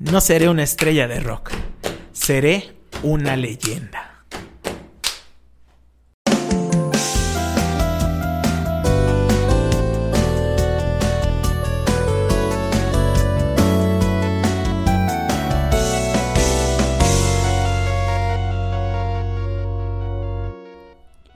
No 0.00 0.20
seré 0.20 0.48
una 0.48 0.64
estrella 0.64 1.06
de 1.06 1.20
rock, 1.20 1.52
seré 2.10 2.72
una 3.04 3.36
leyenda. 3.36 4.24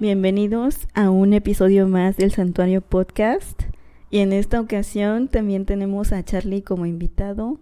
Bienvenidos 0.00 0.88
a 0.94 1.10
un 1.10 1.32
episodio 1.32 1.86
más 1.86 2.16
del 2.16 2.32
Santuario 2.32 2.80
Podcast. 2.80 3.62
Y 4.10 4.18
en 4.18 4.32
esta 4.32 4.60
ocasión 4.60 5.28
también 5.28 5.64
tenemos 5.64 6.10
a 6.12 6.24
Charlie 6.24 6.62
como 6.62 6.86
invitado. 6.86 7.60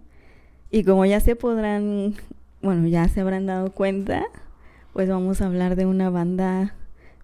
Y 0.69 0.83
como 0.83 1.05
ya 1.05 1.19
se 1.19 1.35
podrán, 1.35 2.15
bueno, 2.61 2.87
ya 2.87 3.07
se 3.09 3.21
habrán 3.21 3.45
dado 3.45 3.71
cuenta, 3.71 4.23
pues 4.93 5.09
vamos 5.09 5.41
a 5.41 5.45
hablar 5.45 5.75
de 5.75 5.85
una 5.85 6.09
banda 6.09 6.75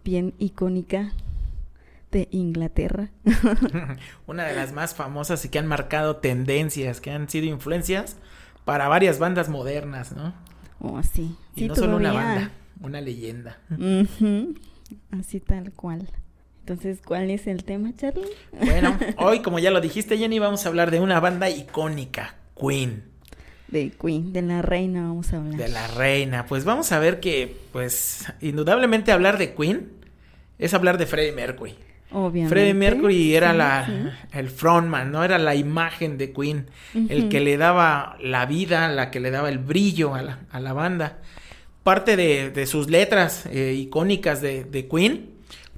bien 0.04 0.34
icónica 0.40 1.12
de 2.12 2.28
Inglaterra. 2.32 3.10
una 4.28 4.46
de 4.46 4.56
las 4.56 4.72
más 4.72 4.96
famosas 4.96 5.44
y 5.46 5.50
que 5.50 5.60
han 5.60 5.68
marcado 5.68 6.18
tendencias, 6.18 7.02
que 7.02 7.12
han 7.12 7.30
sido 7.30 7.48
influencias 7.48 8.18
para 8.66 8.88
varias 8.88 9.20
bandas 9.20 9.50
modernas, 9.50 10.14
¿no? 10.14 10.34
Oh, 10.80 11.02
sí. 11.04 11.36
Y 11.56 11.68
no 11.68 11.76
solo 11.76 11.98
una 11.98 12.14
banda, 12.14 12.52
una 12.82 13.02
leyenda. 13.02 13.58
Así 15.12 15.40
tal 15.40 15.72
cual. 15.74 16.10
Entonces, 16.60 17.02
¿cuál 17.06 17.30
es 17.30 17.48
el 17.48 17.66
tema, 17.66 17.94
Charlie? 17.96 18.30
Bueno, 18.52 18.98
hoy, 19.18 19.42
como 19.42 19.60
ya 19.60 19.70
lo 19.70 19.82
dijiste, 19.82 20.18
Jenny, 20.18 20.40
vamos 20.40 20.66
a 20.66 20.70
hablar 20.70 20.92
de 20.92 21.02
una 21.02 21.20
banda 21.20 21.50
icónica, 21.50 22.36
Queen. 22.56 23.13
De 23.68 23.92
Queen, 23.92 24.34
de 24.34 24.42
la 24.42 24.62
reina 24.62 25.02
vamos 25.04 25.34
a 25.34 25.38
hablar. 25.38 25.56
De 25.56 25.68
la 25.68 25.88
reina. 25.88 26.46
Pues 26.46 26.64
vamos 26.66 26.92
a 26.92 27.00
ver 27.00 27.20
que, 27.20 27.56
pues, 27.72 28.26
indudablemente 28.42 29.12
hablar 29.12 29.38
de 29.38 29.54
Queen 29.54 29.90
es 30.60 30.74
hablar 30.74 30.98
de 30.98 31.06
Freddie 31.06 31.32
Mercury. 31.32 31.76
Obviamente. 32.12 32.50
Freddie 32.50 32.76
Mercury 32.76 33.36
era 33.36 33.54
la, 33.54 34.16
el 34.32 34.50
frontman, 34.50 35.12
¿no? 35.12 35.24
Era 35.24 35.40
la 35.40 35.56
imagen 35.56 36.20
de 36.20 36.32
Queen, 36.32 36.68
el 37.10 37.30
que 37.30 37.40
le 37.40 37.58
daba 37.58 38.18
la 38.22 38.46
vida, 38.46 38.88
la 38.90 39.10
que 39.10 39.20
le 39.20 39.32
daba 39.32 39.50
el 39.50 39.58
brillo 39.58 40.14
a 40.14 40.22
la, 40.22 40.40
a 40.52 40.60
la 40.60 40.74
banda 40.74 41.20
parte 41.84 42.16
de, 42.16 42.66
sus 42.66 42.90
letras 42.90 43.46
eh, 43.46 43.74
icónicas 43.78 44.42
de, 44.42 44.88
Queen, 44.90 45.33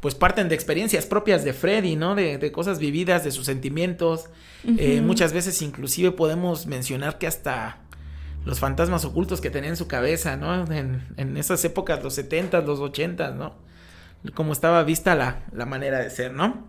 pues 0.06 0.14
parten 0.14 0.50
de 0.50 0.54
experiencias 0.54 1.08
propias 1.08 1.44
de 1.44 1.52
Freddy, 1.52 1.96
¿no? 1.96 2.14
De, 2.14 2.52
cosas 2.52 2.78
vividas, 2.78 3.24
de 3.24 3.32
sus 3.32 3.48
sentimientos. 3.48 4.30
Eh, 4.78 5.02
muchas 5.02 5.34
veces 5.34 5.60
inclusive 5.64 6.12
podemos 6.12 6.68
mencionar 6.68 7.18
que 7.18 7.26
hasta 7.26 7.80
los 8.46 8.60
fantasmas 8.60 9.04
ocultos 9.04 9.42
que 9.42 9.50
tenía 9.50 9.72
en 9.72 9.78
su 9.78 9.88
cabeza, 9.88 10.38
¿no? 10.38 10.72
En, 10.72 11.38
esas 11.38 11.66
épocas, 11.66 12.04
los 12.04 12.14
70 12.14 12.62
los 12.62 12.82
80 12.82 13.32
¿no? 13.32 13.56
Como 14.36 14.54
estaba 14.54 14.84
vista 14.84 15.16
la, 15.16 15.42
la, 15.52 15.66
manera 15.66 15.98
de 15.98 16.12
ser, 16.12 16.34
¿no? 16.34 16.68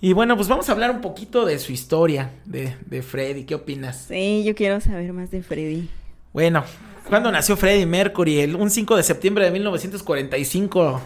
Y 0.00 0.12
bueno, 0.12 0.36
pues 0.36 0.46
vamos 0.46 0.68
a 0.68 0.72
hablar 0.72 0.92
un 0.92 1.00
poquito 1.00 1.46
de 1.46 1.58
su 1.58 1.72
historia, 1.72 2.30
de, 2.44 2.76
de 2.86 3.02
Freddy. 3.02 3.42
¿Qué 3.42 3.56
opinas? 3.56 4.04
Sí, 4.06 4.44
yo 4.46 4.54
quiero 4.54 4.80
saber 4.80 5.12
más 5.12 5.32
de 5.32 5.42
Freddy. 5.42 5.88
Bueno, 6.32 6.62
¿Cuándo 7.08 7.32
nació 7.32 7.56
Freddie 7.56 7.86
Mercury? 7.86 8.38
El, 8.38 8.54
un 8.54 8.70
5 8.70 8.96
de 8.96 9.02
septiembre 9.02 9.46
de 9.46 9.50
1945. 9.50 11.00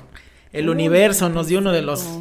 El 0.53 0.69
universo 0.69 1.29
nos 1.29 1.47
dio 1.47 1.59
uno 1.59 1.73
de 1.73 1.83
los... 1.83 2.21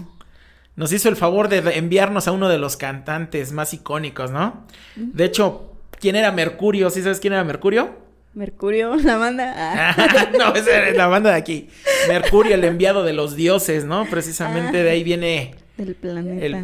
Nos 0.76 0.94
hizo 0.94 1.10
el 1.10 1.18
favor 1.18 1.50
de 1.50 1.78
enviarnos 1.78 2.28
a 2.28 2.32
uno 2.32 2.48
de 2.48 2.58
los 2.58 2.78
cantantes 2.78 3.52
más 3.52 3.74
icónicos, 3.74 4.32
¿no? 4.32 4.66
De 4.96 5.26
hecho, 5.26 5.74
¿quién 6.00 6.16
era 6.16 6.32
Mercurio? 6.32 6.90
¿Sí 6.90 7.02
sabes 7.02 7.20
quién 7.20 7.34
era 7.34 7.44
Mercurio? 7.44 7.92
Mercurio, 8.34 8.96
la 9.04 9.18
banda. 9.18 9.54
Ah. 9.56 10.30
no, 10.38 10.56
esa 10.56 10.88
es 10.88 10.96
la 10.96 11.08
banda 11.08 11.32
de 11.32 11.36
aquí. 11.36 11.70
Mercurio, 12.08 12.56
el 12.56 12.64
enviado 12.64 13.04
de 13.04 13.14
los 13.14 13.36
dioses, 13.36 13.84
¿no? 13.84 14.06
Precisamente 14.10 14.84
de 14.84 14.90
ahí 14.90 15.04
viene. 15.04 15.56
Del 15.76 15.96
planeta. 15.96 16.64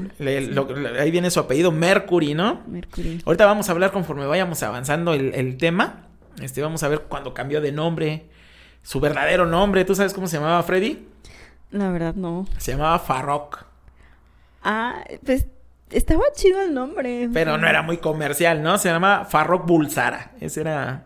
ahí 1.00 1.12
viene 1.12 1.30
su 1.30 1.40
apellido, 1.40 1.72
Mercury, 1.72 2.34
¿no? 2.34 2.64
Mercury. 2.68 3.22
Ahorita 3.26 3.46
vamos 3.46 3.68
a 3.68 3.72
hablar 3.74 3.92
conforme 3.92 4.26
vayamos 4.26 4.64
avanzando 4.64 5.14
el, 5.14 5.34
el 5.34 5.58
tema. 5.58 6.08
Este, 6.42 6.62
vamos 6.62 6.84
a 6.84 6.88
ver 6.88 7.02
cuando 7.10 7.34
cambió 7.34 7.60
de 7.62 7.72
nombre, 7.72 8.26
su 8.84 9.00
verdadero 9.00 9.46
nombre. 9.46 9.86
¿Tú 9.86 9.96
sabes 9.96 10.14
cómo 10.14 10.28
se 10.28 10.38
llamaba 10.38 10.62
Freddy? 10.64 11.08
La 11.72 11.92
verdad 11.92 12.16
no. 12.16 12.48
Se 12.58 12.72
llamaba 12.72 13.00
Farrokh. 13.00 13.66
Ah, 14.64 15.04
pues 15.26 15.48
estaba 15.90 16.24
chido 16.36 16.62
el 16.62 16.74
nombre. 16.74 17.30
Pero 17.34 17.58
no 17.58 17.68
era 17.68 17.82
muy 17.82 17.98
comercial, 17.98 18.64
¿no? 18.64 18.78
Se 18.78 18.90
llamaba 18.90 19.26
Farrokh 19.26 19.66
Bulsara. 19.66 20.32
Ese 20.40 20.62
era 20.62 21.06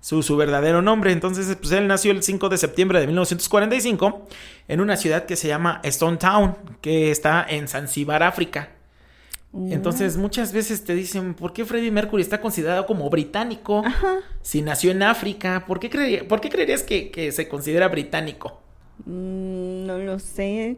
su, 0.00 0.22
su, 0.22 0.36
verdadero 0.36 0.82
nombre. 0.82 1.12
Entonces, 1.12 1.56
pues 1.56 1.72
él 1.72 1.86
nació 1.86 2.12
el 2.12 2.22
5 2.22 2.48
de 2.48 2.58
septiembre 2.58 3.00
de 3.00 3.06
1945 3.06 4.26
en 4.68 4.80
una 4.80 4.96
ciudad 4.96 5.24
que 5.24 5.36
se 5.36 5.48
llama 5.48 5.80
Stone 5.82 6.18
Town, 6.18 6.56
que 6.80 7.10
está 7.10 7.44
en 7.48 7.68
Zanzíbar, 7.68 8.22
África. 8.22 8.68
Entonces 9.54 10.16
muchas 10.16 10.52
veces 10.52 10.82
te 10.84 10.94
dicen, 10.94 11.34
¿por 11.34 11.52
qué 11.52 11.66
Freddie 11.66 11.90
Mercury 11.90 12.22
está 12.22 12.40
considerado 12.40 12.86
como 12.86 13.10
británico 13.10 13.84
si 14.40 14.62
nació 14.62 14.92
en 14.92 15.02
África? 15.02 15.64
¿Por 15.66 15.78
qué, 15.78 16.24
¿por 16.26 16.40
qué 16.40 16.48
creerías 16.48 16.82
que, 16.82 17.30
se 17.32 17.48
considera 17.48 17.88
británico? 17.88 18.61
Mm, 19.06 19.86
no 19.86 19.98
lo 19.98 20.18
sé. 20.18 20.76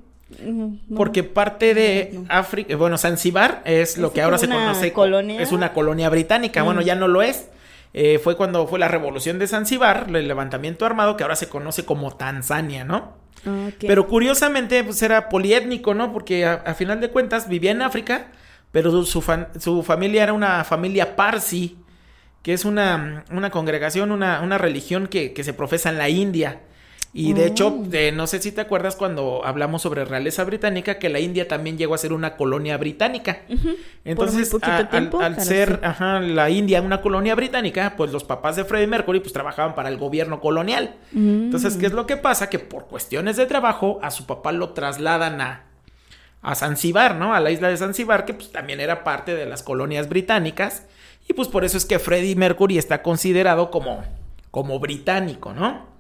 Porque 0.97 1.23
parte 1.23 1.75
de 1.75 2.21
África, 2.29 2.75
bueno, 2.77 2.99
Zanzibar 2.99 3.63
es, 3.65 3.99
lo 3.99 4.13
que 4.13 4.23
ahora 4.23 4.39
se 4.39 4.49
conoce 4.49 4.93
colonia? 4.93 5.41
es 5.41 5.53
una 5.53 5.73
colonia 5.73 6.09
británica. 6.09 6.63
Bueno, 6.63 6.81
mm. 6.81 6.85
ya 6.85 6.95
no 6.95 7.09
lo 7.09 7.23
es. 7.23 7.49
Eh, 7.93 8.19
fue 8.19 8.37
cuando 8.37 8.67
fue 8.67 8.79
la 8.79 8.89
revolución 8.89 9.39
de 9.39 9.47
Zanzibar, 9.47 10.07
el 10.09 10.27
levantamiento 10.27 10.85
armado, 10.85 11.17
que 11.17 11.23
ahora 11.23 11.37
se 11.37 11.49
conoce 11.49 11.85
como 11.85 12.17
Tanzania, 12.17 12.85
¿no? 12.85 13.23
Pero 13.79 14.09
curiosamente, 14.09 14.83
pues 14.83 15.03
era 15.03 15.29
poliétnico, 15.29 15.93
¿no? 15.93 16.13
Porque 16.13 16.47
a 16.47 16.75
final 16.75 17.01
de 17.01 17.11
cuentas 17.11 17.47
vivía 17.47 17.73
en 17.73 17.83
África, 17.83 18.29
pero 18.75 19.05
su, 19.05 19.23
su 19.61 19.83
familia 19.85 20.25
era 20.25 20.33
una 20.33 20.65
familia 20.65 21.15
parsi, 21.15 21.77
que 22.43 22.53
es 22.53 22.65
una, 22.65 23.25
una 23.31 23.51
congregación, 23.51 24.11
una, 24.11 24.41
una 24.41 24.59
religión 24.59 25.07
que, 25.07 25.33
que, 25.33 25.45
se 25.45 25.55
profesa 25.55 25.91
en 25.91 25.99
la 25.99 26.09
India. 26.09 26.61
Y 27.17 27.33
de 27.33 27.47
hecho, 27.47 27.69
oh. 27.69 28.13
no 28.13 28.27
sé 28.27 28.43
si 28.43 28.51
te 28.51 28.61
acuerdas 28.61 28.97
cuando 28.97 29.43
hablamos 29.45 29.83
sobre 29.83 30.05
realeza 30.05 30.43
británica, 30.43 30.99
que 30.99 31.09
la 31.09 31.21
India 31.21 31.47
también 31.47 31.79
llegó 31.79 31.95
a 31.95 31.99
ser 31.99 32.13
una 32.13 32.37
colonia 32.37 32.77
británica. 32.77 33.43
Entonces, 34.05 34.53
al, 34.61 35.41
ser 35.41 35.79
ajá, 35.85 36.19
la 36.19 36.51
India 36.51 36.83
una 36.83 37.01
colonia 37.01 37.37
británica, 37.37 37.95
pues 37.97 38.11
los 38.11 38.25
papás 38.25 38.57
de 38.57 38.65
Freddie 38.65 38.89
Mercury 38.89 39.21
pues 39.21 39.33
trabajaban 39.33 39.77
para 39.77 39.91
el 39.91 39.97
gobierno 39.97 40.41
colonial. 40.41 40.97
Entonces, 41.15 41.77
¿qué 41.77 41.87
es 41.87 41.93
lo 41.93 42.05
que 42.05 42.17
pasa? 42.17 42.51
Que 42.51 42.59
por 42.59 42.89
cuestiones 42.89 43.37
de 43.37 43.47
trabajo, 43.47 44.01
a 44.03 44.11
su 44.11 44.27
papá 44.27 44.51
lo 44.51 44.71
trasladan 44.71 45.41
a, 45.41 45.67
a 46.43 46.55
Zanzibar, 46.57 47.15
¿no? 47.15 47.33
A 47.33 47.39
la 47.39 47.53
isla 47.53 47.69
de 47.69 47.77
Zanzibar, 47.77 48.25
que 48.25 48.35
pues 48.35 48.51
también 48.51 48.81
era 48.81 49.05
parte 49.05 49.37
de 49.37 49.47
las 49.47 49.63
colonias 49.63 50.09
británicas. 50.09 50.83
Y 51.29 51.35
pues 51.35 51.47
por 51.47 51.65
eso 51.65 51.79
es 51.79 51.85
que 51.85 52.01
Freddie 52.01 52.35
Mercury 52.35 52.77
está 52.77 53.03
considerado 53.03 53.71
como, 53.71 54.03
como 54.51 54.81
británico, 54.81 55.53
¿no? 55.53 55.94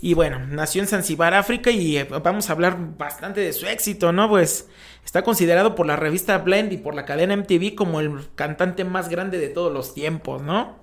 Y 0.00 0.14
bueno, 0.14 0.40
nació 0.46 0.82
en 0.82 0.88
Zanzibar, 0.88 1.34
África, 1.34 1.70
y 1.70 1.98
eh, 1.98 2.04
vamos 2.04 2.50
a 2.50 2.52
hablar 2.52 2.96
bastante 2.98 3.40
de 3.40 3.52
su 3.52 3.66
éxito, 3.66 4.12
¿no? 4.12 4.28
Pues 4.28 4.68
está 5.04 5.22
considerado 5.22 5.74
por 5.74 5.86
la 5.86 5.96
revista 5.96 6.38
Blend 6.38 6.72
y 6.72 6.78
por 6.78 6.94
la 6.94 7.04
cadena 7.04 7.36
MTV 7.36 7.74
como 7.74 8.00
el 8.00 8.28
cantante 8.34 8.84
más 8.84 9.08
grande 9.08 9.38
de 9.38 9.48
todos 9.48 9.72
los 9.72 9.94
tiempos, 9.94 10.42
¿no? 10.42 10.79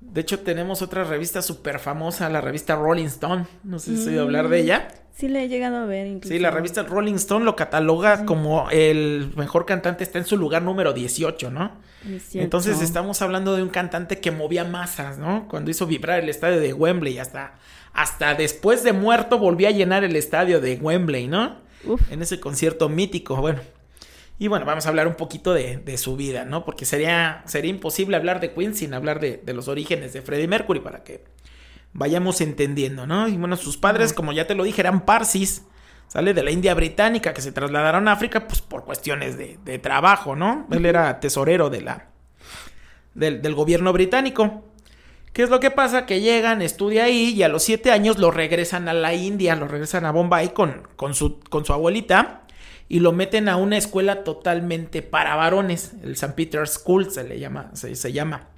De 0.00 0.22
hecho, 0.22 0.40
tenemos 0.40 0.80
otra 0.82 1.04
revista 1.04 1.42
súper 1.42 1.78
famosa, 1.78 2.28
la 2.30 2.40
revista 2.40 2.74
Rolling 2.74 3.06
Stone. 3.06 3.46
No 3.62 3.78
sé 3.78 3.94
si 3.94 4.00
has 4.02 4.08
oído 4.08 4.22
hablar 4.22 4.48
de 4.48 4.58
mm. 4.58 4.64
ella. 4.64 4.88
Sí, 5.14 5.28
le 5.28 5.44
he 5.44 5.48
llegado 5.48 5.76
a 5.76 5.84
ver. 5.84 6.06
Incluso. 6.06 6.32
Sí, 6.32 6.40
la 6.40 6.50
revista 6.50 6.82
Rolling 6.82 7.14
Stone 7.14 7.44
lo 7.44 7.54
cataloga 7.54 8.24
como 8.24 8.70
el 8.70 9.30
mejor 9.36 9.66
cantante, 9.66 10.02
está 10.02 10.18
en 10.18 10.24
su 10.24 10.38
lugar 10.38 10.62
número 10.62 10.94
18, 10.94 11.50
¿no? 11.50 11.72
Entonces 12.32 12.80
estamos 12.80 13.20
hablando 13.20 13.54
de 13.54 13.62
un 13.62 13.68
cantante 13.68 14.20
que 14.20 14.30
movía 14.30 14.64
masas, 14.64 15.18
¿no? 15.18 15.46
Cuando 15.48 15.70
hizo 15.70 15.86
vibrar 15.86 16.20
el 16.20 16.30
estadio 16.30 16.58
de 16.58 16.72
Wembley, 16.72 17.18
hasta, 17.18 17.56
hasta 17.92 18.34
después 18.34 18.82
de 18.82 18.94
muerto 18.94 19.38
volvió 19.38 19.68
a 19.68 19.70
llenar 19.70 20.02
el 20.04 20.16
estadio 20.16 20.62
de 20.62 20.76
Wembley, 20.76 21.28
¿no? 21.28 21.56
En 22.10 22.22
ese 22.22 22.40
concierto 22.40 22.88
mítico, 22.88 23.36
bueno. 23.36 23.60
Y 24.40 24.48
bueno, 24.48 24.64
vamos 24.64 24.86
a 24.86 24.88
hablar 24.88 25.06
un 25.06 25.16
poquito 25.16 25.52
de, 25.52 25.76
de, 25.76 25.98
su 25.98 26.16
vida, 26.16 26.46
¿no? 26.46 26.64
Porque 26.64 26.86
sería, 26.86 27.42
sería 27.44 27.70
imposible 27.70 28.16
hablar 28.16 28.40
de 28.40 28.54
Queen 28.54 28.74
sin 28.74 28.94
hablar 28.94 29.20
de, 29.20 29.36
de 29.36 29.52
los 29.52 29.68
orígenes 29.68 30.14
de 30.14 30.22
Freddie 30.22 30.48
Mercury 30.48 30.80
para 30.80 31.04
que 31.04 31.22
vayamos 31.92 32.40
entendiendo, 32.40 33.06
¿no? 33.06 33.28
Y 33.28 33.36
bueno, 33.36 33.58
sus 33.58 33.76
padres, 33.76 34.14
como 34.14 34.32
ya 34.32 34.46
te 34.46 34.54
lo 34.54 34.64
dije, 34.64 34.80
eran 34.80 35.04
parsis, 35.04 35.66
sale 36.08 36.32
de 36.32 36.42
la 36.42 36.52
India 36.52 36.72
británica, 36.72 37.34
que 37.34 37.42
se 37.42 37.52
trasladaron 37.52 38.08
a 38.08 38.12
África, 38.12 38.46
pues 38.46 38.62
por 38.62 38.86
cuestiones 38.86 39.36
de, 39.36 39.58
de 39.62 39.78
trabajo, 39.78 40.34
¿no? 40.34 40.66
Él 40.70 40.86
era 40.86 41.20
tesorero 41.20 41.68
de 41.68 41.82
la, 41.82 42.08
del, 43.12 43.42
del, 43.42 43.54
gobierno 43.54 43.92
británico. 43.92 44.64
¿Qué 45.34 45.42
es 45.42 45.50
lo 45.50 45.60
que 45.60 45.70
pasa? 45.70 46.06
Que 46.06 46.22
llegan, 46.22 46.62
estudia 46.62 47.04
ahí 47.04 47.34
y 47.34 47.42
a 47.42 47.48
los 47.48 47.62
siete 47.62 47.92
años 47.92 48.16
lo 48.16 48.30
regresan 48.30 48.88
a 48.88 48.94
la 48.94 49.12
India, 49.12 49.54
lo 49.54 49.68
regresan 49.68 50.06
a 50.06 50.12
Bombay 50.12 50.54
con, 50.54 50.88
con, 50.96 51.14
su, 51.14 51.40
con 51.40 51.66
su 51.66 51.74
abuelita 51.74 52.40
y 52.90 52.98
lo 52.98 53.12
meten 53.12 53.48
a 53.48 53.54
una 53.54 53.78
escuela 53.78 54.24
totalmente 54.24 55.00
para 55.00 55.36
varones, 55.36 55.92
el 56.02 56.14
St. 56.14 56.34
Peter's 56.34 56.72
School 56.72 57.08
se 57.08 57.22
le 57.22 57.38
llama, 57.38 57.70
se, 57.72 57.94
se 57.94 58.12
llama. 58.12 58.48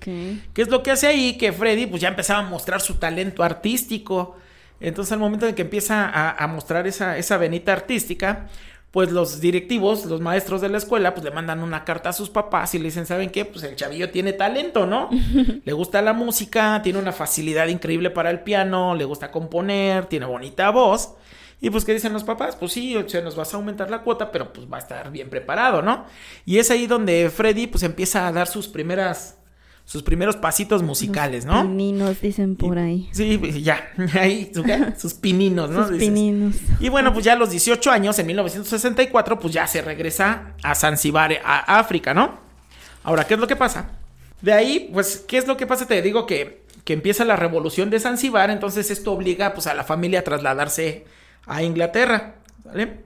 ¿Qué 0.00 0.62
es 0.62 0.68
lo 0.68 0.84
que 0.84 0.92
hace 0.92 1.08
ahí? 1.08 1.36
Que 1.36 1.52
Freddy 1.52 1.86
pues 1.86 2.00
ya 2.00 2.08
empezaba 2.08 2.46
a 2.46 2.48
mostrar 2.48 2.80
su 2.80 2.94
talento 2.94 3.42
artístico. 3.42 4.36
Entonces 4.78 5.10
al 5.10 5.18
momento 5.18 5.48
en 5.48 5.56
que 5.56 5.62
empieza 5.62 6.08
a, 6.08 6.46
mostrar 6.46 6.86
esa, 6.86 7.18
esa 7.18 7.38
venita 7.38 7.72
artística, 7.72 8.46
pues 8.92 9.10
los 9.10 9.40
directivos, 9.40 10.04
los 10.04 10.20
maestros 10.20 10.60
de 10.60 10.68
la 10.68 10.78
escuela, 10.78 11.12
pues 11.12 11.24
le 11.24 11.32
mandan 11.32 11.60
una 11.60 11.84
carta 11.84 12.10
a 12.10 12.12
sus 12.12 12.30
papás 12.30 12.76
y 12.76 12.78
le 12.78 12.84
dicen, 12.84 13.04
¿saben 13.04 13.30
qué? 13.30 13.44
Pues 13.44 13.64
el 13.64 13.74
chavillo 13.74 14.10
tiene 14.10 14.32
talento, 14.32 14.86
¿no? 14.86 15.10
le 15.64 15.72
gusta 15.72 16.00
la 16.02 16.12
música, 16.12 16.80
tiene 16.84 17.00
una 17.00 17.12
facilidad 17.12 17.66
increíble 17.66 18.10
para 18.10 18.30
el 18.30 18.40
piano, 18.42 18.94
le 18.94 19.04
gusta 19.04 19.32
componer, 19.32 20.06
tiene 20.06 20.26
bonita 20.26 20.70
voz. 20.70 21.14
Y 21.62 21.70
pues, 21.70 21.84
¿qué 21.84 21.94
dicen 21.94 22.12
los 22.12 22.24
papás? 22.24 22.56
Pues 22.56 22.72
sí, 22.72 22.96
o 22.96 23.08
sea, 23.08 23.20
nos 23.20 23.36
vas 23.36 23.54
a 23.54 23.56
aumentar 23.56 23.88
la 23.88 24.02
cuota, 24.02 24.32
pero 24.32 24.52
pues 24.52 24.66
va 24.70 24.78
a 24.78 24.80
estar 24.80 25.12
bien 25.12 25.30
preparado, 25.30 25.80
¿no? 25.80 26.06
Y 26.44 26.58
es 26.58 26.72
ahí 26.72 26.88
donde 26.88 27.30
Freddy 27.30 27.68
pues 27.68 27.84
empieza 27.84 28.26
a 28.26 28.32
dar 28.32 28.48
sus 28.48 28.66
primeras 28.66 29.38
sus 29.84 30.02
primeros 30.02 30.36
pasitos 30.36 30.82
musicales, 30.82 31.44
¿no? 31.44 31.62
Pininos, 31.62 32.20
dicen 32.20 32.56
por 32.56 32.78
ahí. 32.78 33.08
Sí, 33.12 33.62
ya, 33.62 33.92
ahí, 34.14 34.50
sus 34.96 35.14
pininos, 35.14 35.70
¿no? 35.70 35.86
Sus 35.86 35.98
pininos. 35.98 36.56
Y 36.80 36.88
bueno, 36.88 37.12
pues 37.12 37.24
ya 37.24 37.34
a 37.34 37.36
los 37.36 37.50
18 37.50 37.90
años, 37.90 38.18
en 38.18 38.26
1964, 38.26 39.38
pues 39.38 39.54
ya 39.54 39.66
se 39.68 39.82
regresa 39.82 40.54
a 40.64 40.74
Zanzibar, 40.74 41.32
a 41.44 41.78
África, 41.78 42.12
¿no? 42.12 42.40
Ahora, 43.04 43.24
¿qué 43.24 43.34
es 43.34 43.40
lo 43.40 43.46
que 43.46 43.56
pasa? 43.56 43.90
De 44.40 44.52
ahí, 44.52 44.90
pues, 44.92 45.24
¿qué 45.28 45.38
es 45.38 45.46
lo 45.46 45.56
que 45.56 45.66
pasa? 45.66 45.86
Te 45.86 46.02
digo 46.02 46.26
que, 46.26 46.64
que 46.84 46.92
empieza 46.92 47.24
la 47.24 47.36
revolución 47.36 47.90
de 47.90 48.00
Zanzibar, 48.00 48.50
entonces 48.50 48.90
esto 48.90 49.12
obliga, 49.12 49.54
pues, 49.54 49.68
a 49.68 49.74
la 49.74 49.84
familia 49.84 50.20
a 50.20 50.24
trasladarse 50.24 51.04
a 51.46 51.62
Inglaterra, 51.62 52.36
¿vale? 52.64 53.00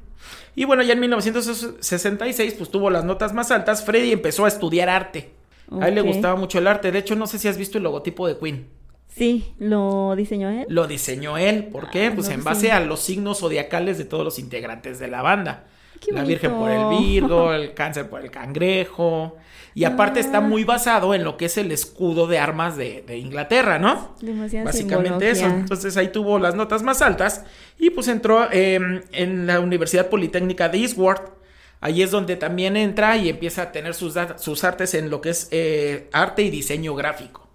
Y 0.55 0.65
bueno, 0.65 0.83
ya 0.83 0.95
en 0.95 1.01
1966, 1.01 2.55
pues 2.55 2.71
tuvo 2.71 2.89
las 2.91 3.05
notas 3.05 3.35
más 3.35 3.51
altas, 3.51 3.85
Freddy 3.85 4.13
empezó 4.13 4.45
a 4.47 4.49
estudiar 4.49 4.89
arte. 4.89 5.33
A 5.81 5.89
él 5.89 5.97
le 5.97 6.01
gustaba 6.01 6.37
mucho 6.37 6.59
el 6.59 6.67
arte. 6.67 6.93
De 6.93 6.99
hecho, 6.99 7.17
no 7.17 7.27
sé 7.27 7.39
si 7.39 7.49
has 7.49 7.59
visto 7.59 7.79
el 7.79 7.85
logotipo 7.85 8.27
de 8.29 8.39
Queen. 8.39 8.69
Sí, 9.09 9.55
¿lo 9.59 10.15
diseñó 10.15 10.51
él? 10.51 10.67
Lo 10.69 10.87
diseñó 10.87 11.39
él. 11.39 11.65
¿Por 11.65 11.91
qué? 11.91 12.07
Ah, 12.07 12.13
pues 12.15 12.29
en 12.29 12.45
base 12.45 12.71
a 12.71 12.81
los 12.81 13.01
signos 13.01 13.41
zodiacales 13.41 13.99
de 13.99 14.05
todos 14.05 14.25
los 14.25 14.39
integrantes 14.39 14.99
de 14.99 15.09
la 15.09 15.23
banda. 15.23 15.65
La 16.13 16.23
Virgen 16.25 16.53
por 16.53 16.71
el 16.71 16.89
Virgo, 16.89 17.53
el 17.53 17.75
Cáncer 17.75 18.09
por 18.09 18.23
el 18.23 18.31
Cangrejo. 18.31 19.37
Y 19.75 19.85
aparte 19.85 20.21
está 20.21 20.39
ah. 20.39 20.41
muy 20.41 20.65
basado 20.65 21.13
en 21.15 21.23
lo 21.23 21.37
que 21.37 21.47
es 21.47 21.59
el 21.59 21.71
escudo 21.71 22.27
de 22.27 22.39
armas 22.39 22.77
de, 22.77 23.05
Inglaterra, 23.19 23.79
¿no? 23.79 24.17
Básicamente 24.65 25.31
eso. 25.31 25.47
Entonces 25.47 25.97
ahí 25.97 26.09
tuvo 26.09 26.39
las 26.39 26.55
notas 26.55 26.83
más 26.83 27.03
altas 27.03 27.45
y 27.79 27.91
pues 27.91 28.09
entró 28.09 28.51
em, 28.51 29.03
en 29.13 29.47
la 29.47 29.61
Universidad 29.61 30.09
Politécnica 30.09 30.69
de 30.71 30.79
Eastward 30.79 31.37
Ahí 31.81 32.03
es 32.03 32.11
donde 32.11 32.37
también 32.37 32.77
entra 32.77 33.17
y 33.17 33.29
empieza 33.29 33.63
a 33.63 33.73
tener 33.73 33.95
sus, 33.95 34.15
sus 34.39 34.65
artes 34.65 34.95
en 34.95 35.11
lo 35.11 35.21
que 35.21 35.31
es 35.31 35.49
eh, 35.51 36.09
arte 36.13 36.43
y 36.43 36.51
diseño 36.51 36.95
gráfico. 36.95 37.49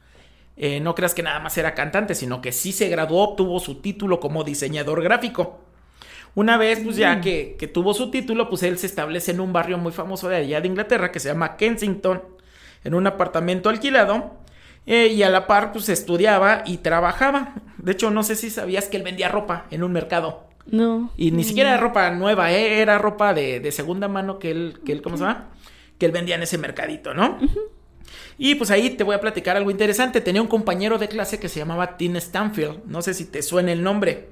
Eh, 0.57 0.79
no 0.79 0.93
creas 0.93 1.13
que 1.15 1.23
nada 1.23 1.39
más 1.39 1.57
era 1.57 1.73
cantante, 1.73 2.13
sino 2.13 2.41
que 2.41 2.51
sí 2.51 2.71
se 2.71 2.87
graduó, 2.87 3.29
obtuvo 3.29 3.59
su 3.59 3.81
título 3.81 4.19
como 4.19 4.43
diseñador 4.43 5.01
gráfico. 5.01 5.59
Una 6.33 6.57
vez, 6.57 6.79
pues 6.83 6.95
ya 6.95 7.15
mm. 7.15 7.21
que, 7.21 7.69
tuvo 7.73 7.93
su 7.93 8.09
título, 8.09 8.49
pues 8.49 8.63
él 8.63 8.77
se 8.77 8.87
establece 8.87 9.31
en 9.31 9.39
un 9.39 9.51
barrio 9.51 9.77
muy 9.77 9.91
famoso 9.91 10.29
de 10.29 10.37
allá 10.37 10.61
de 10.61 10.67
Inglaterra 10.67 11.11
que 11.11 11.19
se 11.19 11.29
llama 11.29 11.57
Kensington, 11.57 12.21
en 12.83 12.93
un 12.93 13.07
apartamento 13.07 13.69
alquilado. 13.69 14.39
Eh, 14.87 15.07
y 15.07 15.21
a 15.21 15.29
la 15.29 15.45
par, 15.45 15.71
pues 15.73 15.89
estudiaba 15.89 16.63
y 16.65 16.77
trabajaba. 16.77 17.53
De 17.77 17.91
hecho, 17.91 18.09
no 18.09 18.23
sé 18.23 18.35
si 18.35 18.49
sabías 18.49 18.87
que 18.87 18.97
él 18.97 19.03
vendía 19.03 19.29
ropa 19.29 19.67
en 19.69 19.83
un 19.83 19.91
mercado. 19.91 20.47
No. 20.65 21.11
Y 21.17 21.31
ni 21.31 21.43
siquiera 21.43 21.69
era 21.69 21.79
ropa 21.79 22.09
nueva, 22.11 22.51
¿eh? 22.51 22.81
era 22.81 22.97
ropa 22.97 23.33
de, 23.33 23.71
segunda 23.71 24.07
mano 24.07 24.39
que 24.39 24.51
él, 24.51 24.79
que 24.85 24.91
él, 24.91 25.01
¿cómo 25.01 25.17
se 25.17 25.23
llama? 25.23 25.49
Que 25.97 26.07
él 26.07 26.11
vendía 26.11 26.35
en 26.35 26.43
ese 26.43 26.57
mercadito, 26.57 27.13
¿no? 27.13 27.37
Y 28.37 28.55
pues 28.55 28.71
ahí 28.71 28.91
te 28.91 29.03
voy 29.03 29.15
a 29.15 29.19
platicar 29.19 29.57
algo 29.57 29.69
interesante. 29.69 30.21
Tenía 30.21 30.41
un 30.41 30.47
compañero 30.47 30.97
de 30.97 31.07
clase 31.07 31.39
que 31.39 31.49
se 31.49 31.59
llamaba 31.59 31.97
Tim 31.97 32.15
Stanfield. 32.15 32.85
No 32.85 33.01
sé 33.01 33.13
si 33.13 33.25
te 33.25 33.41
suena 33.41 33.71
el 33.71 33.83
nombre. 33.83 34.29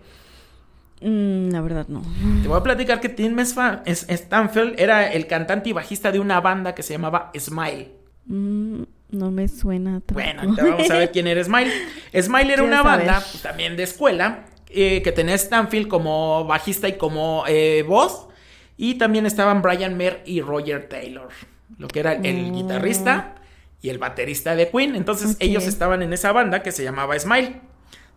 Mm, 1.02 1.50
la 1.52 1.62
verdad 1.62 1.88
no. 1.88 2.02
Te 2.42 2.48
voy 2.48 2.58
a 2.58 2.64
platicar 2.64 3.00
que 3.00 3.10
Tim 3.10 3.38
Stanfield 3.40 4.80
era 4.80 5.12
el 5.12 5.28
cantante 5.28 5.70
y 5.70 5.74
bajista 5.74 6.12
de 6.12 6.20
una 6.20 6.42
banda 6.42 6.76
que 6.76 6.84
se 6.84 6.94
llamaba 6.94 7.32
Smile. 7.38 7.92
Mm, 8.26 8.84
no 9.12 9.32
me 9.32 9.48
suena. 9.48 10.02
Bueno, 10.12 10.56
vamos 10.56 10.90
a 10.90 10.98
ver 10.98 11.12
quién 11.12 11.28
era 11.28 11.44
Smile. 11.44 11.72
Smile 12.14 12.54
era 12.54 12.64
una 12.64 12.84
banda 12.84 13.24
pues, 13.32 13.42
también 13.42 13.78
de 13.78 13.84
escuela 13.84 14.46
eh, 14.70 15.02
que 15.02 15.12
tenía 15.12 15.38
Stanfield 15.38 15.88
como 15.88 16.46
bajista 16.46 16.88
y 16.88 16.98
como 16.98 17.44
eh, 17.48 17.84
voz. 17.88 18.28
Y 18.78 18.96
también 18.96 19.26
estaban 19.26 19.62
Brian 19.62 19.98
Mer 19.98 20.22
y 20.26 20.42
Roger 20.42 20.88
Taylor, 20.88 21.30
lo 21.78 21.88
que 21.90 22.00
era 22.00 22.14
el, 22.14 22.52
mm. 22.52 22.54
guitarrista 22.54 23.36
y 23.82 23.90
el 23.90 23.98
baterista 23.98 24.56
de 24.56 24.70
Queen. 24.70 24.96
Entonces 24.96 25.36
ellos 25.40 25.66
estaban 25.66 26.02
en 26.02 26.14
esa 26.14 26.32
banda 26.32 26.62
que 26.62 26.72
se 26.72 26.84
llamaba 26.84 27.18
Smile. 27.20 27.62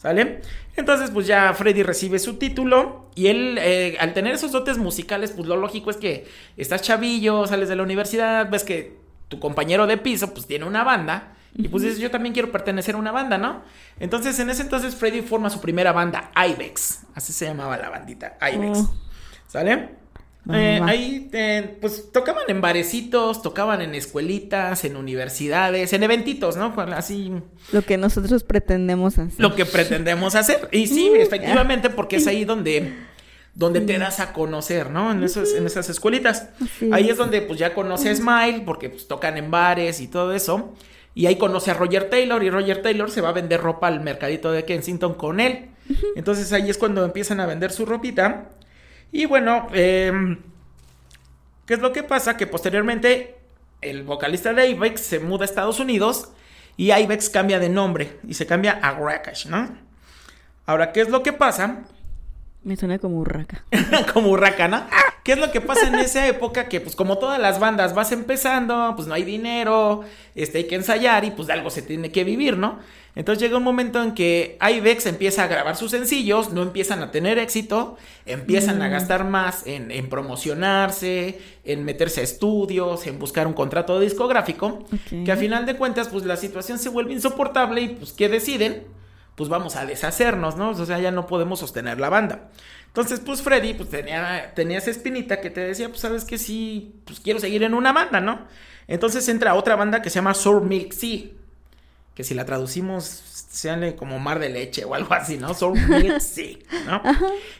¿Sale? 0.02 0.40
Entonces, 0.74 1.10
pues 1.10 1.28
ya 1.28 1.54
Freddy 1.54 1.84
recibe 1.84 2.18
su 2.18 2.34
título 2.34 3.08
y 3.14 3.28
él, 3.28 3.56
eh, 3.60 3.96
al 4.00 4.12
tener 4.14 4.34
esos 4.34 4.50
dotes 4.50 4.76
musicales, 4.76 5.30
pues 5.30 5.46
lo 5.46 5.56
lógico 5.56 5.90
es 5.90 5.96
que 5.96 6.26
estás 6.56 6.82
chavillo, 6.82 7.46
sales 7.46 7.68
de 7.68 7.76
la 7.76 7.84
universidad, 7.84 8.50
ves 8.50 8.64
que 8.64 8.96
tu 9.28 9.38
compañero 9.38 9.86
de 9.86 9.98
piso, 9.98 10.34
pues 10.34 10.48
tiene 10.48 10.64
una 10.64 10.82
banda 10.82 11.34
y 11.54 11.68
pues 11.68 11.84
dices, 11.84 12.00
yo 12.00 12.10
también 12.10 12.32
quiero 12.32 12.50
pertenecer 12.50 12.96
a 12.96 12.98
una 12.98 13.12
banda, 13.12 13.38
¿no? 13.38 13.62
Entonces, 14.00 14.40
en 14.40 14.50
ese 14.50 14.62
entonces, 14.62 14.96
Freddy 14.96 15.22
forma 15.22 15.50
su 15.50 15.60
primera 15.60 15.92
banda, 15.92 16.32
Ibex. 16.34 17.04
Así 17.14 17.32
se 17.32 17.44
llamaba 17.44 17.76
la 17.76 17.88
bandita, 17.88 18.36
Ibex. 18.40 18.78
Oh. 18.78 18.94
¿Sale? 19.46 20.01
Eh, 20.50 20.80
ahí, 20.82 21.30
eh, 21.32 21.76
pues 21.80 22.10
tocaban 22.10 22.44
en 22.48 22.60
barecitos, 22.60 23.42
tocaban 23.42 23.80
en 23.80 23.94
escuelitas, 23.94 24.84
en 24.84 24.96
universidades, 24.96 25.92
en 25.92 26.02
eventitos, 26.02 26.56
¿no? 26.56 26.74
Así. 26.94 27.32
Lo 27.70 27.82
que 27.82 27.96
nosotros 27.96 28.42
pretendemos 28.42 29.18
hacer. 29.18 29.40
Lo 29.40 29.54
que 29.54 29.64
pretendemos 29.64 30.34
hacer. 30.34 30.68
Y 30.72 30.88
sí, 30.88 31.12
efectivamente, 31.14 31.90
porque 31.90 32.16
es 32.16 32.26
ahí 32.26 32.44
donde 32.44 32.92
donde 33.54 33.82
te 33.82 33.98
das 33.98 34.18
a 34.20 34.32
conocer, 34.32 34.90
¿no? 34.90 35.12
En, 35.12 35.22
esos, 35.22 35.52
en 35.52 35.66
esas 35.66 35.88
escuelitas. 35.90 36.48
Ahí 36.90 37.10
es 37.10 37.18
donde 37.18 37.42
pues 37.42 37.58
ya 37.58 37.74
conoce 37.74 38.14
Smile, 38.14 38.62
porque 38.64 38.88
pues 38.88 39.06
tocan 39.06 39.36
en 39.36 39.50
bares 39.50 40.00
y 40.00 40.08
todo 40.08 40.32
eso. 40.34 40.72
Y 41.14 41.26
ahí 41.26 41.36
conoce 41.36 41.70
a 41.70 41.74
Roger 41.74 42.08
Taylor 42.08 42.42
y 42.42 42.48
Roger 42.48 42.80
Taylor 42.80 43.10
se 43.10 43.20
va 43.20 43.28
a 43.28 43.32
vender 43.32 43.60
ropa 43.60 43.88
al 43.88 44.00
mercadito 44.00 44.50
de 44.50 44.64
Kensington 44.64 45.14
con 45.14 45.40
él. 45.40 45.68
Entonces 46.16 46.50
ahí 46.52 46.70
es 46.70 46.78
cuando 46.78 47.04
empiezan 47.04 47.40
a 47.40 47.46
vender 47.46 47.72
su 47.72 47.84
ropita. 47.84 48.48
Y 49.12 49.26
bueno, 49.26 49.68
em, 49.72 50.38
¿qué 51.66 51.74
es 51.74 51.80
lo 51.80 51.92
que 51.92 52.02
pasa? 52.02 52.36
Que 52.36 52.46
posteriormente 52.46 53.36
el 53.82 54.02
vocalista 54.04 54.54
de 54.54 54.68
Ibex 54.70 55.00
se 55.02 55.20
muda 55.20 55.44
a 55.44 55.44
Estados 55.44 55.78
Unidos 55.78 56.30
y 56.78 56.92
Ibex 56.92 57.28
cambia 57.28 57.58
de 57.58 57.68
nombre 57.68 58.18
y 58.26 58.34
se 58.34 58.46
cambia 58.46 58.72
a 58.82 58.92
Rakash, 58.92 59.46
¿no? 59.46 59.68
Ahora, 60.64 60.92
¿qué 60.92 61.02
es 61.02 61.10
lo 61.10 61.22
que 61.22 61.32
pasa? 61.32 61.82
Me 62.64 62.76
suena 62.76 62.98
como 62.98 63.18
urraca. 63.18 63.64
como 64.14 64.30
urraca, 64.30 64.68
¿no? 64.68 64.86
¿Qué 65.24 65.32
es 65.32 65.38
lo 65.38 65.50
que 65.52 65.60
pasa 65.60 65.88
en 65.88 65.96
esa 65.96 66.26
época? 66.26 66.68
Que 66.68 66.80
pues 66.80 66.96
como 66.96 67.18
todas 67.18 67.38
las 67.38 67.60
bandas 67.60 67.94
vas 67.94 68.12
empezando, 68.12 68.94
pues 68.96 69.06
no 69.06 69.14
hay 69.14 69.24
dinero, 69.24 70.02
este, 70.34 70.58
hay 70.58 70.64
que 70.64 70.76
ensayar 70.76 71.24
y 71.24 71.32
pues 71.32 71.48
de 71.48 71.54
algo 71.54 71.70
se 71.70 71.82
tiene 71.82 72.10
que 72.10 72.24
vivir, 72.24 72.56
¿no? 72.56 72.78
Entonces 73.14 73.42
llega 73.42 73.58
un 73.58 73.62
momento 73.62 74.02
en 74.02 74.14
que 74.14 74.58
Ibex 74.60 75.06
empieza 75.06 75.44
a 75.44 75.46
grabar 75.46 75.76
sus 75.76 75.90
sencillos, 75.90 76.52
no 76.52 76.62
empiezan 76.62 77.02
a 77.02 77.10
tener 77.10 77.38
éxito, 77.38 77.96
empiezan 78.24 78.80
a 78.80 78.88
mm. 78.88 78.90
gastar 78.90 79.24
más 79.24 79.66
en, 79.66 79.90
en, 79.90 80.08
promocionarse, 80.08 81.38
en 81.64 81.84
meterse 81.84 82.20
a 82.20 82.24
estudios, 82.24 83.06
en 83.06 83.18
buscar 83.18 83.46
un 83.46 83.52
contrato 83.52 84.00
discográfico, 84.00 84.86
que 85.24 85.30
a 85.30 85.36
final 85.36 85.66
de 85.66 85.76
cuentas 85.76 86.08
pues 86.08 86.24
la 86.24 86.36
situación 86.36 86.78
se 86.78 86.88
vuelve 86.88 87.12
insoportable 87.12 87.82
y 87.82 87.88
pues 87.88 88.12
¿qué 88.12 88.28
deciden? 88.28 88.84
pues 89.34 89.48
vamos 89.48 89.76
a 89.76 89.86
deshacernos, 89.86 90.56
¿no? 90.56 90.70
O 90.70 90.86
sea, 90.86 90.98
ya 90.98 91.10
no 91.10 91.26
podemos 91.26 91.60
sostener 91.60 91.98
la 91.98 92.10
banda. 92.10 92.50
Entonces, 92.88 93.20
pues 93.20 93.40
Freddy, 93.40 93.74
pues 93.74 93.88
tenía, 93.88 94.52
tenía 94.54 94.78
esa 94.78 94.90
espinita 94.90 95.40
que 95.40 95.50
te 95.50 95.60
decía, 95.60 95.88
pues 95.88 96.00
sabes 96.00 96.24
que 96.24 96.36
sí, 96.36 97.00
pues 97.06 97.20
quiero 97.20 97.40
seguir 97.40 97.62
en 97.62 97.74
una 97.74 97.92
banda, 97.92 98.20
¿no? 98.20 98.46
Entonces 98.88 99.26
entra 99.28 99.54
otra 99.54 99.76
banda 99.76 100.02
que 100.02 100.10
se 100.10 100.16
llama 100.16 100.34
Sour 100.34 100.62
Milk 100.62 100.92
Sea, 100.92 101.30
que 102.22 102.28
si 102.28 102.34
la 102.34 102.44
traducimos 102.44 103.02
sean 103.50 103.92
como 103.92 104.20
mar 104.20 104.38
de 104.38 104.48
leche 104.48 104.84
o 104.84 104.94
algo 104.94 105.12
así, 105.12 105.38
¿no? 105.38 105.54
Soul 105.54 105.76
sí, 106.20 106.60
¿no? 106.86 107.02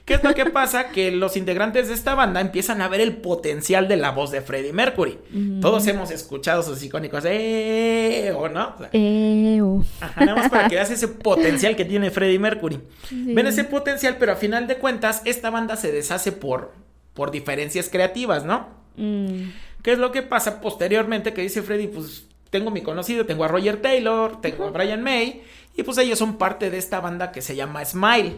¿Qué 0.05 0.15
es 0.15 0.23
lo 0.23 0.35
que 0.35 0.47
pasa? 0.47 0.91
Que 0.91 1.11
los 1.11 1.37
integrantes 1.37 1.89
de 1.89 1.95
esta 1.95 2.15
banda 2.15 2.41
empiezan 2.41 2.81
a 2.81 2.87
ver 2.87 3.01
el 3.01 3.17
potencial 3.17 3.89
de 3.89 3.97
la 3.97 4.13
voz 4.13 4.31
de 4.31 4.41
Freddie 4.41 4.73
Mercury. 4.73 5.19
Todos 5.61 5.85
hemos 5.89 6.13
escuchado 6.13 6.63
sus 6.63 6.81
icónicos 6.83 7.25
eh 7.27 8.33
o 8.37 8.49
no. 8.49 8.77
eh, 8.93 9.61
Ajá, 10.01 10.25
nada 10.25 10.37
más 10.37 10.49
para 10.51 10.69
que 10.69 10.77
veas 10.77 10.91
ese 10.93 11.09
potencial 11.09 11.75
que 11.75 11.85
tiene 11.85 12.13
Freddie 12.13 12.39
Mercury. 12.39 12.81
Ven 13.11 13.49
ese 13.49 13.65
potencial, 13.65 14.17
pero 14.17 14.33
a 14.33 14.37
final 14.37 14.69
de 14.69 14.77
cuentas, 14.77 15.23
esta 15.25 15.51
banda 15.51 15.75
se 15.75 15.91
deshace 15.91 16.31
por, 16.31 16.73
por 17.15 17.33
diferencias 17.33 17.89
creativas, 17.91 18.45
¿no? 18.45 18.69
Mm. 18.97 19.51
¿Qué 19.83 19.93
es 19.93 19.99
lo 19.99 20.13
que 20.13 20.23
pasa 20.23 20.61
posteriormente? 20.61 21.35
Que 21.35 21.43
dice 21.43 21.63
Freddie, 21.63 21.89
pues 21.89 22.27
tengo 22.53 22.71
mi 22.71 22.83
conocido, 22.83 23.25
tengo 23.25 23.45
a 23.45 23.49
Roger 23.49 23.81
Taylor, 23.81 24.41
tengo 24.43 24.67
a 24.67 24.71
Brian 24.71 25.03
May 25.03 25.43
y 25.75 25.83
pues 25.83 25.97
ellos 25.97 26.19
son 26.19 26.37
parte 26.37 26.71
de 26.71 26.77
esta 26.77 27.01
banda 27.01 27.33
que 27.33 27.41
se 27.41 27.57
llama 27.57 27.83
Smile. 27.83 28.37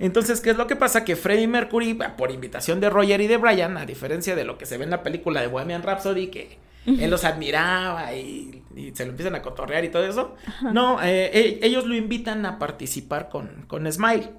Entonces, 0.00 0.40
¿qué 0.40 0.50
es 0.50 0.56
lo 0.56 0.66
que 0.66 0.74
pasa? 0.74 1.04
Que 1.04 1.14
Freddie 1.14 1.46
Mercury, 1.46 1.96
por 2.18 2.32
invitación 2.32 2.80
de 2.80 2.90
Roger 2.90 3.20
y 3.20 3.28
de 3.28 3.36
Brian, 3.36 3.76
a 3.78 3.86
diferencia 3.86 4.34
de 4.34 4.42
lo 4.42 4.58
que 4.58 4.66
se 4.66 4.76
ve 4.76 4.82
en 4.82 4.90
la 4.90 5.04
película 5.04 5.40
de 5.40 5.46
Bohemian 5.46 5.84
Rhapsody, 5.84 6.26
que, 6.26 6.58
él 6.84 7.08
los 7.08 7.24
admiraba 7.24 8.12
y, 8.12 8.64
se 8.92 9.04
lo 9.04 9.12
empiezan 9.12 9.36
a 9.36 9.40
cotorrear 9.40 9.84
y 9.84 9.88
todo 9.88 10.04
eso. 10.04 10.34
No, 10.72 11.00
eh, 11.00 11.30
e, 11.32 11.60
ellos 11.62 11.86
lo 11.86 11.94
invitan 11.94 12.44
a 12.44 12.58
participar 12.58 13.28
con, 13.28 13.66
con 13.68 13.90
Smile. 13.90 14.30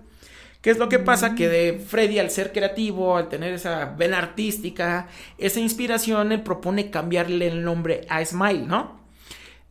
¿Qué 0.62 0.72
es 0.72 0.77
lo 0.77 0.89
que 0.89 1.00
pasa? 1.00 1.36
Que 1.36 1.48
de 1.48 1.79
Freddy, 1.79 2.19
al 2.19 2.31
ser 2.31 2.51
creativo, 2.51 3.15
al 3.15 3.29
tener 3.29 3.53
esa 3.53 3.86
vena 3.86 4.17
artística, 4.17 5.07
esa 5.38 5.62
inspiración, 5.62 6.34
él 6.34 6.41
propone 6.41 6.89
cambiarle 6.89 7.48
el 7.48 7.63
nombre 7.63 8.05
a 8.10 8.24
Smile, 8.25 8.65
¿no? 8.67 9.05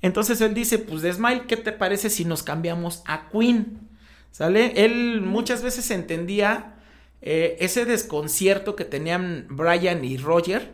Entonces 0.05 0.39
él 0.43 0.53
dice, 0.53 0.79
pues 0.79 1.01
de 1.01 1.11
Smile, 1.11 1.45
¿qué 1.49 1.57
te 1.57 1.73
parece 1.73 2.11
si 2.11 2.27
nos 2.27 2.43
cambiamos 2.43 3.03
a 3.07 3.31
Queen? 3.31 3.89
¿Sale? 4.33 4.85
Él 4.85 5.23
muchas 5.23 5.63
veces 5.63 5.91
entendía 5.91 6.75
eh, 7.23 7.57
ese 7.61 7.87
desconcierto 7.87 8.77
que 8.77 8.85
tenían 8.85 9.47
Brian 9.49 10.05
y 10.05 10.19
Roger, 10.19 10.73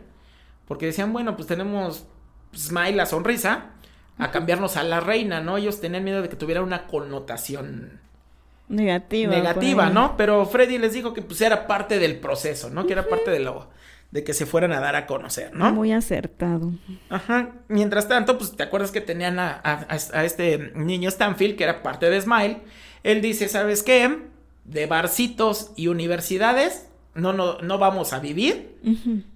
porque 0.67 0.87
decían, 0.87 1.13
bueno, 1.13 1.37
pues 1.37 1.47
tenemos 1.47 2.07
Smile, 2.53 2.97
la 2.97 3.05
sonrisa, 3.05 3.71
a 4.17 4.31
cambiarnos 4.31 4.75
a 4.75 4.83
la 4.83 4.99
reina, 4.99 5.39
¿no? 5.39 5.55
Ellos 5.55 5.79
tenían 5.79 6.03
miedo 6.03 6.21
de 6.21 6.27
que 6.27 6.35
tuviera 6.35 6.61
una 6.61 6.87
connotación 6.87 8.01
Negativa. 8.67 9.33
Negativa, 9.33 9.83
pues. 9.83 9.93
¿no? 9.93 10.17
Pero 10.17 10.45
Freddy 10.45 10.77
les 10.77 10.91
dijo 10.91 11.13
que 11.13 11.21
pues 11.21 11.39
era 11.39 11.67
parte 11.67 11.99
del 11.99 12.19
proceso, 12.19 12.69
¿no? 12.69 12.85
Que 12.85 12.91
era 12.91 13.07
parte 13.07 13.31
de 13.31 13.39
lo 13.39 13.69
de 14.11 14.23
que 14.23 14.33
se 14.33 14.45
fueran 14.45 14.73
a 14.73 14.79
dar 14.79 14.95
a 14.95 15.07
conocer, 15.07 15.53
¿no? 15.53 15.71
Muy 15.71 15.91
acertado. 15.91 16.73
Ajá. 17.09 17.53
Mientras 17.67 18.07
tanto, 18.07 18.37
pues 18.37 18.55
te 18.55 18.63
acuerdas 18.63 18.91
que 18.91 19.01
tenían 19.01 19.39
a, 19.39 19.61
a, 19.63 20.25
este 20.25 20.71
niño 20.75 21.09
Stanfield, 21.09 21.55
que 21.55 21.63
era 21.63 21.81
parte 21.81 22.09
de 22.09 22.21
Smile. 22.21 22.59
Él 23.03 23.21
dice, 23.21 23.47
¿sabes 23.47 23.83
qué? 23.83 24.19
De 24.65 24.85
barcitos 24.85 25.71
y 25.75 25.87
universidades 25.87 26.87
no, 27.13 27.33
no, 27.33 27.57
no 27.59 27.77
vamos 27.77 28.13
a 28.13 28.19
vivir. 28.19 28.77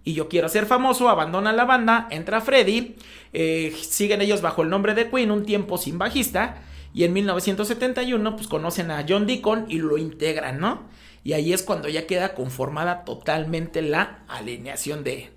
Y 0.04 0.14
yo 0.14 0.30
quiero 0.30 0.50
ser 0.50 0.66
famoso, 0.66 1.10
abandona 1.10 1.54
la 1.54 1.66
banda, 1.66 2.08
entra 2.10 2.42
Freddy, 2.42 2.96
eh, 3.34 3.76
siguen 3.82 4.22
ellos 4.22 4.42
bajo 4.42 4.64
el 4.64 4.70
nombre 4.70 4.94
de 4.96 5.10
Queen 5.10 5.32
un 5.32 5.46
tiempo 5.46 5.78
sin 5.78 5.98
bajista. 5.98 6.64
Y 6.94 7.04
en 7.04 7.12
1971, 7.12 8.36
pues 8.38 8.48
conocen 8.48 8.90
a 8.92 9.06
John 9.08 9.28
Deacon 9.28 9.66
y 9.68 9.80
lo 9.80 9.98
integran, 9.98 10.60
¿no? 10.60 10.84
Y 11.26 11.34
ahí 11.34 11.54
es 11.54 11.64
cuando 11.64 11.90
ya 11.90 12.06
queda 12.06 12.36
conformada 12.36 13.04
totalmente 13.04 13.82
la 13.82 14.20
alineación 14.28 15.04
de, 15.04 15.32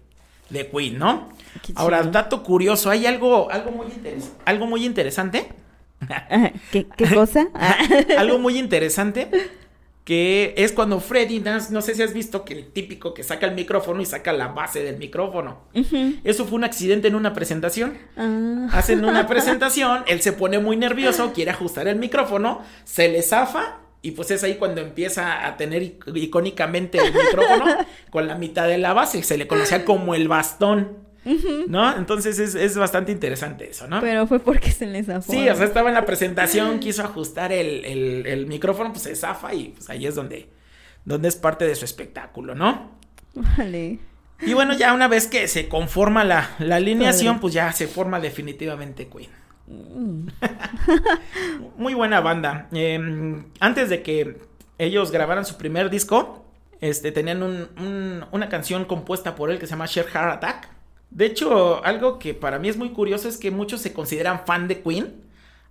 de 0.50 0.68
Queen, 0.68 0.98
¿no? 0.98 1.30
Ahora, 1.76 2.02
dato 2.02 2.42
curioso, 2.42 2.90
hay 2.90 3.06
algo, 3.06 3.50
algo, 3.50 3.70
muy, 3.70 3.86
algo 4.44 4.66
muy 4.66 4.84
interesante. 4.84 5.48
¿Qué, 6.70 6.86
qué 6.94 7.14
cosa? 7.14 7.48
algo 8.18 8.38
muy 8.38 8.58
interesante 8.58 9.30
que 10.04 10.52
es 10.58 10.72
cuando 10.72 11.00
Freddy, 11.00 11.40
no, 11.40 11.80
sé 11.80 11.94
si 11.94 12.02
has 12.02 12.12
visto 12.12 12.44
que 12.44 12.52
el 12.52 12.66
típico 12.70 13.14
que 13.14 13.22
saca 13.22 13.46
el 13.46 13.54
micrófono 13.54 14.02
y 14.02 14.06
saca 14.06 14.34
la 14.34 14.48
base 14.48 14.82
del 14.82 14.98
micrófono. 14.98 15.62
Eso 16.22 16.44
fue 16.44 16.56
un 16.56 16.64
accidente 16.64 17.08
en 17.08 17.14
una 17.14 17.32
presentación. 17.32 17.96
Ah. 18.14 18.68
Hacen 18.72 19.06
una 19.06 19.26
presentación, 19.28 20.04
él 20.06 20.20
se 20.20 20.32
pone 20.32 20.58
muy 20.58 20.76
nervioso, 20.76 21.32
quiere 21.32 21.50
ajustar 21.50 21.88
el 21.88 21.96
micrófono, 21.96 22.62
se 22.84 23.08
le 23.08 23.22
zafa 23.22 23.87
y 24.00 24.12
pues 24.12 24.30
es 24.30 24.44
ahí 24.44 24.54
cuando 24.54 24.80
empieza 24.80 25.46
a 25.46 25.56
tener 25.56 25.82
icónicamente 25.82 26.98
el 26.98 27.12
micrófono 27.12 27.64
con 28.10 28.26
la 28.26 28.36
mitad 28.36 28.68
de 28.68 28.78
la 28.78 28.92
base, 28.92 29.22
se 29.22 29.36
le 29.36 29.46
conocía 29.46 29.84
como 29.84 30.14
el 30.14 30.28
bastón. 30.28 31.08
¿No? 31.66 31.94
Entonces 31.94 32.38
es, 32.38 32.76
bastante 32.78 33.12
interesante 33.12 33.68
eso, 33.68 33.86
¿no? 33.86 34.00
Pero 34.00 34.26
fue 34.26 34.38
porque 34.38 34.70
se 34.70 34.86
le 34.86 35.04
zafó. 35.04 35.30
Sí, 35.30 35.46
o 35.46 35.54
sea, 35.54 35.66
estaba 35.66 35.90
en 35.90 35.94
la 35.94 36.06
presentación, 36.06 36.78
quiso 36.78 37.02
ajustar 37.02 37.52
el, 37.52 38.46
micrófono, 38.46 38.92
pues 38.92 39.02
se 39.02 39.14
zafa 39.14 39.52
y 39.52 39.70
pues 39.70 39.90
ahí 39.90 40.06
es 40.06 40.14
donde, 40.14 40.48
donde 41.04 41.28
es 41.28 41.36
parte 41.36 41.66
de 41.66 41.74
su 41.74 41.84
espectáculo, 41.84 42.54
¿no? 42.54 42.98
Vale. 43.34 43.98
Y 44.40 44.54
bueno, 44.54 44.74
ya 44.74 44.94
una 44.94 45.08
vez 45.08 45.26
que 45.26 45.48
se 45.48 45.68
conforma 45.68 46.24
la, 46.24 46.56
alineación, 46.60 47.40
pues 47.40 47.52
ya 47.52 47.72
se 47.72 47.88
forma 47.88 48.20
definitivamente 48.20 49.08
Queen. 49.08 49.37
Mm. 49.68 50.28
Muy 51.76 51.94
buena 51.94 52.20
banda. 52.20 52.68
Em, 52.72 53.44
antes 53.60 53.88
de 53.88 54.02
que 54.02 54.38
ellos 54.78 55.10
grabaran 55.10 55.44
su 55.44 55.56
primer 55.56 55.90
disco, 55.90 56.44
este, 56.80 57.12
tenían 57.12 57.42
una 58.32 58.48
canción 58.48 58.84
compuesta 58.84 59.34
por 59.34 59.50
él 59.50 59.58
que 59.58 59.66
se 59.66 59.70
llama 59.70 59.86
Share 59.86 60.08
Heart 60.08 60.36
Attack. 60.36 60.68
De 61.10 61.26
hecho, 61.26 61.84
algo 61.84 62.18
que 62.18 62.34
para 62.34 62.58
mí 62.58 62.68
es 62.68 62.76
muy 62.76 62.90
curioso 62.90 63.28
es 63.28 63.36
que 63.36 63.50
muchos 63.50 63.80
se 63.80 63.92
consideran 63.92 64.44
fan 64.46 64.68
de 64.68 64.82
Queen 64.82 65.28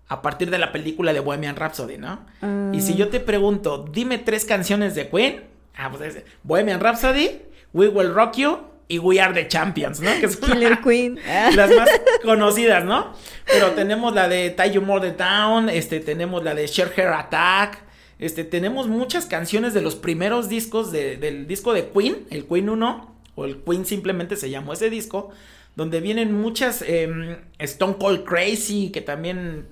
a 0.09 0.21
partir 0.21 0.49
de 0.49 0.57
la 0.57 0.71
película 0.71 1.13
de 1.13 1.19
Bohemian 1.19 1.55
Rhapsody, 1.55 1.97
¿no? 1.97 2.25
Y 2.73 2.81
si 2.81 2.93
ah. 2.93 2.95
yo 2.95 3.09
te 3.09 3.19
pregunto, 3.19 3.85
dime 3.91 4.17
tres 4.17 4.45
canciones 4.45 4.95
de 4.95 5.09
Queen, 5.09 5.43
ah, 5.75 5.89
pues 5.91 6.15
es 6.15 6.23
Bohemian 6.43 6.79
Rhapsody, 6.79 7.41
We 7.73 7.89
Will 7.89 8.13
Rock 8.13 8.35
You 8.37 8.59
y 8.87 8.99
We 8.99 9.19
Are 9.19 9.33
the 9.33 9.47
Champions, 9.47 9.99
¿no? 9.99 10.09
Que 10.19 10.29
son 10.29 10.49
Killer 10.49 10.79
Queen. 10.83 11.19
las 11.55 11.75
más 11.75 11.89
conocidas, 12.23 12.85
¿no? 12.85 13.13
Pero 13.45 13.71
tenemos 13.71 14.13
la 14.13 14.27
de 14.27 14.49
Tie 14.51 14.71
You 14.71 14.81
More 14.81 15.11
the 15.11 15.15
Town, 15.15 15.69
este, 15.69 15.99
tenemos 15.99 16.43
la 16.43 16.55
de 16.55 16.67
Share 16.67 16.93
Hair 16.95 17.09
Attack, 17.09 17.79
este, 18.19 18.43
tenemos 18.43 18.87
muchas 18.87 19.25
canciones 19.25 19.73
de 19.73 19.81
los 19.81 19.95
primeros 19.95 20.49
discos 20.49 20.91
del 20.91 21.47
disco 21.47 21.73
de 21.73 21.89
Queen, 21.89 22.25
el 22.29 22.45
Queen 22.45 22.69
1 22.69 23.15
o 23.35 23.45
el 23.45 23.57
Queen 23.57 23.85
simplemente 23.85 24.35
se 24.35 24.49
llamó 24.49 24.73
ese 24.73 24.89
disco, 24.89 25.29
donde 25.75 26.01
vienen 26.01 26.33
muchas 26.33 26.81
em, 26.81 27.37
Stone 27.59 27.97
Cold 27.99 28.23
Crazy, 28.23 28.89
que 28.91 29.01
también 29.01 29.67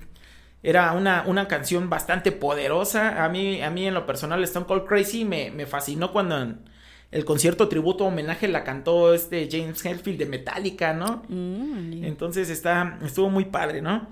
era 0.62 0.92
una, 0.92 1.24
una, 1.26 1.48
canción 1.48 1.90
bastante 1.90 2.30
poderosa. 2.30 3.24
A 3.24 3.28
mí, 3.28 3.60
a 3.60 3.70
mí 3.70 3.86
en 3.86 3.94
lo 3.94 4.06
personal 4.06 4.42
Stone 4.44 4.66
Cold 4.66 4.86
Crazy 4.86 5.24
me, 5.24 5.50
me 5.50 5.66
fascinó 5.66 6.12
cuando 6.12 6.54
el 7.10 7.24
concierto 7.24 7.68
tributo 7.68 8.04
homenaje 8.04 8.48
la 8.48 8.64
cantó 8.64 9.14
este 9.14 9.48
James 9.50 9.84
Hetfield 9.84 10.18
de 10.18 10.26
Metallica, 10.26 10.92
¿no? 10.92 11.22
Mm, 11.28 12.04
Entonces 12.04 12.50
está, 12.50 12.98
estuvo 13.04 13.30
muy 13.30 13.46
padre, 13.46 13.80
¿no? 13.80 14.08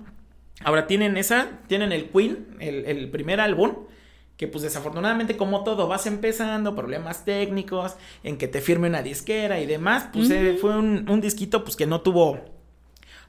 Ahora 0.63 0.87
tienen 0.87 1.17
esa, 1.17 1.59
tienen 1.67 1.91
el 1.91 2.09
Queen, 2.09 2.55
el, 2.59 2.85
el 2.85 3.09
primer 3.09 3.41
álbum, 3.41 3.73
que 4.37 4.47
pues 4.47 4.63
desafortunadamente 4.63 5.37
como 5.37 5.63
todo 5.63 5.87
vas 5.87 6.07
empezando, 6.07 6.75
problemas 6.75 7.25
técnicos, 7.25 7.95
en 8.23 8.37
que 8.37 8.47
te 8.47 8.61
firme 8.61 8.87
una 8.87 9.01
disquera 9.01 9.59
y 9.59 9.65
demás, 9.65 10.09
pues 10.11 10.29
eh, 10.29 10.57
fue 10.59 10.77
un, 10.77 11.09
un, 11.09 11.21
disquito 11.21 11.63
pues 11.63 11.75
que 11.75 11.85
no 11.85 12.01
tuvo 12.01 12.39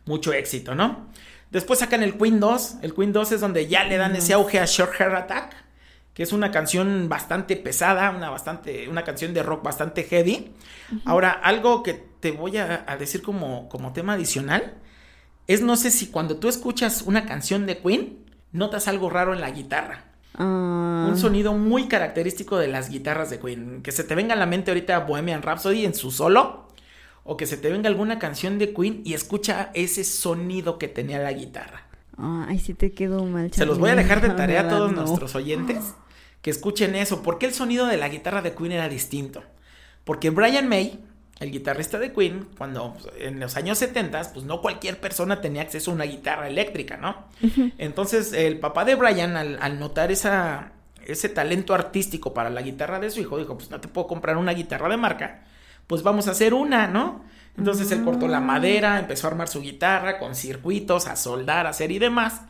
mucho 0.05 0.33
éxito, 0.33 0.75
¿no? 0.75 1.09
Después 1.51 1.79
sacan 1.79 2.03
el 2.03 2.17
Queen 2.17 2.41
2, 2.41 2.79
el 2.83 2.95
Queen 2.95 3.13
2 3.13 3.33
es 3.33 3.41
donde 3.41 3.67
ya 3.67 3.85
le 3.85 3.97
dan 3.97 4.17
ese 4.17 4.33
auge 4.33 4.59
a 4.59 4.65
Short 4.67 5.01
Hair 5.01 5.15
Attack, 5.15 5.66
que 6.17 6.23
es 6.23 6.33
una 6.33 6.51
canción 6.51 7.11
bastante 7.11 7.57
pesada, 7.57 8.09
una 8.09 8.31
bastante, 8.31 8.89
una 8.89 9.05
canción 9.05 9.35
de 9.35 9.43
rock 9.43 9.63
bastante 9.63 10.03
heavy. 10.03 10.51
Ahora, 11.05 11.31
algo 11.31 11.83
que 11.83 11.93
te 11.93 12.31
voy 12.31 12.57
a, 12.57 12.87
a 12.89 12.97
decir 12.97 13.21
como, 13.21 13.69
como 13.69 13.93
tema 13.93 14.15
adicional, 14.15 14.79
es 15.47 15.61
no 15.61 15.77
sé 15.77 15.91
si 15.91 16.07
cuando 16.07 16.39
tú 16.39 16.49
escuchas 16.49 17.03
una 17.03 17.27
canción 17.27 17.67
de 17.67 17.77
Queen, 17.77 18.25
notas 18.51 18.89
algo 18.89 19.11
raro 19.11 19.35
en 19.35 19.43
la 19.43 19.51
guitarra. 19.51 20.05
Un 20.39 21.13
ah. 21.13 21.15
sonido 21.19 21.53
muy 21.53 21.87
característico 21.87 22.57
de 22.57 22.69
las 22.69 22.89
guitarras 22.89 23.29
de 23.29 23.39
Queen. 23.39 23.83
Que 23.83 23.93
se 23.93 24.03
te 24.03 24.15
venga 24.15 24.33
a 24.33 24.39
la 24.39 24.47
mente 24.47 24.71
ahorita 24.71 25.01
Bohemian 25.01 25.43
Rhapsody 25.43 25.85
en 25.85 25.95
su 25.95 26.11
solo. 26.11 26.69
O 27.25 27.37
que 27.37 27.45
se 27.45 27.59
te 27.59 27.71
venga 27.71 27.91
alguna 27.91 28.19
canción 28.19 28.59
de 28.59 28.73
Queen 28.73 29.03
y 29.05 29.13
escucha 29.13 29.71
ese 29.75 30.03
sonido 30.03 30.79
que 30.79 30.89
tenía 30.89 31.19
la 31.19 31.35
guitarra. 31.35 31.83
Ay, 32.17 32.59
sí 32.59 32.73
te 32.73 32.93
quedó 32.93 33.23
mal. 33.27 33.53
Se 33.53 33.67
los 33.67 33.79
voy 33.79 33.91
a 33.91 33.97
dejar 33.97 34.23
de 34.23 34.31
tarea 34.31 34.63
a 34.63 34.69
todos 34.71 34.93
nuestros 34.95 35.35
oyentes 35.35 35.95
que 36.47 36.51
escuchen 36.51 36.95
eso. 36.95 37.25
Porque 37.25 37.47
el 37.47 37.53
sonido 37.53 37.87
de 37.87 37.97
la 37.97 38.09
guitarra 38.09 38.41
de 38.41 38.55
Queen 38.55 38.71
era 38.71 38.89
distinto. 38.89 39.43
Porque 40.05 40.31
Brian 40.31 40.69
May 40.69 41.01
el 41.41 41.51
guitarrista 41.51 41.99
de 41.99 42.13
Queen, 42.13 42.47
cuando 42.57 42.95
pues, 42.95 43.09
en 43.19 43.41
los 43.41 43.57
años 43.57 43.79
70, 43.79 44.33
pues 44.33 44.47
no 44.47 44.63
cualquier 44.63 45.01
persona 45.01 45.41
tenía 45.41 45.63
acceso 45.63 45.91
a 45.91 45.95
una 45.95 46.05
guitarra 46.05 46.47
eléctrica, 46.47 46.99
¿no? 46.99 47.27
Entonces, 47.79 48.33
el 48.33 48.61
papá 48.61 48.85
de 48.85 48.95
Brian, 48.95 49.37
al, 49.37 49.81
notar 49.81 50.13
esa, 50.13 50.71
ese 51.05 51.29
talento 51.29 51.75
artístico 51.75 52.33
para 52.33 52.49
la 52.49 52.63
guitarra 52.63 53.01
de 53.01 53.11
su 53.11 53.21
hijo, 53.21 53.39
dijo, 53.39 53.59
pues 53.59 53.69
no 53.69 53.81
te 53.81 53.89
puedo 53.89 54.07
comprar 54.07 54.37
una 54.37 54.53
guitarra 54.53 54.89
de 54.89 54.99
marca, 54.99 55.43
pues 55.89 56.05
vamos 56.05 56.29
a 56.29 56.31
hacer 56.31 56.55
una, 56.55 56.87
¿no? 56.87 57.25
Entonces 57.59 57.91
él 57.91 58.05
cortó 58.05 58.29
la 58.29 58.41
madera, 58.41 59.01
empezó 59.01 59.27
a 59.27 59.31
armar 59.31 59.49
su 59.49 59.63
guitarra 59.63 60.21
con 60.21 60.37
circuitos, 60.37 61.09
a 61.09 61.17
soldar, 61.17 61.67
a 61.67 61.71
hacer 61.71 61.91
y 61.91 61.99
demás. 61.99 62.43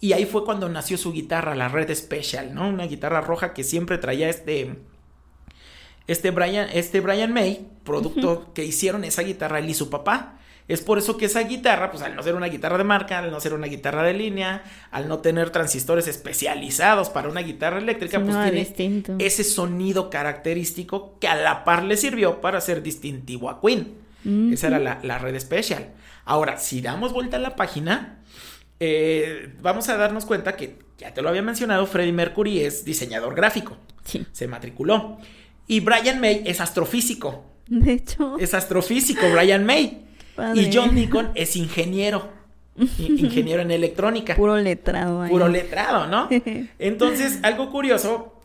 Y 0.00 0.12
ahí 0.12 0.26
fue 0.26 0.44
cuando 0.44 0.68
nació 0.68 0.96
su 0.96 1.12
guitarra, 1.12 1.54
la 1.54 1.68
Red 1.68 1.92
Special, 1.94 2.54
¿no? 2.54 2.68
Una 2.68 2.86
guitarra 2.86 3.20
roja 3.20 3.52
que 3.52 3.64
siempre 3.64 3.98
traía 3.98 4.28
este 4.28 4.76
este 6.06 6.30
Brian, 6.30 6.68
este 6.72 7.00
Brian 7.00 7.32
May, 7.32 7.68
producto 7.84 8.52
que 8.54 8.64
hicieron 8.64 9.04
esa 9.04 9.22
guitarra 9.22 9.58
él 9.58 9.68
y 9.68 9.74
su 9.74 9.90
papá. 9.90 10.38
Es 10.66 10.82
por 10.82 10.98
eso 10.98 11.16
que 11.16 11.26
esa 11.26 11.40
guitarra, 11.40 11.90
pues 11.90 12.02
al 12.02 12.14
no 12.14 12.22
ser 12.22 12.34
una 12.34 12.46
guitarra 12.46 12.76
de 12.76 12.84
marca, 12.84 13.18
al 13.18 13.30
no 13.30 13.40
ser 13.40 13.54
una 13.54 13.66
guitarra 13.66 14.02
de 14.02 14.12
línea, 14.12 14.64
al 14.90 15.08
no 15.08 15.20
tener 15.20 15.50
transistores 15.50 16.06
especializados 16.08 17.08
para 17.08 17.28
una 17.28 17.40
guitarra 17.40 17.78
eléctrica, 17.78 18.20
pues 18.20 18.36
tiene 18.74 19.02
ese 19.18 19.44
sonido 19.44 20.10
característico 20.10 21.18
que 21.20 21.28
a 21.28 21.36
la 21.36 21.64
par 21.64 21.84
le 21.84 21.96
sirvió 21.96 22.42
para 22.42 22.60
ser 22.60 22.82
distintivo 22.82 23.48
a 23.48 23.60
Queen. 23.60 23.94
Esa 24.52 24.66
era 24.66 24.78
la, 24.78 25.18
red 25.18 25.34
especial. 25.34 25.88
Ahora, 26.26 26.58
si 26.58 26.82
damos 26.82 27.14
vuelta 27.14 27.38
a 27.38 27.40
la 27.40 27.56
página, 27.56 28.17
eh, 28.80 29.54
vamos 29.60 29.88
a 29.88 29.96
darnos 29.96 30.24
cuenta 30.24 30.56
que, 30.56 30.78
ya 30.98 31.12
te 31.12 31.22
lo 31.22 31.28
había 31.28 31.42
mencionado, 31.42 31.86
Freddie 31.86 32.12
Mercury 32.12 32.60
es 32.60 32.84
diseñador 32.84 33.34
gráfico. 33.34 33.76
Sí. 34.04 34.26
Se 34.32 34.48
matriculó. 34.48 35.18
Y 35.66 35.80
Brian 35.80 36.20
May 36.20 36.42
es 36.46 36.60
astrofísico. 36.60 37.44
De 37.66 37.92
hecho. 37.92 38.38
Es 38.38 38.54
astrofísico, 38.54 39.30
Brian 39.30 39.64
May. 39.64 40.06
Y 40.54 40.70
John 40.72 40.94
Deacon 40.94 41.30
es 41.34 41.56
ingeniero. 41.56 42.30
ingeniero 42.98 43.62
en 43.62 43.70
electrónica. 43.70 44.36
Puro 44.36 44.56
letrado. 44.56 45.22
Ahí. 45.22 45.30
Puro 45.30 45.48
letrado, 45.48 46.06
¿no? 46.06 46.28
Entonces, 46.78 47.40
algo 47.42 47.70
curioso 47.70 48.40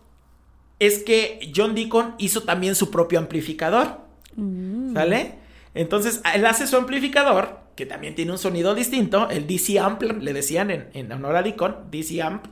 es 0.79 0.99
que 0.99 1.51
John 1.55 1.75
Deacon 1.75 2.15
hizo 2.17 2.43
también 2.43 2.75
su 2.75 2.89
propio 2.89 3.19
amplificador. 3.19 4.01
Mm. 4.35 4.93
¿Sale? 4.93 5.42
Entonces, 5.75 6.21
él 6.33 6.45
hace 6.45 6.67
su 6.67 6.77
amplificador, 6.77 7.59
que 7.75 7.85
también 7.85 8.15
tiene 8.15 8.31
un 8.31 8.37
sonido 8.37 8.75
distinto, 8.75 9.29
el 9.29 9.47
DC 9.47 9.79
Amp, 9.79 10.01
le 10.03 10.33
decían 10.33 10.69
en, 10.69 10.89
en 10.93 11.11
honor 11.11 11.35
a 11.35 11.43
Deacon, 11.43 11.75
DC 11.89 12.21
Amp. 12.21 12.45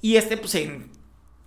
Y 0.00 0.16
este, 0.16 0.36
pues, 0.36 0.54
en, 0.54 0.90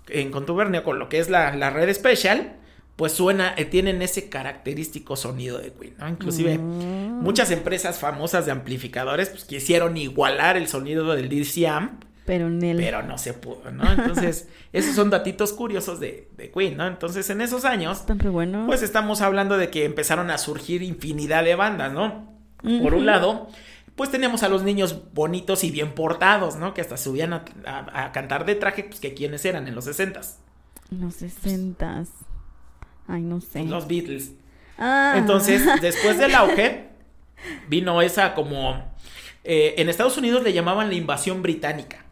en 0.09 0.31
contubernio 0.31 0.83
con 0.83 0.99
lo 0.99 1.09
que 1.09 1.19
es 1.19 1.29
la, 1.29 1.55
la 1.55 1.69
red 1.69 1.93
Special, 1.93 2.57
pues 2.95 3.13
suena, 3.13 3.55
eh, 3.57 3.65
tienen 3.65 4.01
ese 4.01 4.29
característico 4.29 5.15
sonido 5.15 5.57
de 5.57 5.73
Queen, 5.73 5.95
¿no? 5.97 6.07
Inclusive 6.07 6.57
mm. 6.57 7.23
muchas 7.23 7.49
empresas 7.49 7.97
famosas 7.97 8.45
de 8.45 8.51
amplificadores 8.51 9.29
pues 9.29 9.45
quisieron 9.45 9.97
igualar 9.97 10.57
el 10.57 10.67
sonido 10.67 11.11
del 11.15 11.29
DC 11.29 11.67
Amp. 11.67 12.03
Pero, 12.25 12.49
pero 12.59 13.03
no 13.03 13.17
se 13.17 13.33
pudo, 13.33 13.71
¿no? 13.71 13.91
Entonces, 13.91 14.47
esos 14.73 14.95
son 14.95 15.09
datitos 15.09 15.53
curiosos 15.53 15.99
de, 15.99 16.29
de 16.37 16.51
Queen, 16.51 16.77
¿no? 16.77 16.85
Entonces, 16.85 17.29
en 17.29 17.41
esos 17.41 17.65
años, 17.65 18.03
bueno. 18.31 18.65
pues 18.67 18.83
estamos 18.83 19.21
hablando 19.21 19.57
de 19.57 19.69
que 19.69 19.85
empezaron 19.85 20.29
a 20.29 20.37
surgir 20.37 20.83
infinidad 20.83 21.43
de 21.43 21.55
bandas, 21.55 21.91
¿no? 21.91 22.31
Por 22.61 22.93
un 22.93 23.07
lado, 23.07 23.47
pues 23.95 24.11
teníamos 24.11 24.43
a 24.43 24.49
los 24.49 24.61
niños 24.61 25.13
bonitos 25.13 25.63
y 25.63 25.71
bien 25.71 25.93
portados, 25.93 26.57
¿no? 26.57 26.75
Que 26.75 26.81
hasta 26.81 26.95
subían 26.95 27.33
a, 27.33 27.43
a, 27.65 28.11
cantar 28.11 28.45
de 28.45 28.53
traje, 28.53 28.83
pues 28.83 28.99
que 28.99 29.15
quienes 29.15 29.43
eran 29.45 29.67
en 29.67 29.73
los 29.73 29.85
sesentas. 29.85 30.39
Los 30.91 31.15
sesentas. 31.15 32.09
Ay, 33.07 33.23
no 33.23 33.41
sé. 33.41 33.63
Los 33.63 33.87
Beatles. 33.87 34.33
Ah. 34.77 35.15
Entonces, 35.17 35.63
después 35.81 36.17
del 36.17 36.35
auge, 36.35 36.89
vino 37.67 38.01
esa 38.01 38.33
como... 38.33 38.91
Eh, 39.43 39.75
en 39.77 39.89
Estados 39.89 40.17
Unidos 40.17 40.43
le 40.43 40.53
llamaban 40.53 40.89
la 40.89 40.95
invasión 40.95 41.41
británica. 41.41 42.05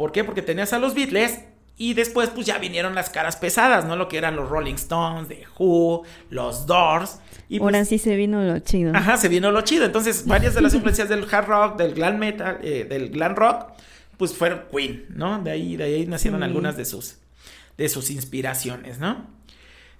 ¿Por 0.00 0.12
qué? 0.12 0.24
Porque 0.24 0.40
tenías 0.40 0.72
a 0.72 0.78
los 0.78 0.94
Beatles 0.94 1.40
y 1.76 1.92
después 1.92 2.30
pues 2.30 2.46
ya 2.46 2.56
vinieron 2.56 2.94
las 2.94 3.10
caras 3.10 3.36
pesadas, 3.36 3.84
¿no? 3.84 3.96
Lo 3.96 4.08
que 4.08 4.16
eran 4.16 4.34
los 4.34 4.48
Rolling 4.48 4.76
Stones, 4.76 5.28
The 5.28 5.44
Who, 5.58 6.04
los 6.30 6.64
Doors. 6.64 7.18
Y 7.50 7.60
Ahora 7.60 7.80
pues 7.80 7.88
sí 7.90 7.98
se 7.98 8.16
vino 8.16 8.42
lo 8.42 8.58
chido. 8.60 8.96
Ajá, 8.96 9.18
se 9.18 9.28
vino 9.28 9.52
lo 9.52 9.60
chido. 9.60 9.84
Entonces, 9.84 10.26
varias 10.26 10.54
de 10.54 10.62
las 10.62 10.72
influencias 10.72 11.10
del 11.10 11.26
hard 11.30 11.46
rock, 11.46 11.76
del 11.76 11.92
glam 11.92 12.16
metal, 12.16 12.60
eh, 12.62 12.86
del 12.88 13.10
glam 13.10 13.34
rock, 13.34 13.72
pues 14.16 14.34
fueron 14.34 14.62
Queen, 14.74 15.04
¿no? 15.10 15.38
De 15.42 15.50
ahí, 15.50 15.76
de 15.76 15.84
ahí 15.84 16.06
nacieron 16.06 16.42
algunas 16.42 16.78
de 16.78 16.86
sus, 16.86 17.16
de 17.76 17.90
sus 17.90 18.08
inspiraciones, 18.10 19.00
¿no? 19.00 19.26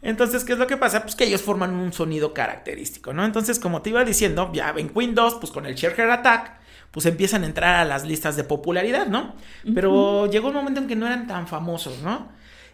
Entonces, 0.00 0.44
¿qué 0.44 0.54
es 0.54 0.58
lo 0.58 0.66
que 0.66 0.78
pasa? 0.78 1.02
Pues 1.02 1.14
que 1.14 1.24
ellos 1.24 1.42
forman 1.42 1.74
un 1.74 1.92
sonido 1.92 2.32
característico, 2.32 3.12
¿no? 3.12 3.22
Entonces, 3.22 3.58
como 3.58 3.82
te 3.82 3.90
iba 3.90 4.02
diciendo, 4.02 4.50
ya 4.54 4.72
en 4.78 4.88
Queen 4.88 5.14
2, 5.14 5.34
pues 5.34 5.52
con 5.52 5.66
el 5.66 5.74
Share 5.74 6.10
Attack, 6.10 6.59
pues 6.90 7.06
empiezan 7.06 7.44
a 7.44 7.46
entrar 7.46 7.76
a 7.76 7.84
las 7.84 8.04
listas 8.04 8.36
de 8.36 8.44
popularidad, 8.44 9.06
¿no? 9.06 9.34
Pero 9.74 10.26
llegó 10.26 10.48
un 10.48 10.54
momento 10.54 10.80
en 10.80 10.88
que 10.88 10.96
no 10.96 11.06
eran 11.06 11.26
tan 11.26 11.46
famosos, 11.46 12.00
¿no? 12.02 12.28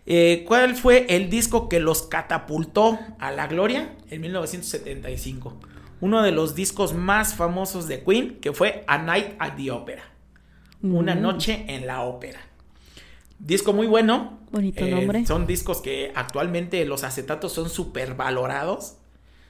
Eh, 0.06 0.44
¿Cuál 0.46 0.76
fue 0.76 1.06
el 1.08 1.28
disco 1.28 1.68
que 1.68 1.80
los 1.80 2.02
catapultó 2.02 2.98
a 3.18 3.32
la 3.32 3.48
gloria? 3.48 3.96
En 4.08 4.20
1975. 4.20 5.58
Uno 6.00 6.22
de 6.22 6.30
los 6.30 6.54
discos 6.54 6.94
más 6.94 7.34
famosos 7.34 7.88
de 7.88 8.04
Queen, 8.04 8.38
que 8.40 8.52
fue 8.52 8.84
A 8.86 8.98
Night 8.98 9.34
at 9.38 9.56
the 9.56 9.70
Opera. 9.70 10.04
Una 10.82 11.14
mm. 11.14 11.20
noche 11.20 11.64
en 11.68 11.86
la 11.86 12.02
ópera. 12.02 12.38
Disco 13.38 13.72
muy 13.72 13.86
bueno. 13.86 14.38
Bonito 14.50 14.84
eh, 14.84 14.90
nombre. 14.90 15.26
Son 15.26 15.46
discos 15.46 15.80
que 15.80 16.12
actualmente 16.14 16.84
los 16.84 17.02
acetatos 17.02 17.52
son 17.52 17.68
súper 17.68 18.14
valorados. 18.14 18.96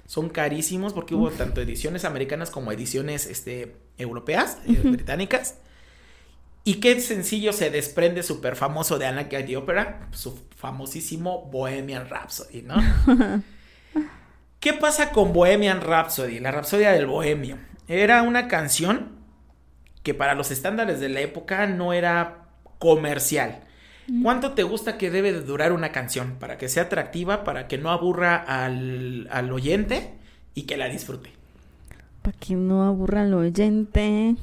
Son 0.07 0.29
carísimos 0.29 0.93
porque 0.93 1.15
hubo 1.15 1.31
tanto 1.31 1.61
ediciones 1.61 2.05
americanas 2.05 2.51
como 2.51 2.71
ediciones 2.73 3.27
este, 3.27 3.77
europeas, 3.99 4.59
eh, 4.67 4.81
británicas. 4.83 5.59
Y 6.65 6.75
qué 6.81 7.01
sencillo 7.01 7.53
se 7.53 7.71
desprende 7.71 8.23
súper 8.23 8.57
famoso 8.57 8.99
de 8.99 9.07
Anna 9.07 9.29
the 9.29 9.57
Opera, 9.57 10.09
su 10.11 10.37
famosísimo 10.57 11.49
Bohemian 11.51 12.09
Rhapsody, 12.09 12.63
¿no? 12.63 12.75
¿Qué 14.61 14.73
pasa 14.73 15.11
con 15.11 15.33
Bohemian 15.33 15.81
Rhapsody? 15.81 16.41
La 16.41 16.51
Rapsodia 16.51 16.91
del 16.91 17.07
Bohemio. 17.07 17.59
Era 17.87 18.23
una 18.23 18.49
canción 18.49 19.13
que 20.03 20.13
para 20.13 20.35
los 20.35 20.51
estándares 20.51 20.99
de 20.99 21.09
la 21.09 21.21
época 21.21 21.69
no 21.69 21.93
era 21.93 22.49
comercial. 22.79 23.61
¿Cuánto 24.25 24.55
te 24.55 24.65
gusta 24.65 24.99
que 24.99 25.11
debe 25.11 25.33
de 25.33 25.43
durar 25.43 25.73
una 25.73 25.93
canción 25.93 26.37
para 26.41 26.59
que 26.59 26.69
sea 26.69 26.85
atractiva, 26.85 27.45
para 27.45 27.69
que 27.69 27.79
no 27.79 27.91
aburra 27.91 28.37
al, 28.37 29.29
al 29.31 29.53
oyente 29.53 30.15
y 30.55 30.63
que 30.63 30.77
la 30.77 30.89
disfrute? 30.89 31.36
Para 32.27 32.39
que 32.39 32.57
no 32.57 32.83
aburra 32.83 33.23
al 33.23 33.33
oyente. 33.35 34.35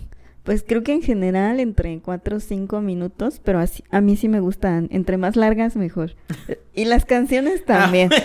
Pues 0.44 0.64
creo 0.66 0.84
que 0.84 0.94
en 0.94 1.02
general 1.02 1.60
entre 1.60 2.00
4 2.00 2.38
o 2.38 2.40
5 2.40 2.80
minutos, 2.80 3.42
pero 3.44 3.60
así, 3.60 3.84
a 3.92 4.00
mí 4.00 4.16
sí 4.16 4.30
me 4.30 4.40
gustan, 4.40 4.88
entre 4.90 5.18
más 5.18 5.36
largas 5.36 5.76
mejor. 5.76 6.16
y 6.74 6.86
las 6.86 7.04
canciones 7.04 7.60
ah, 7.64 7.66
también. 7.66 8.10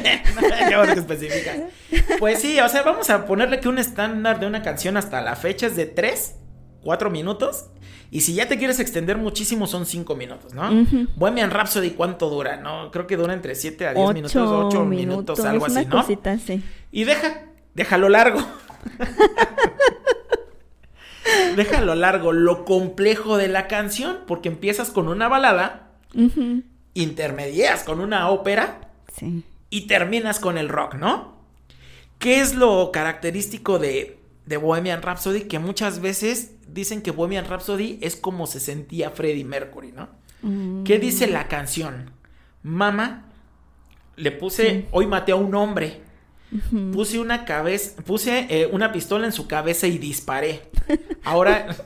Pues 2.20 2.38
sí, 2.38 2.60
o 2.60 2.68
sea, 2.68 2.84
vamos 2.84 3.10
a 3.10 3.26
ponerle 3.26 3.58
que 3.58 3.68
un 3.68 3.78
estándar 3.78 4.38
de 4.38 4.46
una 4.46 4.62
canción 4.62 4.96
hasta 4.96 5.20
la 5.22 5.34
fecha 5.34 5.66
es 5.66 5.74
de 5.74 5.86
3, 5.86 6.36
4 6.84 7.10
minutos 7.10 7.66
y 8.12 8.20
si 8.20 8.34
ya 8.34 8.46
te 8.46 8.58
quieres 8.58 8.78
extender 8.78 9.18
muchísimo, 9.18 9.66
son 9.66 9.86
5 9.86 10.14
minutos, 10.14 10.54
¿no? 10.54 10.70
Bohemian 11.16 11.50
Rhapsody, 11.50 11.90
¿cuánto 11.90 12.30
dura? 12.30 12.58
No, 12.58 12.92
creo 12.92 13.08
que 13.08 13.16
dura 13.16 13.34
entre 13.34 13.56
7 13.56 13.88
a 13.88 13.94
10 13.94 14.14
minutos, 14.14 14.36
8 14.36 14.84
minutos, 14.84 15.40
algo 15.40 15.66
así, 15.66 15.84
¿no? 15.84 15.96
Cosita, 15.96 16.38
sí. 16.38 16.62
Y 16.92 17.02
deja, 17.02 17.42
déjalo 17.74 18.08
largo. 18.08 18.38
déjalo 21.56 21.94
largo, 21.94 22.32
lo 22.32 22.64
complejo 22.64 23.36
de 23.36 23.48
la 23.48 23.66
canción, 23.66 24.18
porque 24.26 24.48
empiezas 24.48 24.90
con 24.90 25.08
una 25.08 25.28
balada, 25.28 25.90
intermedias 26.94 27.84
con 27.84 28.00
una 28.00 28.30
ópera 28.30 28.90
sí. 29.14 29.44
y 29.70 29.82
terminas 29.82 30.40
con 30.40 30.58
el 30.58 30.68
rock, 30.68 30.94
¿no? 30.94 31.36
¿Qué 32.18 32.40
es 32.40 32.54
lo 32.54 32.90
característico 32.92 33.78
de, 33.78 34.18
de 34.46 34.56
Bohemian 34.56 35.02
Rhapsody? 35.02 35.42
Que 35.42 35.58
muchas 35.58 36.00
veces 36.00 36.52
dicen 36.66 37.02
que 37.02 37.10
Bohemian 37.10 37.44
Rhapsody 37.44 37.98
es 38.02 38.16
como 38.16 38.46
se 38.46 38.60
sentía 38.60 39.10
Freddie 39.10 39.44
Mercury, 39.44 39.92
¿no? 39.92 40.08
Mm. 40.42 40.84
¿Qué 40.84 40.98
dice 40.98 41.26
la 41.26 41.48
canción? 41.48 42.10
Mama, 42.62 43.26
le 44.16 44.32
puse, 44.32 44.86
hoy 44.90 45.06
maté 45.06 45.32
a 45.32 45.36
un 45.36 45.54
hombre. 45.54 46.00
Puse 46.92 47.18
una 47.18 47.44
cabeza, 47.44 48.02
puse 48.02 48.46
eh, 48.48 48.66
una 48.72 48.90
pistola 48.90 49.26
en 49.26 49.32
su 49.32 49.46
cabeza 49.46 49.86
y 49.86 49.98
disparé. 49.98 50.62
Ahora. 51.24 51.76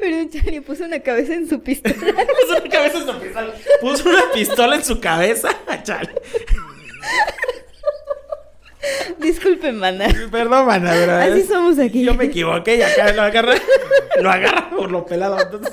Pero 0.00 0.28
Charlie 0.30 0.60
puso 0.60 0.84
una 0.84 1.00
cabeza 1.00 1.34
en 1.34 1.48
su 1.48 1.62
pistola. 1.62 1.94
puso 1.96 2.60
una 2.60 2.70
cabeza 2.70 2.98
en 2.98 3.06
su 3.06 3.20
pistola. 3.20 3.54
Puso 3.80 4.08
una 4.08 4.32
pistola 4.32 4.76
en 4.76 4.84
su 4.84 5.00
cabeza, 5.00 5.50
Charlie. 5.84 6.14
Disculpe, 9.18 9.72
mana. 9.72 10.08
Perdón, 10.30 10.66
mana, 10.66 10.92
¿verdad? 10.92 11.32
Así 11.32 11.44
somos 11.44 11.78
aquí. 11.78 12.04
Yo 12.04 12.14
me 12.14 12.26
equivoqué 12.26 12.76
y 12.76 12.82
acá 12.82 13.12
lo 13.12 13.22
agarra, 13.22 13.54
lo 14.20 14.30
agarra 14.30 14.70
por 14.70 14.90
lo 14.90 15.06
pelado. 15.06 15.38
Entonces... 15.40 15.70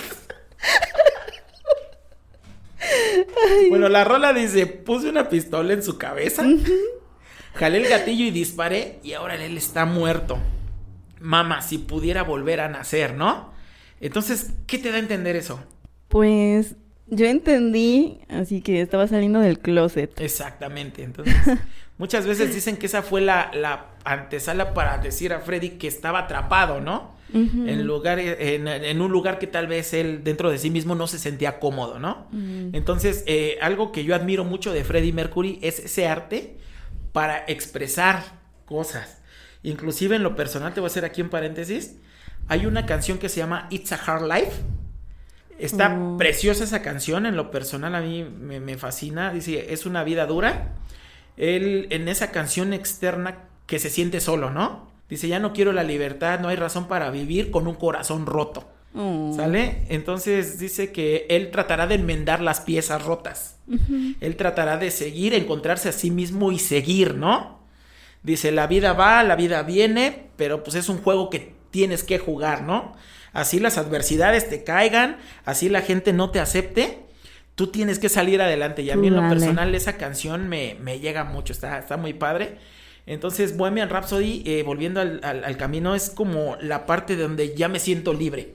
Bueno, 3.69 3.89
la 3.89 4.03
rola 4.03 4.33
dice, 4.33 4.67
puse 4.67 5.09
una 5.09 5.29
pistola 5.29 5.73
en 5.73 5.83
su 5.83 5.97
cabeza, 5.97 6.43
jalé 7.55 7.79
el 7.79 7.87
gatillo 7.87 8.25
y 8.25 8.31
disparé 8.31 8.99
y 9.03 9.13
ahora 9.13 9.35
él 9.35 9.57
está 9.57 9.85
muerto. 9.85 10.37
Mamá, 11.19 11.61
si 11.61 11.77
pudiera 11.77 12.23
volver 12.23 12.59
a 12.59 12.69
nacer, 12.69 13.15
¿no? 13.15 13.53
Entonces, 13.99 14.51
¿qué 14.67 14.77
te 14.77 14.91
da 14.91 14.97
a 14.97 14.99
entender 14.99 15.35
eso? 15.35 15.63
Pues 16.07 16.75
yo 17.07 17.25
entendí, 17.25 18.19
así 18.29 18.61
que 18.61 18.81
estaba 18.81 19.07
saliendo 19.07 19.39
del 19.39 19.59
closet. 19.59 20.19
Exactamente, 20.19 21.03
entonces 21.03 21.35
muchas 21.97 22.27
veces 22.27 22.53
dicen 22.53 22.77
que 22.77 22.85
esa 22.85 23.01
fue 23.01 23.21
la, 23.21 23.51
la 23.53 23.87
antesala 24.03 24.73
para 24.73 24.97
decir 24.97 25.33
a 25.33 25.39
Freddy 25.39 25.71
que 25.71 25.87
estaba 25.87 26.19
atrapado, 26.19 26.81
¿no? 26.81 27.15
en, 27.33 27.85
lugar, 27.85 28.17
en, 28.19 29.01
un 29.01 29.11
lugar 29.11 29.39
que 29.39 29.47
tal 29.47 29.67
vez 29.67 29.93
él 29.93 30.23
dentro 30.23 30.49
de 30.49 30.57
sí 30.57 30.69
mismo 30.69 30.95
no 30.95 31.05
se 31.07 31.19
sentía 31.19 31.59
cómodo, 31.59 31.99
¿no? 31.99 32.27
Entonces, 32.71 33.23
eh, 33.27 33.57
algo 33.61 33.91
que 33.91 34.05
yo 34.05 34.15
admiro 34.15 34.45
mucho 34.45 34.71
de 34.71 34.85
Freddie 34.85 35.11
Mercury 35.11 35.59
es 35.61 35.79
ese 35.79 36.07
arte 36.07 36.55
para 37.15 37.45
expresar 37.47 38.21
cosas. 38.65 39.21
Inclusive 39.63 40.17
en 40.17 40.23
lo 40.23 40.35
personal, 40.35 40.73
te 40.73 40.81
voy 40.81 40.89
a 40.89 40.91
hacer 40.91 41.05
aquí 41.05 41.21
un 41.21 41.29
paréntesis, 41.29 41.95
hay 42.49 42.65
una 42.65 42.85
canción 42.85 43.19
que 43.19 43.29
se 43.29 43.37
llama 43.37 43.67
It's 43.71 43.93
a 43.93 43.95
Hard 43.95 44.27
Life 44.27 44.61
Está 45.57 45.89
mm. 45.89 46.17
preciosa 46.17 46.63
esa 46.63 46.81
canción, 46.81 47.25
en 47.25 47.37
lo 47.37 47.49
personal 47.49 47.95
a 47.95 48.01
mí 48.01 48.23
me, 48.23 48.77
fascina. 48.77 49.31
Dice, 49.31 49.73
es 49.73 49.85
una 49.85 50.03
vida 50.03 50.25
dura. 50.25 50.73
Él 51.37 51.87
en 51.91 52.07
esa 52.07 52.31
canción 52.31 52.73
externa 52.73 53.45
que 53.65 53.79
se 53.79 53.89
siente 53.89 54.19
solo, 54.19 54.49
¿no? 54.49 54.91
Dice, 55.09 55.27
ya 55.27 55.39
no 55.39 55.53
quiero 55.53 55.71
la 55.71 55.83
libertad, 55.83 56.39
no 56.39 56.49
hay 56.49 56.55
razón 56.55 56.87
para 56.87 57.09
vivir 57.09 57.51
con 57.51 57.67
un 57.67 57.75
corazón 57.75 58.25
roto. 58.25 58.67
Mm. 58.95 59.35
¿Sale? 59.35 59.83
Entonces 59.89 60.57
dice 60.57 60.93
que 60.93 61.27
él 61.29 61.51
tratará 61.51 61.85
de 61.85 61.95
enmendar 61.95 62.41
las 62.41 62.61
piezas 62.61 63.03
rotas. 63.03 63.57
Él 64.21 64.35
tratará 64.35 64.77
de 64.77 64.91
seguir, 64.91 65.33
encontrarse 65.33 65.89
a 65.89 65.91
sí 65.91 66.11
mismo 66.11 66.51
y 66.51 66.59
seguir, 66.59 67.15
¿no? 67.15 67.59
Dice, 68.21 68.51
la 68.51 68.67
vida 68.67 68.93
va, 68.93 69.23
la 69.23 69.35
vida 69.35 69.63
viene, 69.63 70.27
pero 70.37 70.63
pues 70.63 70.75
es 70.75 70.87
un 70.87 70.99
juego 70.99 71.29
que 71.29 71.53
tienes 71.71 72.03
que 72.03 72.19
jugar, 72.19 72.61
¿no? 72.61 72.95
Así 73.33 73.59
las 73.59 73.77
adversidades 73.77 74.49
te 74.49 74.63
caigan, 74.63 75.17
así 75.45 75.67
la 75.67 75.81
gente 75.81 76.13
no 76.13 76.29
te 76.29 76.39
acepte, 76.39 76.99
tú 77.55 77.67
tienes 77.67 77.99
que 77.99 78.07
salir 78.07 78.41
adelante. 78.41 78.83
Y 78.83 78.91
a 78.91 78.95
mí 78.95 79.07
en 79.07 79.15
lo 79.15 79.27
personal 79.27 79.75
esa 79.75 79.97
canción 79.97 80.47
me, 80.47 80.77
me 80.79 80.99
llega 80.99 81.23
mucho, 81.23 81.51
está, 81.51 81.77
está 81.79 81.97
muy 81.97 82.13
padre. 82.13 82.59
Entonces, 83.07 83.57
Bohemian 83.57 83.89
Rhapsody, 83.89 84.43
eh, 84.45 84.63
volviendo 84.63 85.01
al, 85.01 85.19
al, 85.23 85.57
camino, 85.57 85.95
es 85.95 86.09
como 86.09 86.55
la 86.61 86.85
parte 86.85 87.15
donde 87.15 87.55
ya 87.55 87.67
me 87.67 87.79
siento 87.79 88.13
libre. 88.13 88.53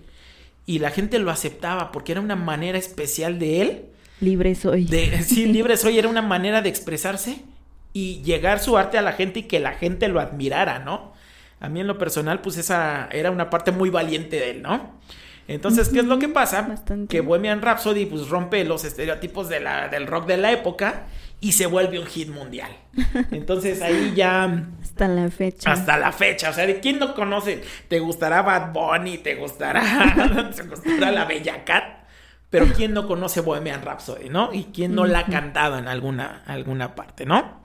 Y 0.66 0.78
la 0.78 0.90
gente 0.90 1.18
lo 1.18 1.30
aceptaba 1.30 1.92
porque 1.92 2.12
era 2.12 2.20
una 2.20 2.36
manera 2.36 2.78
especial 2.78 3.38
de 3.38 3.62
él. 3.62 3.84
Libre 4.20 4.54
soy. 4.54 4.84
De, 4.84 5.22
sí, 5.26 5.46
libre 5.46 5.76
soy, 5.76 5.98
era 5.98 6.08
una 6.08 6.22
manera 6.22 6.62
de 6.62 6.68
expresarse 6.68 7.42
y 7.92 8.22
llegar 8.22 8.60
su 8.60 8.76
arte 8.76 8.98
a 8.98 9.02
la 9.02 9.12
gente 9.12 9.40
y 9.40 9.42
que 9.44 9.60
la 9.60 9.72
gente 9.72 10.08
lo 10.08 10.20
admirara, 10.20 10.78
¿no? 10.78 11.12
A 11.58 11.68
mí 11.68 11.80
en 11.80 11.86
lo 11.86 11.98
personal, 11.98 12.40
pues 12.40 12.56
esa 12.56 13.08
era 13.12 13.30
una 13.30 13.50
parte 13.50 13.72
muy 13.72 13.90
valiente 13.90 14.36
de 14.36 14.50
él, 14.50 14.62
¿no? 14.62 14.98
Entonces, 15.50 15.88
¿qué 15.88 15.98
es 15.98 16.04
lo 16.04 16.20
que 16.20 16.28
pasa? 16.28 16.76
Que 17.08 17.22
Bohemian 17.22 17.60
Rhapsody 17.60 18.06
pues 18.06 18.28
rompe 18.28 18.62
los 18.64 18.84
estereotipos 18.84 19.48
de 19.48 19.58
la, 19.58 19.88
del 19.88 20.06
rock 20.06 20.26
de 20.26 20.36
la 20.36 20.52
época 20.52 21.06
y 21.40 21.52
se 21.52 21.66
vuelve 21.66 21.98
un 21.98 22.06
hit 22.06 22.28
mundial. 22.28 22.70
Entonces 23.32 23.82
ahí 23.82 24.12
ya... 24.14 24.68
Hasta 24.80 25.08
la 25.08 25.28
fecha. 25.28 25.72
Hasta 25.72 25.96
la 25.96 26.12
fecha. 26.12 26.50
O 26.50 26.52
sea, 26.52 26.68
¿de 26.68 26.78
quién 26.78 27.00
no 27.00 27.16
conoce? 27.16 27.64
¿Te 27.88 27.98
gustará 27.98 28.42
Bad 28.42 28.72
Bunny? 28.72 29.18
¿Te 29.18 29.34
gustará, 29.34 30.52
¿te 30.54 30.62
gustará 30.62 31.10
la 31.10 31.24
Bella 31.24 31.64
Cat? 31.64 32.04
Pero 32.48 32.66
¿quién 32.66 32.94
no 32.94 33.08
conoce 33.08 33.40
Bohemian 33.40 33.82
Rhapsody, 33.82 34.28
no? 34.28 34.50
Y 34.52 34.66
¿quién 34.72 34.94
no 34.94 35.04
la 35.04 35.20
ha 35.20 35.26
cantado 35.26 35.78
en 35.78 35.88
alguna, 35.88 36.44
alguna 36.46 36.94
parte, 36.94 37.26
no? 37.26 37.60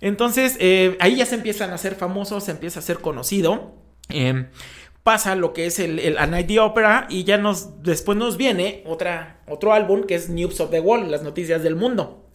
Entonces, 0.00 0.56
eh, 0.58 0.96
ahí 1.00 1.16
ya 1.16 1.26
se 1.26 1.34
empiezan 1.34 1.70
a 1.70 1.74
hacer 1.74 1.96
famosos, 1.96 2.44
se 2.44 2.52
empieza 2.52 2.80
a 2.80 2.82
ser 2.82 3.00
conocido. 3.00 3.74
Em, 4.08 4.48
pasa 5.02 5.34
lo 5.34 5.52
que 5.52 5.66
es 5.66 5.78
el, 5.78 5.98
el 5.98 6.18
A 6.18 6.26
Night 6.26 6.46
the 6.46 6.60
Opera 6.60 7.06
y 7.08 7.24
ya 7.24 7.38
nos, 7.38 7.82
después 7.82 8.18
nos 8.18 8.36
viene 8.36 8.82
otra, 8.86 9.40
otro 9.48 9.72
álbum 9.72 10.04
que 10.04 10.14
es 10.14 10.28
News 10.28 10.60
of 10.60 10.70
the 10.70 10.80
World, 10.80 11.10
las 11.10 11.22
noticias 11.22 11.62
del 11.62 11.76
mundo. 11.76 12.26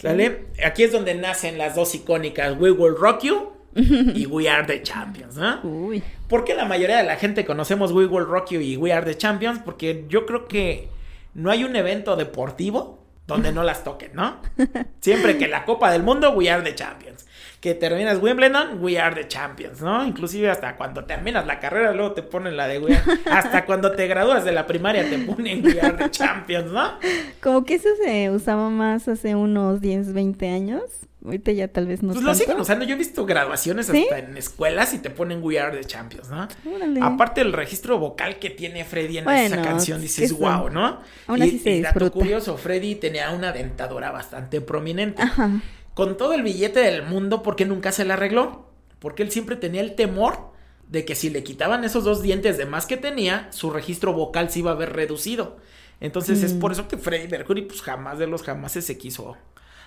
¿Sale? 0.00 0.46
Aquí 0.62 0.82
es 0.82 0.92
donde 0.92 1.14
nacen 1.14 1.56
las 1.56 1.74
dos 1.74 1.94
icónicas 1.94 2.54
We 2.58 2.70
Will 2.70 2.94
Rock 2.96 3.22
You 3.22 3.52
y 3.74 4.26
We 4.26 4.48
Are 4.48 4.66
the 4.66 4.82
Champions, 4.82 5.36
¿no? 5.36 5.60
Uy. 5.62 6.02
¿Por 6.28 6.44
qué 6.44 6.54
la 6.54 6.66
mayoría 6.66 6.98
de 6.98 7.04
la 7.04 7.16
gente 7.16 7.46
conocemos 7.46 7.92
We 7.92 8.06
Will 8.06 8.26
Rock 8.26 8.50
You 8.50 8.60
y 8.60 8.76
We 8.76 8.92
Are 8.92 9.06
the 9.06 9.16
Champions? 9.16 9.60
Porque 9.64 10.04
yo 10.08 10.26
creo 10.26 10.48
que 10.48 10.88
no 11.34 11.50
hay 11.50 11.64
un 11.64 11.76
evento 11.76 12.16
deportivo 12.16 12.98
donde 13.28 13.52
no 13.52 13.62
las 13.62 13.84
toquen, 13.84 14.12
¿no? 14.14 14.40
Siempre 15.00 15.38
que 15.38 15.46
la 15.48 15.64
Copa 15.64 15.92
del 15.92 16.02
Mundo, 16.02 16.32
we 16.32 16.50
are 16.50 16.62
the 16.62 16.74
champions. 16.74 17.26
Que 17.60 17.74
terminas 17.74 18.22
Wimbledon, 18.22 18.82
we 18.82 18.98
are 18.98 19.14
the 19.14 19.26
champions, 19.26 19.80
¿no? 19.80 20.06
Inclusive 20.06 20.48
hasta 20.48 20.76
cuando 20.76 21.04
terminas 21.04 21.44
la 21.46 21.58
carrera, 21.58 21.92
luego 21.92 22.12
te 22.12 22.22
ponen 22.22 22.56
la 22.56 22.68
de 22.68 22.78
we 22.78 22.94
are. 22.94 23.20
Hasta 23.30 23.64
cuando 23.64 23.92
te 23.92 24.06
gradúas 24.06 24.44
de 24.44 24.52
la 24.52 24.66
primaria 24.66 25.08
te 25.08 25.18
ponen 25.18 25.64
we 25.64 25.80
are 25.80 25.96
the 25.96 26.10
champions, 26.10 26.70
¿no? 26.70 26.98
Como 27.42 27.64
que 27.64 27.74
eso 27.74 27.88
se 28.02 28.30
usaba 28.30 28.70
más 28.70 29.08
hace 29.08 29.34
unos 29.34 29.80
10, 29.80 30.12
20 30.12 30.48
años. 30.48 30.82
Ahorita 31.24 31.50
ya 31.50 31.66
tal 31.66 31.86
vez 31.86 32.02
no. 32.02 32.12
Pues 32.12 32.24
lo 32.24 32.34
siguen 32.34 32.60
usando. 32.60 32.84
Yo 32.84 32.94
he 32.94 32.98
visto 32.98 33.26
graduaciones 33.26 33.90
hasta 33.90 34.18
en 34.18 34.36
escuelas 34.36 34.94
y 34.94 34.98
te 34.98 35.10
ponen 35.10 35.42
We 35.42 35.58
Are 35.58 35.76
the 35.76 35.84
Champions, 35.84 36.30
¿no? 36.30 36.46
Aparte 37.02 37.40
el 37.40 37.52
registro 37.52 37.98
vocal 37.98 38.38
que 38.38 38.50
tiene 38.50 38.84
Freddy 38.84 39.18
en 39.18 39.28
esa 39.28 39.60
canción, 39.60 40.00
dices, 40.00 40.32
wow, 40.32 40.70
¿no? 40.70 41.00
Aún 41.26 41.42
así 41.42 41.60
y, 41.64 41.82
dato 41.82 42.10
curioso, 42.12 42.56
Freddy 42.56 42.94
tenía 42.94 43.30
una 43.32 43.52
dentadura 43.52 44.12
bastante 44.12 44.60
prominente. 44.60 45.20
Ajá. 45.20 45.60
Con 45.98 46.16
todo 46.16 46.32
el 46.32 46.44
billete 46.44 46.78
del 46.78 47.02
mundo, 47.02 47.42
¿por 47.42 47.56
qué 47.56 47.64
nunca 47.64 47.90
se 47.90 48.04
la 48.04 48.14
arregló? 48.14 48.70
Porque 49.00 49.24
él 49.24 49.32
siempre 49.32 49.56
tenía 49.56 49.80
el 49.80 49.96
temor 49.96 50.52
de 50.86 51.04
que 51.04 51.16
si 51.16 51.28
le 51.28 51.42
quitaban 51.42 51.82
esos 51.82 52.04
dos 52.04 52.22
dientes 52.22 52.56
de 52.56 52.66
más 52.66 52.86
que 52.86 52.96
tenía, 52.96 53.48
su 53.50 53.70
registro 53.70 54.12
vocal 54.12 54.48
se 54.48 54.60
iba 54.60 54.70
a 54.70 54.76
ver 54.76 54.92
reducido. 54.92 55.56
Entonces 55.98 56.44
es 56.44 56.54
mm. 56.54 56.60
por 56.60 56.70
eso 56.70 56.86
que 56.86 56.98
Freddy 56.98 57.26
Mercury, 57.26 57.62
pues 57.62 57.82
jamás 57.82 58.20
de 58.20 58.28
los 58.28 58.44
jamás 58.44 58.74
se 58.74 58.96
quiso 58.96 59.36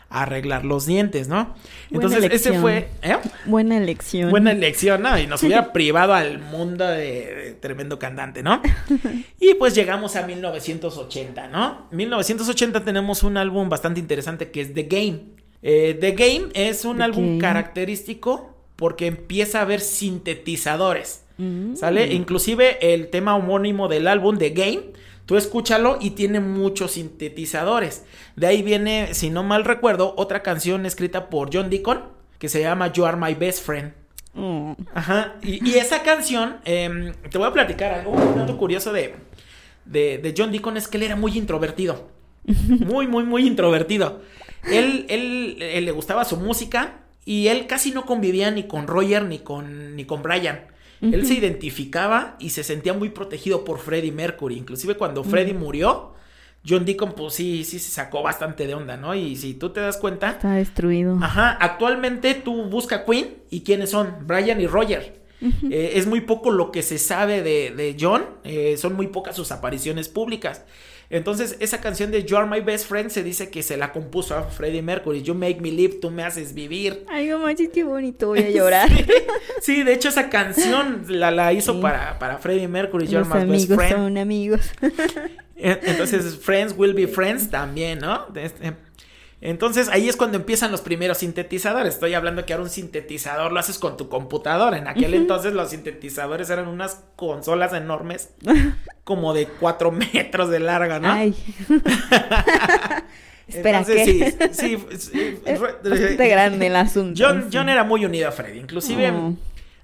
arreglar 0.09 0.65
los 0.65 0.85
dientes, 0.85 1.29
¿no? 1.29 1.55
Entonces, 1.89 2.25
ese 2.29 2.59
fue. 2.59 2.89
¿eh? 3.03 3.15
Buena 3.45 3.77
elección. 3.77 4.31
Buena 4.31 4.51
elección, 4.51 5.03
¿no? 5.03 5.17
Y 5.17 5.27
nos 5.27 5.41
hubiera 5.43 5.71
privado 5.71 6.13
al 6.13 6.39
mundo 6.39 6.85
de, 6.85 7.57
tremendo 7.61 7.99
cantante, 7.99 8.43
¿no? 8.43 8.61
y 9.39 9.53
pues 9.53 9.75
llegamos 9.75 10.17
a 10.17 10.27
1980, 10.27 11.47
¿no? 11.47 11.87
1980 11.91 12.83
tenemos 12.83 13.23
un 13.23 13.37
álbum 13.37 13.69
bastante 13.69 14.01
interesante 14.01 14.51
que 14.51 14.59
es 14.59 14.73
The 14.73 14.83
Game. 14.83 15.40
Eh, 15.63 15.97
The 15.99 16.11
Game 16.11 16.49
es 16.53 16.85
un 16.85 17.01
álbum 17.01 17.39
característico 17.39 18.55
porque 18.75 19.07
empieza 19.07 19.59
a 19.59 19.61
haber 19.63 19.79
sintetizadores. 19.79 21.23
Mm. 21.37 21.75
¿Sale? 21.75 22.13
Inclusive 22.13 22.93
el 22.93 23.09
tema 23.09 23.35
homónimo 23.35 23.87
del 23.87 24.07
álbum, 24.07 24.37
The 24.37 24.49
Game, 24.51 24.83
Tú 25.25 25.37
escúchalo 25.37 25.97
y 26.01 26.09
tiene 26.09 26.41
muchos 26.41 26.91
sintetizadores. 26.91 28.03
De 28.35 28.47
ahí 28.47 28.63
viene, 28.63 29.13
si 29.13 29.29
no 29.29 29.43
mal 29.43 29.63
recuerdo, 29.63 30.13
otra 30.17 30.43
canción 30.43 30.85
escrita 30.85 31.29
por 31.29 31.49
John 31.53 31.69
Deacon 31.69 32.01
que 32.37 32.49
se 32.49 32.59
llama 32.59 32.91
You 32.91 33.05
Are 33.05 33.15
My 33.15 33.35
Best 33.35 33.63
Friend. 33.63 33.93
Mm. 34.33 34.71
Ajá. 34.93 35.35
Y, 35.43 35.75
esa 35.75 36.01
canción, 36.01 36.57
em, 36.65 37.13
te 37.29 37.37
voy 37.37 37.47
a 37.47 37.53
platicar 37.53 37.93
algo, 37.93 38.11
un 38.11 38.35
dato 38.35 38.57
curioso 38.57 38.91
de, 38.91 39.15
de, 39.85 40.33
John 40.35 40.51
Deacon 40.51 40.75
es 40.75 40.87
que 40.87 40.97
él 40.97 41.03
era 41.03 41.15
muy 41.15 41.37
introvertido. 41.37 42.09
Muy, 42.45 43.07
muy, 43.07 43.23
muy 43.23 43.45
introvertido. 43.45 44.19
Él, 44.65 45.05
él, 45.09 45.57
él, 45.61 45.85
le 45.85 45.91
gustaba 45.91 46.23
su 46.25 46.37
música 46.37 46.99
y 47.25 47.47
él 47.47 47.67
casi 47.67 47.91
no 47.91 48.05
convivía 48.05 48.51
ni 48.51 48.63
con 48.63 48.87
Roger 48.87 49.25
ni 49.25 49.39
con, 49.39 49.95
ni 49.95 50.05
con 50.05 50.21
Brian. 50.21 50.71
Él 51.01 51.25
se 51.25 51.33
identificaba 51.33 52.35
y 52.39 52.51
se 52.51 52.63
sentía 52.63 52.93
muy 52.93 53.09
protegido 53.09 53.65
por 53.65 53.79
Freddie 53.79 54.11
Mercury. 54.11 54.55
Inclusive 54.55 54.97
cuando 54.97 55.23
Freddie 55.23 55.55
murió, 55.55 56.13
John 56.67 56.85
Deacon, 56.85 57.13
pues 57.13 57.33
sí, 57.33 57.63
sí 57.63 57.79
se 57.79 57.89
sacó 57.89 58.21
bastante 58.21 58.67
de 58.67 58.75
onda, 58.75 58.97
¿no? 58.97 59.15
Y 59.15 59.35
si 59.35 59.55
tú 59.55 59.71
te 59.71 59.79
das 59.79 59.97
cuenta. 59.97 60.29
Está 60.29 60.53
destruido. 60.53 61.17
Ajá. 61.19 61.57
Actualmente 61.59 62.35
tú 62.35 62.65
busca 62.65 63.03
Queen 63.03 63.37
y 63.49 63.61
quiénes 63.61 63.89
son, 63.89 64.27
Brian 64.27 64.61
y 64.61 64.67
Roger. 64.67 65.21
Eh, 65.71 65.93
es 65.95 66.05
muy 66.05 66.21
poco 66.21 66.51
lo 66.51 66.71
que 66.71 66.83
se 66.83 66.99
sabe 66.99 67.41
de, 67.41 67.71
de 67.71 67.97
John, 67.99 68.23
eh, 68.43 68.77
son 68.77 68.93
muy 68.93 69.07
pocas 69.07 69.35
sus 69.35 69.51
apariciones 69.51 70.07
públicas. 70.07 70.65
Entonces, 71.11 71.57
esa 71.59 71.81
canción 71.81 72.09
de 72.09 72.23
You 72.23 72.37
Are 72.37 72.49
My 72.49 72.61
Best 72.61 72.87
Friend 72.87 73.09
se 73.09 73.21
dice 73.21 73.49
que 73.49 73.61
se 73.63 73.75
la 73.75 73.91
compuso 73.91 74.35
a 74.35 74.43
Freddie 74.43 74.81
Mercury. 74.81 75.21
You 75.21 75.35
make 75.35 75.59
me 75.59 75.69
live, 75.69 75.95
tú 76.01 76.09
me 76.09 76.23
haces 76.23 76.53
vivir. 76.53 77.05
Ay, 77.09 77.27
no 77.27 77.39
manches, 77.39 77.69
qué 77.73 77.83
bonito, 77.83 78.27
voy 78.27 78.39
a 78.39 78.49
llorar. 78.49 78.89
sí, 79.61 79.83
de 79.83 79.93
hecho, 79.93 80.07
esa 80.09 80.29
canción 80.29 81.03
la, 81.09 81.29
la 81.29 81.51
hizo 81.53 81.81
para, 81.81 82.17
para 82.17 82.37
Freddie 82.37 82.67
Mercury, 82.69 83.07
You 83.07 83.19
Are 83.19 83.27
My 83.45 83.51
Best 83.51 83.73
Friend. 83.73 83.91
son 83.93 84.17
amigos. 84.17 84.61
Entonces, 85.55 86.37
Friends 86.37 86.73
Will 86.75 86.93
Be 86.93 87.07
Friends 87.07 87.51
también, 87.51 87.99
¿no? 87.99 88.25
Entonces 89.41 89.89
ahí 89.89 90.07
es 90.07 90.15
cuando 90.15 90.37
empiezan 90.37 90.71
los 90.71 90.81
primeros 90.81 91.17
sintetizadores. 91.17 91.95
Estoy 91.95 92.13
hablando 92.13 92.45
que 92.45 92.53
ahora 92.53 92.63
un 92.63 92.69
sintetizador 92.69 93.51
lo 93.51 93.59
haces 93.59 93.79
con 93.79 93.97
tu 93.97 94.07
computadora. 94.07 94.77
En 94.77 94.87
aquel 94.87 95.15
entonces 95.15 95.53
los 95.53 95.71
sintetizadores 95.71 96.51
eran 96.51 96.67
unas 96.67 97.03
consolas 97.15 97.73
enormes, 97.73 98.29
como 99.03 99.33
de 99.33 99.47
cuatro 99.47 99.91
metros 99.91 100.51
de 100.51 100.59
larga, 100.59 100.99
¿no? 100.99 101.11
Ay. 101.11 101.35
Espera, 103.47 103.83
¿qué? 103.83 104.05
sí, 104.51 104.77
sí, 104.97 105.39
bastante 105.45 106.27
grande 106.27 106.67
el 106.67 106.75
asunto. 106.75 107.21
John, 107.21 107.49
John 107.51 107.67
era 107.67 107.83
muy 107.83 108.05
unido 108.05 108.29
a 108.29 108.31
Freddy. 108.31 108.59
Inclusive, 108.59 109.11
oh. 109.11 109.35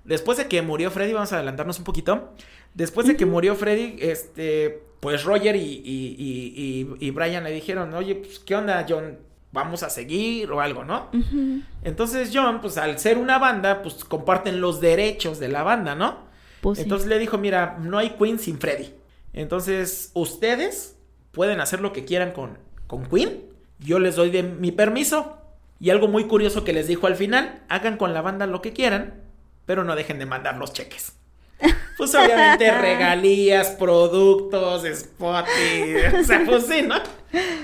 después 0.06 0.38
de 0.38 0.48
que 0.48 0.62
murió 0.62 0.92
Freddy, 0.92 1.14
vamos 1.14 1.34
a 1.34 1.38
adelantarnos 1.38 1.80
un 1.80 1.84
poquito. 1.84 2.34
Después 2.76 3.08
de 3.08 3.18
que 3.18 3.26
murió 3.26 3.56
Freddy, 3.56 3.98
este, 4.00 4.84
pues 5.02 5.24
Roger 5.24 5.56
y, 5.56 5.60
y, 5.60 6.16
y, 6.18 7.08
y 7.08 7.12
Brian 7.12 7.44
le 7.44 7.52
dijeron, 7.52 7.94
oye, 7.96 8.16
pues, 8.16 8.40
¿qué 8.40 8.56
onda, 8.56 8.86
John? 8.88 9.27
Vamos 9.52 9.84
a 9.84 9.90
seguir 9.90 10.52
o 10.52 10.62
algo, 10.62 10.84
¿no? 10.84 11.10
Entonces 11.84 12.32
John, 12.34 12.62
pues 12.62 12.78
al 12.78 13.00
ser 13.00 13.18
una 13.18 13.40
banda, 13.40 13.82
pues 13.82 14.04
comparten 14.04 14.62
los 14.62 14.82
derechos 14.82 15.40
de 15.40 15.48
la 15.48 15.64
banda, 15.64 15.96
¿no? 15.96 16.28
Pues 16.62 16.80
Entonces 16.80 17.08
le 17.08 17.20
dijo, 17.20 17.38
mira, 17.38 17.78
no 17.80 17.98
hay 17.98 18.12
Queen 18.12 18.40
sin 18.40 18.60
Freddy. 18.60 18.94
Entonces 19.34 20.12
ustedes 20.14 20.98
pueden 21.32 21.62
hacer 21.62 21.82
lo 21.82 21.94
que 21.94 22.06
quieran 22.06 22.32
con, 22.32 22.58
con 22.88 23.06
Queen. 23.06 23.46
Yo 23.80 24.00
les 24.00 24.16
doy 24.16 24.32
de 24.32 24.44
mi 24.44 24.72
permiso. 24.72 25.38
Y 25.80 25.92
algo 25.92 26.08
muy 26.08 26.26
curioso 26.26 26.64
que 26.64 26.74
les 26.74 26.88
dijo 26.88 27.06
al 27.06 27.16
final, 27.16 27.62
hagan 27.70 27.98
con 27.98 28.14
la 28.16 28.22
banda 28.22 28.48
lo 28.48 28.64
que 28.64 28.74
quieran, 28.74 29.22
pero 29.68 29.84
no 29.84 29.96
dejen 29.96 30.18
de 30.18 30.26
mandar 30.26 30.58
los 30.58 30.74
cheques. 30.74 31.17
Pues 31.98 32.14
obviamente 32.14 32.72
regalías, 32.82 33.72
productos, 33.72 34.86
spot, 34.86 35.46
o 36.20 36.24
sea, 36.24 36.44
pues 36.46 36.66
sí, 36.68 36.84
¿no? 36.84 36.96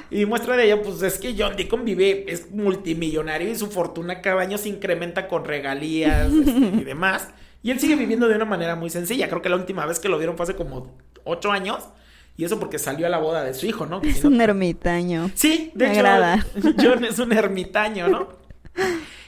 Y 0.10 0.26
muestra 0.26 0.58
de 0.58 0.66
ello, 0.66 0.82
pues 0.82 1.02
es 1.02 1.18
que 1.20 1.36
John 1.38 1.56
Deacon 1.56 1.86
vive, 1.86 2.26
es 2.28 2.52
multimillonario 2.52 3.50
y 3.50 3.56
su 3.56 3.68
fortuna 3.68 4.22
cada 4.22 4.42
año 4.42 4.58
se 4.58 4.70
incrementa 4.70 5.28
con 5.28 5.46
regalías 5.46 6.32
este, 6.32 6.52
y 6.52 6.84
demás. 6.86 7.30
Y 7.62 7.72
él 7.72 7.80
sigue 7.80 7.96
viviendo 7.96 8.28
de 8.28 8.36
una 8.36 8.46
manera 8.46 8.76
muy 8.76 8.90
sencilla. 8.90 9.30
Creo 9.30 9.42
que 9.42 9.50
la 9.50 9.56
última 9.56 9.86
vez 9.86 10.00
que 10.00 10.10
lo 10.10 10.18
vieron 10.18 10.36
fue 10.36 10.44
hace 10.44 10.56
como 10.56 10.98
ocho 11.24 11.52
años. 11.52 11.88
Y 12.36 12.44
eso 12.44 12.60
porque 12.60 12.80
salió 12.80 13.06
a 13.06 13.10
la 13.10 13.20
boda 13.20 13.44
de 13.44 13.54
su 13.54 13.68
hijo, 13.68 13.86
¿no? 13.86 14.02
es 14.02 14.26
un 14.26 14.42
ermitaño. 14.42 15.30
Sí, 15.36 15.72
de 15.76 15.92
hecho, 15.92 16.04
John 16.82 17.06
es 17.06 17.20
un 17.20 17.32
ermitaño, 17.32 18.08
¿no? 18.08 18.30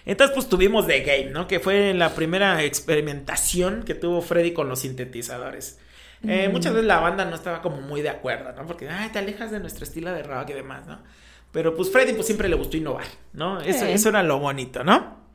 Entonces, 0.06 0.36
pues 0.36 0.48
tuvimos 0.48 0.86
The 0.86 1.02
Game, 1.02 1.32
¿no? 1.32 1.48
Que 1.48 1.60
fue 1.60 1.94
la 1.94 2.14
primera 2.14 2.64
experimentación 2.64 3.84
que 3.84 3.96
tuvo 3.96 4.22
Freddy 4.22 4.54
con 4.54 4.70
los 4.70 4.80
sintetizadores. 4.80 5.80
Eh, 6.28 6.50
muchas 6.50 6.74
veces 6.74 6.88
la 6.88 7.00
banda 7.00 7.26
no 7.26 7.36
estaba 7.36 7.62
como 7.62 7.82
muy 7.82 8.02
de 8.02 8.10
acuerdo, 8.10 8.52
¿no? 8.54 8.66
Porque, 8.66 8.90
ay, 8.90 9.10
te 9.10 9.20
alejas 9.20 9.52
de 9.52 9.60
nuestro 9.60 9.84
estilo 9.84 10.12
de 10.12 10.24
rock 10.24 10.50
y 10.52 10.54
demás, 10.54 10.86
¿no? 10.88 11.00
Pero 11.52 11.76
pues 11.76 11.92
Freddy 11.92 12.14
pues 12.14 12.26
siempre 12.26 12.50
le 12.50 12.56
gustó 12.56 12.78
innovar, 12.78 13.06
¿no? 13.34 13.62
Eso, 13.62 13.86
eso 13.86 14.10
era 14.10 14.24
lo 14.24 14.40
bonito, 14.40 14.84
¿no? 14.84 15.26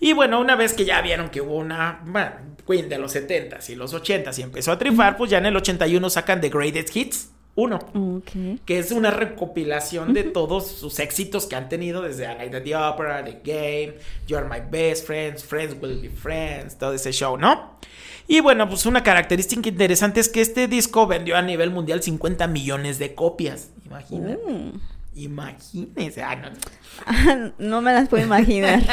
Y 0.00 0.12
bueno, 0.12 0.40
una 0.40 0.56
vez 0.56 0.74
que 0.74 0.84
ya 0.84 1.00
vieron 1.00 1.30
que 1.30 1.40
hubo 1.40 1.56
una, 1.56 2.00
bueno, 2.04 2.30
Queen 2.66 2.88
de 2.88 2.98
los 2.98 3.14
70s 3.14 3.70
y 3.70 3.74
los 3.74 3.94
80s 3.94 4.38
y 4.38 4.42
empezó 4.42 4.72
a 4.72 4.78
trifar, 4.78 5.16
pues 5.16 5.30
ya 5.30 5.38
en 5.38 5.46
el 5.46 5.56
81 5.56 6.10
sacan 6.10 6.40
The 6.40 6.48
Greatest 6.48 6.96
Hits 6.96 7.30
1, 7.56 8.22
que 8.64 8.78
es 8.78 8.90
una 8.90 9.10
recopilación 9.10 10.12
de 10.12 10.24
todos 10.24 10.66
sus 10.66 10.98
éxitos 10.98 11.46
que 11.46 11.54
han 11.54 11.68
tenido 11.68 12.02
desde 12.02 12.26
A 12.26 12.34
Night 12.34 12.54
at 12.54 12.62
the 12.62 12.76
Opera, 12.76 13.24
The 13.24 13.40
Game, 13.44 13.94
You're 14.26 14.48
My 14.48 14.60
Best 14.68 15.06
Friends, 15.06 15.44
Friends 15.44 15.76
Will 15.80 16.00
Be 16.00 16.10
Friends, 16.10 16.76
todo 16.76 16.94
ese 16.94 17.12
show, 17.12 17.36
¿no? 17.36 17.78
Y 18.26 18.40
bueno, 18.40 18.68
pues 18.68 18.86
una 18.86 19.02
característica 19.02 19.68
interesante 19.68 20.18
es 20.18 20.28
que 20.28 20.40
este 20.40 20.66
disco 20.66 21.06
vendió 21.06 21.36
a 21.36 21.42
nivel 21.42 21.70
mundial 21.70 22.02
50 22.02 22.46
millones 22.48 22.98
de 22.98 23.14
copias, 23.14 23.70
imagínate. 23.84 24.52
Mm. 24.52 24.94
Imagínense. 25.16 26.22
Ah, 26.22 26.34
no. 26.34 27.52
no 27.58 27.82
me 27.82 27.92
las 27.92 28.08
puedo 28.08 28.24
imaginar. 28.24 28.80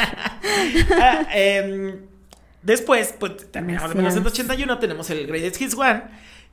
Ah, 1.00 1.26
em, 1.32 2.00
después, 2.62 3.14
pues 3.18 3.50
terminamos 3.50 3.90
en 3.90 3.96
1981, 3.96 4.78
tenemos 4.78 5.08
el 5.10 5.26
Greatest 5.26 5.60
Hits 5.60 5.74
One. 5.74 6.02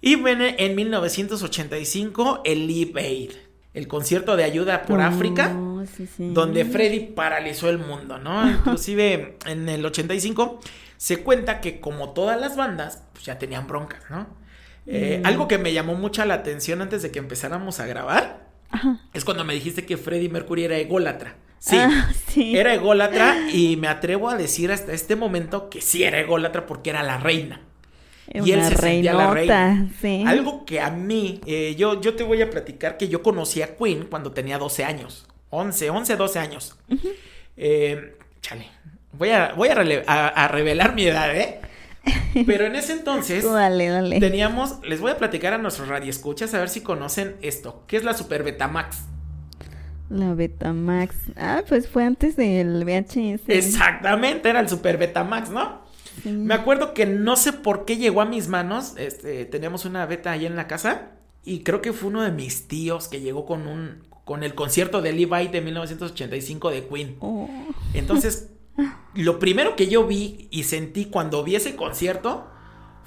Y 0.01 0.15
viene 0.15 0.55
en 0.59 0.75
1985 0.75 2.41
el 2.45 2.67
Live 2.67 3.01
Aid, 3.01 3.31
el 3.73 3.87
concierto 3.87 4.35
de 4.37 4.43
ayuda 4.43 4.83
por 4.83 5.01
África, 5.01 5.55
donde 6.17 6.65
Freddy 6.65 7.01
paralizó 7.07 7.69
el 7.69 7.79
mundo, 7.79 8.17
¿no? 8.17 8.49
Inclusive 8.49 9.37
en 9.45 9.67
el 9.67 9.85
85 9.85 10.59
se 10.97 11.23
cuenta 11.23 11.61
que 11.61 11.79
como 11.79 12.11
todas 12.11 12.39
las 12.39 12.55
bandas, 12.55 13.03
pues 13.13 13.25
ya 13.25 13.37
tenían 13.37 13.67
broncas, 13.67 14.03
¿no? 14.09 14.27
Eh, 14.85 15.19
mm. 15.21 15.25
Algo 15.25 15.47
que 15.47 15.57
me 15.57 15.73
llamó 15.73 15.95
mucha 15.95 16.25
la 16.25 16.35
atención 16.35 16.81
antes 16.81 17.01
de 17.01 17.11
que 17.11 17.19
empezáramos 17.19 17.79
a 17.79 17.85
grabar 17.85 18.49
es 19.13 19.25
cuando 19.25 19.43
me 19.43 19.53
dijiste 19.53 19.85
que 19.85 19.97
Freddie 19.97 20.29
Mercury 20.29 20.65
era 20.65 20.77
ególatra. 20.77 21.35
Sí, 21.59 21.75
ah, 21.77 22.09
sí, 22.27 22.57
era 22.57 22.73
ególatra 22.73 23.49
y 23.51 23.75
me 23.75 23.87
atrevo 23.89 24.29
a 24.29 24.37
decir 24.37 24.71
hasta 24.71 24.93
este 24.93 25.15
momento 25.15 25.69
que 25.69 25.81
sí 25.81 26.03
era 26.03 26.19
ególatra 26.19 26.65
porque 26.65 26.89
era 26.89 27.03
la 27.03 27.17
reina. 27.17 27.61
Y 28.33 28.51
él 28.51 28.63
se 28.63 28.75
sentía 28.75 29.13
la 29.13 29.31
reina. 29.31 29.89
Algo 30.27 30.65
que 30.65 30.79
a 30.79 30.91
mí, 30.91 31.41
eh, 31.45 31.75
yo, 31.77 31.99
yo 31.99 32.15
te 32.15 32.23
voy 32.23 32.41
a 32.41 32.49
platicar 32.49 32.97
que 32.97 33.07
yo 33.07 33.23
conocí 33.23 33.61
a 33.61 33.75
Queen 33.75 34.05
cuando 34.05 34.31
tenía 34.31 34.57
12 34.57 34.83
años. 34.83 35.27
11, 35.49 35.89
11, 35.89 36.15
12 36.15 36.39
años. 36.39 36.77
Eh, 37.57 38.17
chale, 38.41 38.67
voy 39.13 39.29
a, 39.29 39.53
voy 39.53 39.69
a, 39.69 40.47
revelar 40.47 40.93
mi 40.93 41.05
edad, 41.05 41.35
¿eh? 41.35 41.59
Pero 42.45 42.65
en 42.65 42.75
ese 42.75 42.93
entonces 42.93 43.45
teníamos, 44.19 44.79
les 44.83 45.01
voy 45.01 45.11
a 45.11 45.17
platicar 45.17 45.53
a 45.53 45.57
nuestros 45.57 45.87
radioescuchas 45.87 46.53
a 46.53 46.59
ver 46.59 46.69
si 46.69 46.81
conocen 46.81 47.35
esto. 47.41 47.83
¿Qué 47.87 47.97
es 47.97 48.03
la 48.03 48.13
Super 48.13 48.43
Betamax? 48.43 49.05
La 50.09 50.33
Betamax. 50.33 51.15
Ah, 51.35 51.63
pues 51.67 51.87
fue 51.87 52.03
antes 52.03 52.35
del 52.35 52.83
VHS. 52.83 53.47
Exactamente, 53.47 54.49
era 54.49 54.59
el 54.59 54.69
Super 54.69 54.97
Betamax, 54.97 55.49
¿no? 55.49 55.88
Me 56.25 56.53
acuerdo 56.53 56.93
que 56.93 57.05
no 57.05 57.35
sé 57.35 57.53
por 57.53 57.85
qué 57.85 57.97
llegó 57.97 58.21
a 58.21 58.25
mis 58.25 58.47
manos. 58.47 58.93
Este, 58.97 59.45
teníamos 59.45 59.85
una 59.85 60.05
beta 60.05 60.31
ahí 60.31 60.45
en 60.45 60.55
la 60.55 60.67
casa. 60.67 61.11
Y 61.43 61.59
creo 61.59 61.81
que 61.81 61.93
fue 61.93 62.09
uno 62.09 62.21
de 62.21 62.31
mis 62.31 62.67
tíos 62.67 63.07
que 63.07 63.21
llegó 63.21 63.45
con 63.45 63.67
un. 63.67 64.03
con 64.25 64.43
el 64.43 64.55
concierto 64.55 65.01
de 65.01 65.13
Levi 65.13 65.47
de 65.47 65.61
1985 65.61 66.71
de 66.71 66.87
Queen. 66.87 67.17
Oh. 67.19 67.49
Entonces, 67.93 68.49
lo 69.15 69.39
primero 69.39 69.75
que 69.75 69.87
yo 69.87 70.05
vi 70.05 70.47
y 70.51 70.63
sentí 70.63 71.05
cuando 71.05 71.43
vi 71.43 71.55
ese 71.55 71.75
concierto 71.75 72.47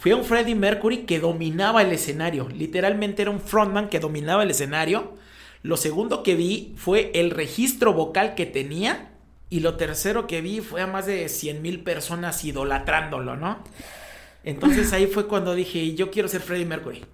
fue 0.03 0.15
un 0.15 0.25
Freddie 0.25 0.57
Mercury 0.57 1.05
que 1.05 1.21
dominaba 1.21 1.83
el 1.83 1.93
escenario. 1.93 2.49
Literalmente 2.49 3.23
era 3.23 3.31
un 3.31 3.41
frontman 3.41 3.89
que 3.89 4.01
dominaba 4.01 4.43
el 4.43 4.51
escenario. 4.51 5.13
Lo 5.63 5.77
segundo 5.77 6.25
que 6.25 6.35
vi 6.35 6.75
fue 6.77 7.13
el 7.15 7.31
registro 7.31 7.93
vocal 7.93 8.35
que 8.35 8.47
tenía. 8.47 9.12
Y 9.53 9.61
lo 9.61 9.75
tercero 9.75 10.27
que 10.27 10.41
vi 10.41 10.61
fue 10.61 10.81
a 10.81 10.87
más 10.87 11.05
de 11.05 11.29
100 11.29 11.61
mil 11.61 11.81
personas 11.81 12.43
idolatrándolo, 12.43 13.37
¿no? 13.37 13.63
Entonces 14.45 14.95
ahí 14.95 15.07
fue 15.07 15.29
cuando 15.29 15.55
dije, 15.55 15.95
yo 15.95 16.11
quiero 16.11 16.27
ser 16.27 16.41
Freddie 16.41 16.65
Mercury. 16.65 17.05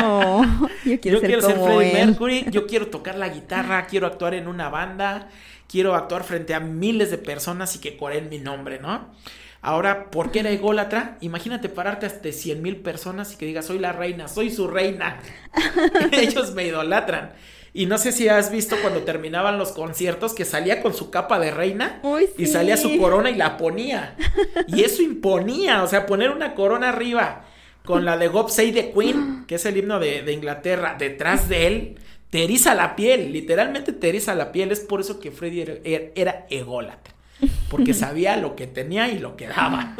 Oh, 0.00 0.44
yo 0.84 1.00
quiero, 1.00 1.40
ser, 1.40 1.58
Freddie 1.58 1.92
Mercury, 1.92 2.46
yo 2.52 2.68
quiero 2.68 2.86
tocar 2.86 3.16
la 3.16 3.30
guitarra, 3.30 3.84
quiero 3.86 4.06
actuar 4.06 4.34
en 4.34 4.46
una 4.46 4.68
banda, 4.68 5.28
quiero 5.66 5.96
actuar 5.96 6.22
frente 6.22 6.54
a 6.54 6.60
miles 6.60 7.10
de 7.10 7.18
personas 7.18 7.74
y 7.74 7.80
que 7.80 7.96
coreen 7.96 8.28
mi 8.28 8.38
nombre, 8.38 8.78
¿no? 8.78 9.12
Ahora, 9.60 10.08
¿por 10.12 10.30
qué 10.30 10.38
era 10.38 10.50
ególatra? 10.50 11.18
Imagínate 11.20 11.68
pararte 11.68 12.06
hasta 12.06 12.30
100 12.30 12.62
mil 12.62 12.76
personas 12.76 13.34
y 13.34 13.38
que 13.38 13.46
digas, 13.46 13.66
soy 13.66 13.80
la 13.80 13.90
reina, 13.90 14.28
soy 14.28 14.52
su 14.52 14.68
reina. 14.68 15.18
Ellos 16.12 16.54
me 16.54 16.64
idolatran. 16.64 17.32
Y 17.74 17.86
no 17.86 17.96
sé 17.96 18.12
si 18.12 18.28
has 18.28 18.50
visto 18.50 18.76
cuando 18.82 19.02
terminaban 19.02 19.58
los 19.58 19.72
conciertos 19.72 20.34
que 20.34 20.44
salía 20.44 20.82
con 20.82 20.92
su 20.92 21.10
capa 21.10 21.38
de 21.38 21.50
reina 21.50 22.02
y 22.36 22.46
salía 22.46 22.76
su 22.76 22.98
corona 22.98 23.30
y 23.30 23.34
la 23.34 23.56
ponía. 23.56 24.16
Y 24.66 24.82
eso 24.82 25.02
imponía, 25.02 25.82
o 25.82 25.86
sea, 25.86 26.04
poner 26.04 26.30
una 26.30 26.54
corona 26.54 26.90
arriba 26.90 27.46
con 27.84 28.04
la 28.04 28.18
de 28.18 28.28
God 28.28 28.48
Save 28.48 28.72
the 28.72 28.92
Queen, 28.92 29.44
que 29.46 29.54
es 29.54 29.64
el 29.64 29.76
himno 29.76 29.98
de, 29.98 30.22
de 30.22 30.32
Inglaterra, 30.32 30.96
detrás 30.98 31.48
de 31.48 31.66
él 31.66 31.98
te 32.32 32.44
eriza 32.44 32.74
la 32.74 32.96
piel, 32.96 33.30
literalmente 33.30 33.92
te 33.92 34.08
eriza 34.08 34.34
la 34.34 34.52
piel. 34.52 34.72
Es 34.72 34.80
por 34.80 35.02
eso 35.02 35.20
que 35.20 35.30
Freddy 35.30 35.64
era, 36.14 36.46
ególatra, 36.48 37.12
porque 37.68 37.92
sabía 37.92 38.38
lo 38.38 38.56
que 38.56 38.66
tenía 38.66 39.08
y 39.08 39.18
lo 39.18 39.36
que 39.36 39.48
daba. 39.48 39.94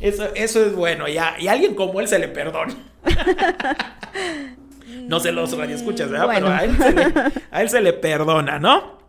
eso, 0.00 0.28
eso 0.34 0.66
es 0.66 0.74
bueno, 0.74 1.08
y 1.08 1.16
a, 1.16 1.40
y 1.40 1.48
alguien 1.48 1.74
como 1.74 1.98
él 2.00 2.08
se 2.08 2.18
le 2.18 2.28
perdona. 2.28 2.74
no 5.08 5.20
se 5.20 5.32
los 5.32 5.52
escuchas, 5.52 6.10
¿verdad? 6.10 6.28
Pero 6.32 6.48
a 6.48 6.64
él, 6.64 6.76
se 6.76 6.92
le, 6.92 7.02
a 7.50 7.62
él 7.62 7.68
se 7.68 7.80
le 7.80 7.92
perdona, 7.92 8.58
¿no? 8.58 9.00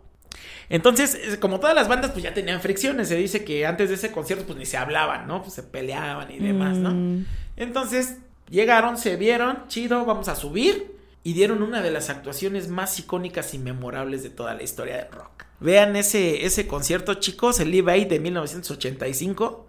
Entonces, 0.68 1.36
como 1.38 1.60
todas 1.60 1.74
las 1.74 1.86
bandas, 1.86 2.12
pues 2.12 2.22
ya 2.22 2.32
tenían 2.32 2.60
fricciones. 2.62 3.08
Se 3.08 3.16
dice 3.16 3.44
que 3.44 3.66
antes 3.66 3.90
de 3.90 3.96
ese 3.96 4.10
concierto, 4.10 4.46
pues 4.46 4.58
ni 4.58 4.64
se 4.64 4.78
hablaban, 4.78 5.26
¿no? 5.26 5.42
Pues 5.42 5.54
se 5.54 5.62
peleaban 5.62 6.30
y 6.30 6.38
demás, 6.38 6.78
¿no? 6.78 6.92
Mm. 6.92 7.26
Entonces, 7.56 8.16
llegaron, 8.48 8.96
se 8.96 9.16
vieron, 9.16 9.68
chido, 9.68 10.06
vamos 10.06 10.28
a 10.28 10.34
subir 10.34 10.96
y 11.24 11.34
dieron 11.34 11.62
una 11.62 11.82
de 11.82 11.90
las 11.90 12.10
actuaciones 12.10 12.68
más 12.68 12.98
icónicas 12.98 13.54
y 13.54 13.58
memorables 13.58 14.22
de 14.22 14.30
toda 14.30 14.54
la 14.54 14.62
historia 14.62 14.96
del 14.96 15.12
rock. 15.12 15.44
Vean 15.60 15.94
ese, 15.94 16.46
ese 16.46 16.66
concierto, 16.66 17.14
chicos, 17.14 17.60
el 17.60 17.70
Live 17.70 17.92
Aid 17.92 18.08
de 18.08 18.18
1985. 18.18 19.66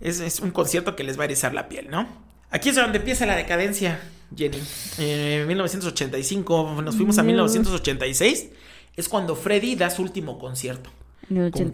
Es, 0.00 0.20
es, 0.20 0.40
un 0.40 0.50
concierto 0.50 0.96
que 0.96 1.04
les 1.04 1.18
va 1.18 1.22
a 1.22 1.26
erizar 1.26 1.54
la 1.54 1.68
piel, 1.68 1.90
¿no? 1.90 2.08
Aquí 2.50 2.70
es 2.70 2.74
donde 2.74 2.98
empieza 2.98 3.24
la 3.24 3.36
decadencia, 3.36 4.00
Jenny. 4.36 4.58
En 4.98 5.46
1985, 5.46 6.82
nos 6.82 6.96
fuimos 6.96 7.18
a 7.18 7.22
1986. 7.22 8.50
Es 8.96 9.08
cuando 9.08 9.36
Freddy 9.36 9.74
da 9.74 9.90
su 9.90 10.02
último 10.02 10.38
concierto. 10.38 10.90
En 11.30 11.70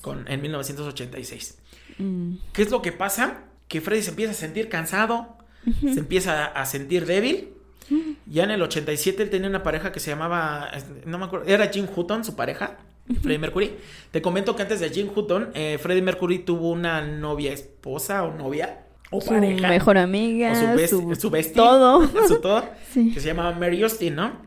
Con, 0.00 0.28
en 0.28 0.42
1986. 0.42 1.58
Mm. 1.98 2.34
¿Qué 2.52 2.62
es 2.62 2.70
lo 2.70 2.82
que 2.82 2.92
pasa? 2.92 3.44
Que 3.68 3.80
Freddy 3.80 4.02
se 4.02 4.10
empieza 4.10 4.32
a 4.32 4.34
sentir 4.34 4.68
cansado, 4.68 5.38
se 5.80 5.98
empieza 5.98 6.44
a 6.44 6.66
sentir 6.66 7.06
débil 7.06 7.56
ya 8.26 8.44
en 8.44 8.50
el 8.50 8.62
87 8.62 9.22
él 9.22 9.30
tenía 9.30 9.48
una 9.48 9.62
pareja 9.62 9.92
que 9.92 10.00
se 10.00 10.10
llamaba, 10.10 10.70
no 11.04 11.18
me 11.18 11.26
acuerdo, 11.26 11.46
era 11.46 11.68
Jim 11.68 11.86
Hutton, 11.94 12.24
su 12.24 12.34
pareja, 12.34 12.78
Freddie 13.22 13.38
Mercury. 13.38 13.76
Te 14.10 14.20
comento 14.20 14.56
que 14.56 14.62
antes 14.62 14.80
de 14.80 14.90
Jim 14.90 15.08
Hutton, 15.14 15.50
eh, 15.54 15.78
Freddie 15.80 16.02
Mercury 16.02 16.40
tuvo 16.40 16.70
una 16.70 17.00
novia, 17.00 17.52
esposa 17.52 18.24
o 18.24 18.34
novia. 18.34 18.85
O 19.10 19.20
su 19.20 19.32
mejor 19.34 19.98
amiga, 19.98 20.76
su, 20.88 21.14
su, 21.14 21.30
todo, 21.54 22.08
su 22.28 22.40
todo 22.40 22.64
que 22.94 23.20
se 23.20 23.28
llamaba 23.28 23.52
Mary 23.52 23.82
Austin, 23.82 24.16
¿no? 24.16 24.46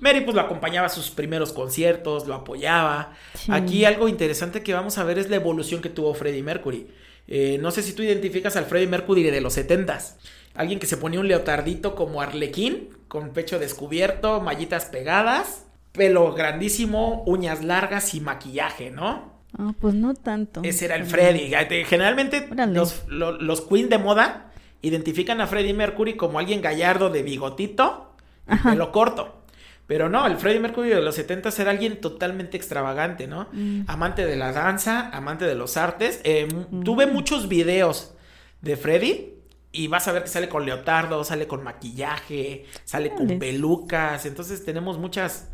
Mary 0.00 0.22
pues 0.22 0.34
lo 0.34 0.40
acompañaba 0.40 0.88
a 0.88 0.90
sus 0.90 1.10
primeros 1.10 1.52
conciertos, 1.52 2.26
lo 2.26 2.34
apoyaba. 2.34 3.12
Aquí 3.48 3.84
algo 3.84 4.08
interesante 4.08 4.62
que 4.62 4.74
vamos 4.74 4.98
a 4.98 5.04
ver 5.04 5.18
es 5.18 5.30
la 5.30 5.36
evolución 5.36 5.80
que 5.80 5.88
tuvo 5.88 6.14
Freddie 6.14 6.42
Mercury. 6.42 6.88
Eh, 7.28 7.58
no 7.60 7.70
sé 7.70 7.82
si 7.82 7.92
tú 7.92 8.02
identificas 8.02 8.56
al 8.56 8.64
Freddie 8.64 8.88
Mercury 8.88 9.22
de 9.22 9.40
los 9.40 9.56
70s. 9.56 10.14
Alguien 10.54 10.80
que 10.80 10.86
se 10.86 10.96
ponía 10.96 11.20
un 11.20 11.28
leotardito 11.28 11.94
como 11.94 12.20
arlequín, 12.20 12.88
con 13.06 13.30
pecho 13.30 13.58
descubierto, 13.58 14.40
mallitas 14.40 14.86
pegadas, 14.86 15.66
pelo 15.92 16.32
grandísimo, 16.34 17.22
uñas 17.26 17.62
largas 17.62 18.14
y 18.14 18.20
maquillaje, 18.20 18.90
¿no? 18.90 19.31
Ah, 19.58 19.72
pues 19.78 19.94
no 19.94 20.14
tanto. 20.14 20.62
Ese 20.64 20.86
era 20.86 20.96
el 20.96 21.04
Freddy. 21.04 21.52
Generalmente 21.84 22.48
los, 22.68 23.04
los, 23.08 23.60
Queen 23.62 23.88
de 23.88 23.98
moda 23.98 24.52
identifican 24.80 25.40
a 25.40 25.46
Freddie 25.46 25.74
Mercury 25.74 26.14
como 26.14 26.38
alguien 26.38 26.62
gallardo 26.62 27.10
de 27.10 27.22
bigotito 27.22 28.14
y 28.50 28.56
pelo 28.56 28.92
corto. 28.92 29.42
Pero 29.86 30.08
no, 30.08 30.26
el 30.26 30.36
Freddie 30.36 30.60
Mercury 30.60 30.88
de 30.88 31.02
los 31.02 31.14
70 31.16 31.50
era 31.58 31.70
alguien 31.70 32.00
totalmente 32.00 32.56
extravagante, 32.56 33.26
¿no? 33.26 33.48
Mm. 33.52 33.82
Amante 33.88 34.24
de 34.24 34.36
la 34.36 34.52
danza, 34.52 35.10
amante 35.10 35.44
de 35.44 35.54
los 35.54 35.76
artes. 35.76 36.20
Eh, 36.24 36.48
mm. 36.70 36.82
Tuve 36.82 37.06
muchos 37.06 37.48
videos 37.48 38.14
de 38.62 38.76
Freddie 38.76 39.34
y 39.72 39.88
vas 39.88 40.06
a 40.06 40.12
ver 40.12 40.22
que 40.22 40.28
sale 40.28 40.48
con 40.48 40.64
leotardo, 40.64 41.24
sale 41.24 41.46
con 41.46 41.62
maquillaje, 41.62 42.66
sale 42.84 43.10
con 43.10 43.38
pelucas. 43.38 44.24
Entonces 44.24 44.64
tenemos 44.64 44.98
muchas, 44.98 45.48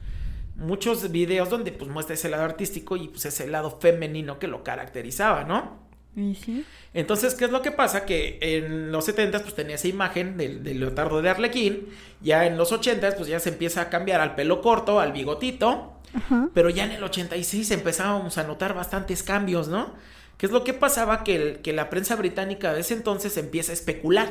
muchos 0.58 1.10
videos 1.10 1.48
donde 1.48 1.72
pues 1.72 1.90
muestra 1.90 2.14
ese 2.14 2.28
lado 2.28 2.44
artístico 2.44 2.96
y 2.96 3.08
pues 3.08 3.24
ese 3.24 3.46
lado 3.48 3.78
femenino 3.80 4.38
que 4.38 4.46
lo 4.48 4.62
caracterizaba, 4.62 5.44
¿no? 5.44 5.86
Sí. 6.34 6.64
Entonces, 6.94 7.34
¿qué 7.34 7.44
es 7.44 7.52
lo 7.52 7.62
que 7.62 7.70
pasa? 7.70 8.04
Que 8.04 8.38
en 8.40 8.90
los 8.90 9.04
70 9.04 9.38
pues 9.40 9.54
tenía 9.54 9.76
esa 9.76 9.86
imagen 9.86 10.36
del, 10.36 10.64
del 10.64 10.80
leotardo 10.80 11.22
de 11.22 11.30
Arlequín, 11.30 11.86
ya 12.20 12.44
en 12.46 12.56
los 12.58 12.72
80 12.72 13.14
pues 13.16 13.28
ya 13.28 13.38
se 13.38 13.50
empieza 13.50 13.82
a 13.82 13.88
cambiar 13.88 14.20
al 14.20 14.34
pelo 14.34 14.60
corto, 14.60 14.98
al 14.98 15.12
bigotito, 15.12 15.92
Ajá. 16.12 16.48
pero 16.54 16.70
ya 16.70 16.84
en 16.84 16.90
el 16.92 17.04
86 17.04 17.70
empezábamos 17.70 18.36
a 18.36 18.42
notar 18.44 18.74
bastantes 18.74 19.22
cambios, 19.22 19.68
¿no? 19.68 19.94
¿Qué 20.38 20.46
es 20.46 20.52
lo 20.52 20.64
que 20.64 20.72
pasaba? 20.74 21.22
Que, 21.22 21.36
el- 21.36 21.58
que 21.60 21.72
la 21.72 21.88
prensa 21.88 22.16
británica 22.16 22.72
de 22.72 22.80
ese 22.80 22.94
entonces 22.94 23.36
empieza 23.36 23.70
a 23.70 23.74
especular 23.74 24.28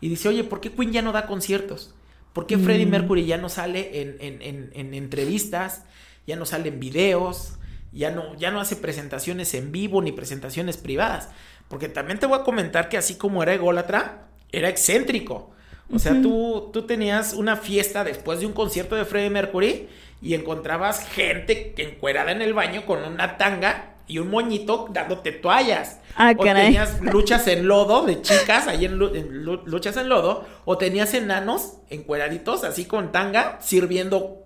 y 0.00 0.08
dice, 0.08 0.28
oye, 0.30 0.44
¿por 0.44 0.60
qué 0.62 0.72
Queen 0.72 0.92
ya 0.92 1.02
no 1.02 1.12
da 1.12 1.26
conciertos? 1.26 1.94
¿Por 2.34 2.46
qué 2.46 2.58
Freddie 2.58 2.84
Mm. 2.84 2.90
Mercury 2.90 3.24
ya 3.24 3.38
no 3.38 3.48
sale 3.48 4.02
en, 4.02 4.16
en- 4.20 4.42
en- 4.42 4.70
en 4.74 4.92
entrevistas? 4.92 5.84
Ya 6.26 6.36
no 6.36 6.44
sale 6.44 6.68
en 6.68 6.80
videos, 6.80 7.54
ya 7.92 8.10
no, 8.10 8.34
ya 8.36 8.50
no 8.50 8.60
hace 8.60 8.76
presentaciones 8.76 9.54
en 9.54 9.72
vivo 9.72 10.02
ni 10.02 10.12
presentaciones 10.12 10.76
privadas. 10.76 11.30
Porque 11.68 11.88
también 11.88 12.18
te 12.18 12.26
voy 12.26 12.38
a 12.38 12.42
comentar 12.42 12.90
que 12.90 12.98
así 12.98 13.14
como 13.16 13.42
era 13.42 13.54
ególatra, 13.54 14.26
era 14.52 14.68
excéntrico. 14.68 15.52
O 15.92 15.98
sea, 15.98 16.20
tú, 16.20 16.70
tú 16.72 16.82
tenías 16.86 17.34
una 17.34 17.56
fiesta 17.56 18.04
después 18.04 18.40
de 18.40 18.46
un 18.46 18.52
concierto 18.52 18.96
de 18.96 19.04
Freddie 19.04 19.30
Mercury 19.30 19.88
y 20.22 20.34
encontrabas 20.34 21.06
gente 21.08 21.74
encuerada 21.76 22.32
en 22.32 22.40
el 22.42 22.54
baño 22.54 22.84
con 22.86 23.02
una 23.04 23.36
tanga 23.36 23.93
y 24.06 24.18
un 24.18 24.30
moñito 24.30 24.86
dándote 24.90 25.32
toallas. 25.32 26.00
Ah, 26.16 26.32
o 26.36 26.42
caray. 26.42 26.66
tenías 26.66 27.00
luchas 27.00 27.46
en 27.48 27.66
lodo 27.66 28.04
de 28.06 28.22
chicas, 28.22 28.68
ahí 28.68 28.84
en, 28.84 28.98
lu- 28.98 29.14
en 29.14 29.44
lu- 29.44 29.62
luchas 29.66 29.96
en 29.96 30.08
lodo, 30.08 30.46
o 30.64 30.78
tenías 30.78 31.12
enanos 31.14 31.78
encueraditos 31.90 32.64
así 32.64 32.84
con 32.84 33.12
tanga 33.12 33.58
sirviendo 33.60 34.40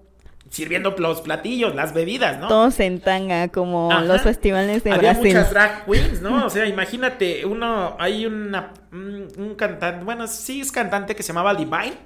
sirviendo 0.51 0.95
los 0.97 1.21
platillos, 1.21 1.75
las 1.75 1.93
bebidas, 1.93 2.39
¿no? 2.39 2.49
Todos 2.49 2.81
en 2.81 3.01
tanga, 3.01 3.49
como 3.49 3.93
Ajá. 3.93 4.01
los 4.01 4.23
festivales 4.23 4.83
de 4.83 4.93
Había 4.93 5.13
Brasil. 5.13 5.35
muchas 5.35 5.51
drag 5.51 5.85
queens, 5.85 6.23
¿no? 6.23 6.47
O 6.47 6.51
sea, 6.55 6.65
imagínate, 6.65 7.45
uno, 7.45 7.97
hay 7.99 8.25
una, 8.25 8.73
un, 8.91 9.29
un 9.37 9.55
cantante, 9.57 10.05
bueno, 10.07 10.27
sí 10.27 10.63
es 10.63 10.73
cantante 10.73 11.15
que 11.15 11.23
se 11.23 11.29
llamaba 11.35 11.55
Divine, 11.55 11.99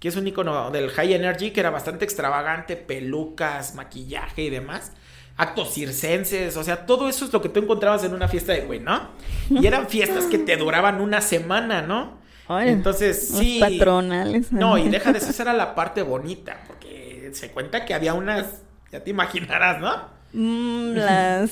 que 0.00 0.08
es 0.08 0.16
un 0.16 0.26
icono 0.26 0.72
del 0.72 0.90
high 0.90 1.12
energy, 1.14 1.52
que 1.52 1.60
era 1.60 1.70
bastante 1.70 2.04
extravagante, 2.04 2.76
pelucas, 2.76 3.76
maquillaje 3.76 4.42
y 4.42 4.50
demás. 4.50 4.92
Actos 5.38 5.72
circenses, 5.72 6.56
o 6.56 6.64
sea, 6.64 6.84
todo 6.84 7.08
eso 7.08 7.24
es 7.24 7.32
lo 7.32 7.40
que 7.40 7.48
tú 7.48 7.60
encontrabas 7.60 8.04
en 8.04 8.12
una 8.12 8.28
fiesta 8.28 8.52
de 8.52 8.66
Queen, 8.66 8.84
¿no? 8.84 9.08
Y 9.48 9.66
eran 9.66 9.88
fiestas 9.88 10.24
que 10.24 10.36
te 10.36 10.56
duraban 10.56 11.00
una 11.00 11.20
semana, 11.20 11.80
¿no? 11.80 12.18
Entonces, 12.48 13.28
sí. 13.28 13.58
patronales. 13.60 14.50
No, 14.52 14.78
y 14.78 14.88
deja 14.88 15.12
de 15.12 15.18
eso, 15.18 15.30
esa 15.30 15.44
era 15.44 15.52
la 15.52 15.74
parte 15.74 16.02
bonita, 16.02 16.58
porque 16.66 17.30
se 17.34 17.50
cuenta 17.50 17.84
que 17.84 17.94
había 17.94 18.14
unas, 18.14 18.46
ya 18.90 19.04
te 19.04 19.10
imaginarás, 19.10 19.80
¿no? 19.80 20.18
Mm, 20.32 20.94
las 20.94 21.50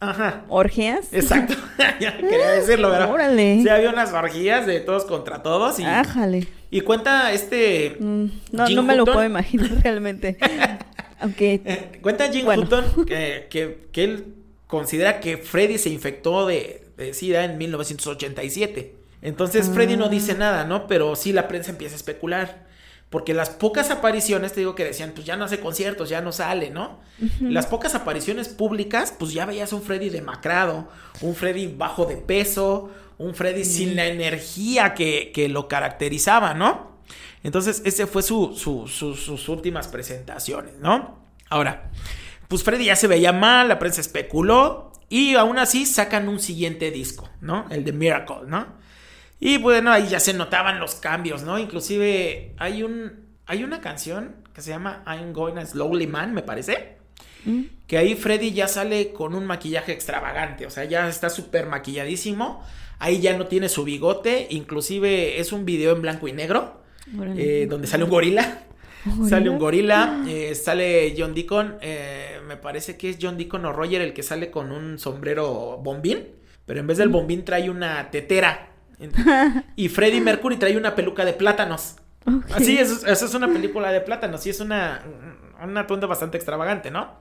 Ajá. 0.00 0.42
orgías. 0.48 1.12
Exacto, 1.12 1.54
ya 2.00 2.16
quería 2.16 2.50
decirlo, 2.50 2.90
¿verdad? 2.90 3.10
Órale. 3.10 3.60
Sí, 3.62 3.68
había 3.68 3.90
unas 3.90 4.12
orgías 4.12 4.66
de 4.66 4.80
todos 4.80 5.04
contra 5.04 5.42
todos 5.42 5.78
y, 5.78 5.84
Ájale. 5.84 6.48
y 6.70 6.80
cuenta 6.82 7.32
este... 7.32 7.96
Mm, 7.98 8.26
no, 8.52 8.66
Jim 8.66 8.76
no 8.76 8.82
me 8.82 8.96
lo 8.96 9.04
puedo 9.04 9.24
imaginar 9.24 9.70
realmente. 9.82 10.36
Aunque 11.22 11.60
eh, 11.64 11.98
cuenta 12.02 12.30
Jim 12.30 12.44
Bueno. 12.44 12.62
Hutton 12.64 12.84
que, 13.06 13.46
que, 13.48 13.88
que 13.92 14.04
él 14.04 14.34
considera 14.66 15.20
que 15.20 15.38
Freddy 15.38 15.78
se 15.78 15.88
infectó 15.90 16.46
de, 16.46 16.84
de 16.96 17.14
SIDA 17.14 17.44
en 17.44 17.58
1987. 17.58 18.94
Entonces 19.22 19.70
Freddy 19.70 19.96
no 19.96 20.06
Ah. 20.06 20.08
dice 20.08 20.34
nada, 20.34 20.64
¿no? 20.64 20.86
Pero 20.86 21.14
sí 21.16 21.32
la 21.32 21.48
prensa 21.48 21.70
empieza 21.70 21.94
a 21.94 21.96
especular. 21.96 22.66
Porque 23.08 23.34
las 23.34 23.50
pocas 23.50 23.90
apariciones, 23.90 24.54
te 24.54 24.60
digo 24.60 24.74
que 24.74 24.84
decían, 24.84 25.12
pues 25.14 25.26
ya 25.26 25.36
no 25.36 25.44
hace 25.44 25.60
conciertos, 25.60 26.08
ya 26.08 26.22
no 26.22 26.32
sale, 26.32 26.70
¿no? 26.70 26.98
Las 27.40 27.66
pocas 27.66 27.94
apariciones 27.94 28.48
públicas, 28.48 29.12
pues 29.18 29.34
ya 29.34 29.44
veías 29.44 29.74
un 29.74 29.82
Freddy 29.82 30.08
demacrado, 30.08 30.88
un 31.20 31.34
Freddy 31.34 31.66
bajo 31.66 32.06
de 32.06 32.16
peso, 32.16 32.90
un 33.18 33.34
Freddy 33.34 33.66
sin 33.66 33.96
la 33.96 34.06
energía 34.06 34.94
que, 34.94 35.30
que 35.34 35.50
lo 35.50 35.68
caracterizaba, 35.68 36.54
¿no? 36.54 36.91
Entonces, 37.42 37.82
ese 37.84 38.06
fue 38.06 38.22
su, 38.22 38.54
su- 38.56 38.86
su- 38.86 39.16
sus 39.16 39.48
últimas 39.48 39.88
presentaciones, 39.88 40.78
¿no? 40.80 41.18
Ahora, 41.48 41.90
pues 42.48 42.62
Freddy 42.62 42.84
ya 42.86 42.96
se 42.96 43.06
veía 43.06 43.32
mal, 43.32 43.68
la 43.68 43.78
prensa 43.78 44.00
especuló, 44.00 44.92
y 45.08 45.34
aún 45.34 45.58
así 45.58 45.84
sacan 45.86 46.28
un 46.28 46.40
siguiente 46.40 46.90
disco, 46.90 47.28
¿no? 47.40 47.66
El 47.70 47.84
de 47.84 47.92
Miracle, 47.92 48.46
¿no? 48.46 48.66
Y 49.40 49.58
bueno, 49.58 49.90
ahí 49.90 50.06
ya 50.08 50.20
se 50.20 50.32
notaban 50.34 50.78
los 50.78 50.94
cambios, 50.94 51.42
¿no? 51.42 51.58
Inclusive 51.58 52.54
hay 52.58 52.82
un 52.82 53.22
hay 53.44 53.64
una 53.64 53.80
canción 53.80 54.36
que 54.54 54.62
se 54.62 54.70
llama 54.70 55.02
I'm 55.06 55.32
Going 55.32 55.58
a 55.58 55.66
Slowly 55.66 56.06
Man, 56.06 56.32
me 56.32 56.42
parece. 56.42 56.96
Mm. 57.44 57.62
Que 57.88 57.98
ahí 57.98 58.14
Freddy 58.14 58.52
ya 58.52 58.68
sale 58.68 59.12
con 59.12 59.34
un 59.34 59.44
maquillaje 59.44 59.92
extravagante, 59.92 60.64
o 60.64 60.70
sea, 60.70 60.84
ya 60.84 61.08
está 61.08 61.28
súper 61.28 61.66
maquilladísimo. 61.66 62.64
Ahí 63.00 63.20
ya 63.20 63.36
no 63.36 63.48
tiene 63.48 63.68
su 63.68 63.82
bigote, 63.84 64.46
inclusive 64.50 65.40
es 65.40 65.52
un 65.52 65.64
video 65.64 65.92
en 65.92 66.02
blanco 66.02 66.28
y 66.28 66.32
negro. 66.32 66.81
Eh, 67.36 67.66
donde 67.68 67.86
sale 67.86 68.04
un 68.04 68.10
gorila. 68.10 68.62
¿Un 69.04 69.28
Sale 69.28 69.48
un 69.50 69.58
gorila? 69.58 70.22
eh, 70.28 70.54
sale 70.54 71.14
John 71.18 71.34
Deacon, 71.34 71.76
eh, 71.80 72.38
me 72.46 72.56
parece 72.56 72.96
que 72.96 73.10
es 73.10 73.18
John 73.20 73.36
Deacon 73.36 73.64
o 73.64 73.72
Roger 73.72 74.00
el 74.00 74.12
que 74.12 74.22
sale 74.22 74.50
con 74.50 74.70
un 74.72 74.98
sombrero 74.98 75.78
bombín, 75.82 76.28
pero 76.66 76.80
en 76.80 76.86
vez 76.86 76.98
del 76.98 77.08
bombín 77.08 77.44
trae 77.44 77.68
una 77.70 78.10
tetera. 78.10 78.68
Y 79.76 79.88
Freddie 79.88 80.20
Mercury 80.20 80.56
trae 80.56 80.76
una 80.76 80.94
peluca 80.94 81.24
de 81.24 81.32
plátanos. 81.32 81.96
Así, 82.54 82.78
eso, 82.78 82.94
es- 82.94 83.04
eso 83.04 83.26
es 83.26 83.34
una 83.34 83.48
película 83.48 83.90
de 83.90 84.00
plátanos 84.00 84.46
y 84.46 84.50
es 84.50 84.60
una, 84.60 85.02
un 85.64 85.76
atuendo 85.76 86.06
bastante 86.06 86.36
extravagante, 86.36 86.92
¿no? 86.92 87.18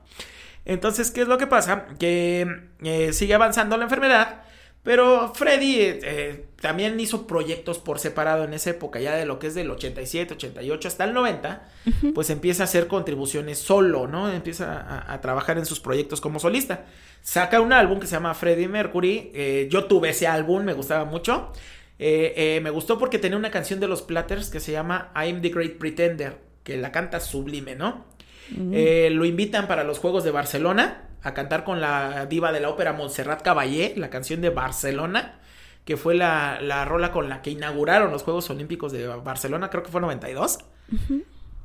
Entonces, 0.63 1.09
¿qué 1.09 1.21
es 1.21 1.27
lo 1.27 1.39
que 1.39 1.47
pasa? 1.47 1.87
Que 1.97 2.45
eh, 2.83 3.13
sigue 3.13 3.33
avanzando 3.33 3.77
la 3.77 3.85
enfermedad, 3.85 4.43
pero 4.83 5.31
Freddy 5.35 5.79
eh, 5.79 5.99
eh, 6.01 6.45
también 6.59 6.99
hizo 6.99 7.27
proyectos 7.27 7.77
por 7.77 7.99
separado 7.99 8.45
en 8.45 8.53
esa 8.53 8.71
época, 8.71 8.99
ya 8.99 9.15
de 9.15 9.27
lo 9.27 9.37
que 9.37 9.47
es 9.47 9.55
del 9.55 9.69
87, 9.69 10.33
88 10.33 10.87
hasta 10.87 11.03
el 11.03 11.13
90, 11.13 11.69
pues 12.15 12.31
empieza 12.31 12.63
a 12.63 12.65
hacer 12.65 12.87
contribuciones 12.87 13.59
solo, 13.59 14.07
¿no? 14.07 14.31
Empieza 14.31 14.81
a, 14.81 15.13
a 15.13 15.21
trabajar 15.21 15.59
en 15.59 15.67
sus 15.67 15.79
proyectos 15.79 16.19
como 16.19 16.39
solista. 16.39 16.85
Saca 17.21 17.61
un 17.61 17.73
álbum 17.73 17.99
que 17.99 18.07
se 18.07 18.13
llama 18.13 18.33
Freddie 18.33 18.67
Mercury, 18.67 19.31
eh, 19.35 19.67
yo 19.69 19.85
tuve 19.85 20.09
ese 20.09 20.25
álbum, 20.25 20.63
me 20.63 20.73
gustaba 20.73 21.05
mucho. 21.05 21.53
Eh, 21.99 22.59
me 22.63 22.71
gustó 22.71 22.97
porque 22.97 23.19
tenía 23.19 23.37
una 23.37 23.51
canción 23.51 23.79
de 23.79 23.87
los 23.87 24.01
Platters 24.01 24.49
que 24.49 24.59
se 24.59 24.71
llama 24.71 25.11
I'm 25.15 25.43
the 25.43 25.49
Great 25.49 25.77
Pretender, 25.77 26.39
que 26.63 26.75
la 26.77 26.91
canta 26.91 27.19
sublime, 27.19 27.75
¿no? 27.75 28.05
Mm. 28.49 28.73
Lo 29.11 29.25
invitan 29.25 29.67
para 29.67 29.83
los 29.83 29.99
Juegos 29.99 30.23
de 30.23 30.31
Barcelona 30.31 31.10
a 31.23 31.33
cantar 31.33 31.63
con 31.63 31.81
la 31.81 32.25
diva 32.25 32.51
de 32.51 32.59
la 32.59 32.69
ópera 32.69 32.93
Montserrat 32.93 33.41
Caballé, 33.41 33.93
la 33.97 34.09
canción 34.09 34.41
de 34.41 34.49
Barcelona, 34.49 35.39
que 35.85 35.97
fue 35.97 36.15
la, 36.15 36.59
la 36.61 36.85
rola 36.85 37.11
con 37.11 37.29
la 37.29 37.41
que 37.41 37.49
inauguraron 37.51 38.11
los 38.11 38.23
Juegos 38.23 38.49
Olímpicos 38.49 38.91
de 38.91 39.07
Barcelona, 39.07 39.69
creo 39.69 39.83
que 39.83 39.91
fue 39.91 40.01
92. 40.01 40.59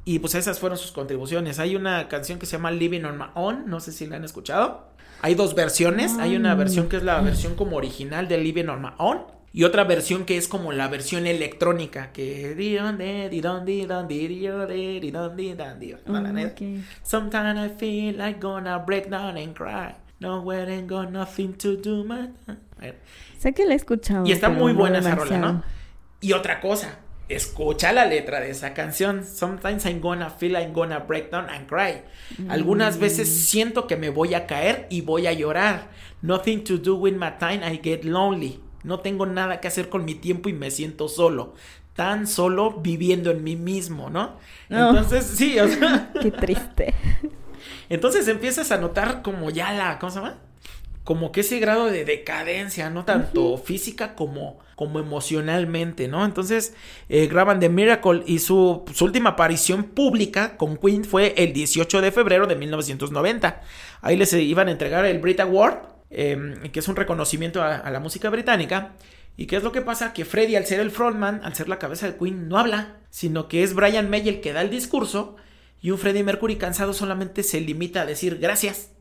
Y 0.04 0.20
pues 0.20 0.34
esas 0.36 0.58
fueron 0.60 0.78
sus 0.78 0.92
contribuciones. 0.92 1.58
Hay 1.58 1.74
una 1.74 2.06
canción 2.08 2.38
que 2.38 2.46
se 2.46 2.52
llama 2.52 2.70
Living 2.70 3.02
on 3.04 3.18
My 3.18 3.24
Own, 3.34 3.64
no 3.66 3.80
sé 3.80 3.90
si 3.92 4.06
la 4.06 4.16
han 4.16 4.24
escuchado. 4.24 4.88
Hay 5.22 5.34
dos 5.34 5.54
versiones, 5.54 6.16
hay 6.18 6.36
una 6.36 6.54
Mm. 6.54 6.58
versión 6.58 6.88
que 6.88 6.96
es 6.98 7.02
la 7.02 7.20
versión 7.20 7.54
como 7.56 7.76
original 7.76 8.28
de 8.28 8.38
Living 8.38 8.66
on 8.68 8.82
My 8.82 8.90
Own 8.98 9.22
y 9.56 9.64
otra 9.64 9.84
versión 9.84 10.26
que 10.26 10.36
es 10.36 10.48
como 10.48 10.70
la 10.72 10.86
versión 10.88 11.26
electrónica 11.26 12.12
que 12.12 12.52
Mm, 16.04 16.46
ok. 16.52 16.84
Sometimes 17.02 17.58
I 17.58 17.74
feel 17.78 18.18
like 18.18 18.38
gonna 18.38 18.76
break 18.80 19.08
down 19.08 19.38
and 19.38 19.54
cry. 19.54 19.94
Nowhere 20.20 20.70
ain't 20.70 20.90
got 20.90 21.10
nothing 21.10 21.54
to 21.54 21.74
do, 21.74 22.04
man. 22.04 22.36
Sé 23.38 23.54
que 23.54 23.64
la 23.64 23.72
he 23.72 23.76
escuchado. 23.76 24.26
Y 24.26 24.32
está 24.32 24.50
muy 24.50 24.74
buena 24.74 24.98
esa 24.98 25.14
rola. 25.14 25.38
¿no? 25.38 25.62
Y 26.20 26.34
otra 26.34 26.60
cosa, 26.60 26.98
escucha 27.30 27.92
la 27.94 28.04
letra 28.04 28.40
de 28.40 28.50
esa 28.50 28.74
canción. 28.74 29.24
Sometimes 29.24 29.86
I'm 29.86 30.02
gonna 30.02 30.28
feel 30.28 30.54
I'm 30.56 30.74
gonna 30.74 30.98
break 30.98 31.30
down 31.30 31.48
and 31.48 31.66
cry. 31.66 32.02
Algunas 32.50 32.98
veces 32.98 33.26
siento 33.48 33.86
que 33.86 33.96
me 33.96 34.10
voy 34.10 34.34
a 34.34 34.46
caer 34.46 34.86
y 34.90 35.00
voy 35.00 35.26
a 35.26 35.32
llorar. 35.32 35.88
Nothing 36.20 36.62
to 36.64 36.76
do 36.76 36.94
with 36.94 37.14
my 37.14 37.30
time, 37.38 37.64
I 37.64 37.80
get 37.82 38.04
lonely. 38.04 38.60
No 38.86 39.00
tengo 39.00 39.26
nada 39.26 39.60
que 39.60 39.66
hacer 39.66 39.88
con 39.88 40.04
mi 40.04 40.14
tiempo 40.14 40.48
y 40.48 40.52
me 40.52 40.70
siento 40.70 41.08
solo. 41.08 41.54
Tan 41.94 42.28
solo 42.28 42.80
viviendo 42.80 43.32
en 43.32 43.42
mí 43.42 43.56
mismo, 43.56 44.10
¿no? 44.10 44.36
No. 44.68 44.90
Entonces, 44.90 45.24
sí, 45.26 45.58
o 45.58 45.66
sea. 45.66 46.12
Qué 46.22 46.30
triste. 46.30 46.94
Entonces 47.88 48.28
empiezas 48.28 48.70
a 48.70 48.78
notar 48.78 49.22
como 49.22 49.50
ya 49.50 49.72
la, 49.72 49.98
¿cómo 49.98 50.10
se 50.10 50.20
llama? 50.20 50.38
Como 51.02 51.32
que 51.32 51.40
ese 51.40 51.58
grado 51.58 51.86
de 51.86 52.04
decadencia, 52.04 52.88
¿no? 52.90 53.04
Tanto 53.04 53.58
física 53.58 54.14
como, 54.14 54.58
como 54.76 55.00
emocionalmente, 55.00 56.06
¿no? 56.06 56.24
Entonces 56.24 56.74
eh, 57.08 57.26
graban 57.26 57.58
The 57.58 57.68
Miracle 57.68 58.22
y 58.26 58.38
su, 58.38 58.84
su 58.92 59.04
última 59.04 59.30
aparición 59.30 59.84
pública 59.84 60.56
con 60.56 60.76
Queen 60.76 61.04
fue 61.04 61.34
el 61.36 61.52
18 61.52 62.00
de 62.00 62.12
febrero 62.12 62.46
de 62.46 62.56
1990. 62.56 63.62
Ahí 64.00 64.16
les 64.16 64.32
iban 64.32 64.68
a 64.68 64.72
entregar 64.72 65.04
el 65.04 65.18
Brit 65.18 65.40
Award, 65.40 65.95
eh, 66.10 66.70
que 66.72 66.80
es 66.80 66.88
un 66.88 66.96
reconocimiento 66.96 67.62
a, 67.62 67.76
a 67.76 67.90
la 67.90 68.00
música 68.00 68.30
británica. 68.30 68.94
¿Y 69.36 69.46
qué 69.46 69.56
es 69.56 69.62
lo 69.62 69.72
que 69.72 69.82
pasa? 69.82 70.12
Que 70.12 70.24
Freddie, 70.24 70.56
al 70.56 70.64
ser 70.64 70.80
el 70.80 70.90
frontman, 70.90 71.40
al 71.44 71.54
ser 71.54 71.68
la 71.68 71.78
cabeza 71.78 72.06
de 72.06 72.16
Queen, 72.16 72.48
no 72.48 72.58
habla, 72.58 72.96
sino 73.10 73.48
que 73.48 73.62
es 73.62 73.74
Brian 73.74 74.08
May 74.08 74.28
el 74.28 74.40
que 74.40 74.52
da 74.52 74.62
el 74.62 74.70
discurso 74.70 75.36
Y 75.82 75.90
un 75.90 75.98
Freddie 75.98 76.24
Mercury 76.24 76.56
cansado 76.56 76.92
solamente 76.94 77.42
se 77.42 77.60
limita 77.60 78.02
a 78.02 78.06
decir 78.06 78.38
gracias. 78.38 78.92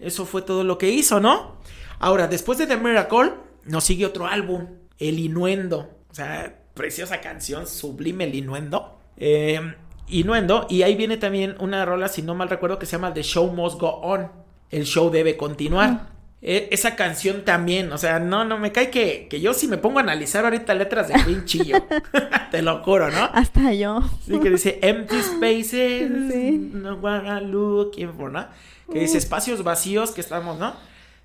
Eso 0.00 0.24
fue 0.24 0.42
todo 0.42 0.62
lo 0.64 0.78
que 0.78 0.90
hizo, 0.90 1.20
¿no? 1.20 1.56
Ahora, 1.98 2.28
después 2.28 2.58
de 2.58 2.66
The 2.66 2.76
Miracle, 2.76 3.32
nos 3.64 3.84
sigue 3.84 4.06
otro 4.06 4.26
álbum, 4.26 4.66
El 4.98 5.18
Inuendo. 5.18 5.98
O 6.10 6.14
sea, 6.14 6.60
preciosa 6.74 7.20
canción, 7.20 7.66
sublime 7.66 8.24
El 8.24 8.34
Inuendo. 8.34 8.98
Eh, 9.16 9.60
Inuendo, 10.08 10.66
y 10.70 10.82
ahí 10.82 10.94
viene 10.94 11.16
también 11.16 11.56
una 11.58 11.84
rola, 11.84 12.08
si 12.08 12.22
no 12.22 12.34
mal 12.34 12.48
recuerdo, 12.48 12.78
que 12.78 12.86
se 12.86 12.92
llama 12.92 13.12
The 13.12 13.22
Show 13.22 13.52
Must 13.52 13.80
Go 13.80 13.88
On. 14.02 14.30
El 14.70 14.84
show 14.84 15.10
debe 15.10 15.36
continuar. 15.36 16.15
E, 16.42 16.68
esa 16.70 16.96
canción 16.96 17.44
también, 17.44 17.90
o 17.92 17.98
sea, 17.98 18.18
no, 18.18 18.44
no 18.44 18.58
me 18.58 18.70
cae 18.70 18.90
que, 18.90 19.26
que 19.28 19.40
yo 19.40 19.54
si 19.54 19.68
me 19.68 19.78
pongo 19.78 19.98
a 19.98 20.02
analizar 20.02 20.44
ahorita 20.44 20.74
letras 20.74 21.08
de 21.08 21.14
Queen 21.24 21.44
chillo. 21.44 21.84
Te 22.50 22.62
lo 22.62 22.82
juro, 22.82 23.10
¿no? 23.10 23.30
Hasta 23.32 23.72
yo. 23.72 24.02
Sí, 24.24 24.38
que 24.38 24.50
dice 24.50 24.78
empty 24.82 25.22
spaces, 25.22 26.10
no 26.10 26.96
wanna 26.96 27.40
looking 27.40 28.12
for, 28.12 28.30
¿no? 28.30 28.46
Que 28.92 29.00
dice 29.00 29.18
espacios 29.18 29.64
vacíos 29.64 30.12
que 30.12 30.20
estamos, 30.20 30.58
¿no? 30.58 30.74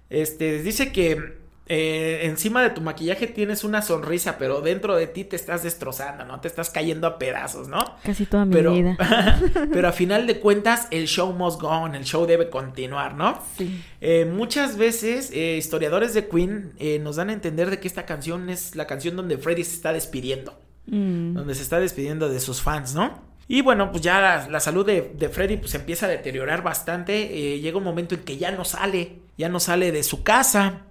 Este, 0.09 0.63
dice 0.63 0.91
que 0.91 1.40
eh, 1.73 2.25
encima 2.25 2.61
de 2.61 2.71
tu 2.71 2.81
maquillaje 2.81 3.27
tienes 3.27 3.63
una 3.63 3.81
sonrisa, 3.81 4.37
pero 4.37 4.59
dentro 4.59 4.97
de 4.97 5.07
ti 5.07 5.23
te 5.23 5.37
estás 5.37 5.63
destrozando, 5.63 6.25
¿no? 6.25 6.41
Te 6.41 6.49
estás 6.49 6.69
cayendo 6.69 7.07
a 7.07 7.17
pedazos, 7.17 7.69
¿no? 7.69 7.95
Casi 8.03 8.25
toda 8.25 8.43
mi 8.43 8.51
pero, 8.51 8.73
vida. 8.73 8.97
pero 9.71 9.87
a 9.87 9.93
final 9.93 10.27
de 10.27 10.41
cuentas, 10.41 10.89
el 10.91 11.07
show 11.07 11.31
must 11.31 11.61
go 11.61 11.69
on, 11.69 11.95
el 11.95 12.03
show 12.03 12.25
debe 12.25 12.49
continuar, 12.49 13.15
¿no? 13.15 13.41
Sí. 13.57 13.81
Eh, 14.01 14.25
muchas 14.25 14.75
veces, 14.75 15.31
eh, 15.31 15.55
historiadores 15.55 16.13
de 16.13 16.27
Queen 16.27 16.73
nos 17.01 17.15
dan 17.15 17.29
a 17.29 17.33
entender 17.33 17.69
de 17.69 17.79
que 17.79 17.87
esta 17.87 18.05
canción 18.05 18.49
es 18.49 18.75
la 18.75 18.85
canción 18.85 19.15
donde 19.15 19.37
Freddie 19.37 19.63
se 19.63 19.75
está 19.75 19.93
despidiendo. 19.93 20.59
Mm. 20.87 21.35
Donde 21.35 21.55
se 21.55 21.61
está 21.61 21.79
despidiendo 21.79 22.27
de 22.27 22.41
sus 22.41 22.61
fans, 22.61 22.93
¿no? 22.95 23.17
Y 23.47 23.61
bueno, 23.61 23.91
pues 23.91 24.03
ya 24.03 24.19
la, 24.19 24.49
la 24.49 24.59
salud 24.59 24.85
de, 24.85 25.13
de, 25.17 25.29
Freddy 25.29 25.55
pues 25.55 25.73
empieza 25.73 26.07
a 26.07 26.09
deteriorar 26.09 26.63
bastante. 26.63 27.59
llega 27.61 27.77
un 27.77 27.85
momento 27.85 28.13
en 28.13 28.23
que 28.23 28.35
ya 28.35 28.51
no 28.51 28.65
sale, 28.65 29.19
ya 29.37 29.47
no 29.47 29.61
sale 29.61 29.93
de 29.93 30.03
su 30.03 30.21
casa. 30.23 30.87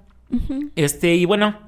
Este, 0.76 1.14
y 1.14 1.24
bueno, 1.24 1.58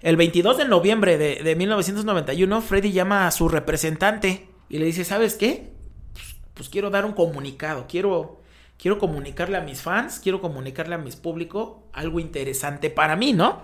el 0.00 0.16
22 0.16 0.58
de 0.58 0.64
noviembre 0.66 1.18
de, 1.18 1.42
de, 1.42 1.56
1991, 1.56 2.60
Freddy 2.60 2.92
llama 2.92 3.26
a 3.26 3.30
su 3.30 3.48
representante 3.48 4.48
y 4.68 4.78
le 4.78 4.86
dice, 4.86 5.04
¿sabes 5.04 5.34
qué? 5.34 5.72
Pues, 6.12 6.36
pues, 6.54 6.68
quiero 6.68 6.90
dar 6.90 7.04
un 7.04 7.12
comunicado, 7.12 7.86
quiero, 7.88 8.40
quiero 8.78 8.98
comunicarle 8.98 9.56
a 9.56 9.60
mis 9.60 9.82
fans, 9.82 10.20
quiero 10.22 10.40
comunicarle 10.40 10.94
a 10.94 10.98
mis 10.98 11.16
público 11.16 11.88
algo 11.92 12.20
interesante 12.20 12.90
para 12.90 13.16
mí, 13.16 13.32
¿no? 13.32 13.62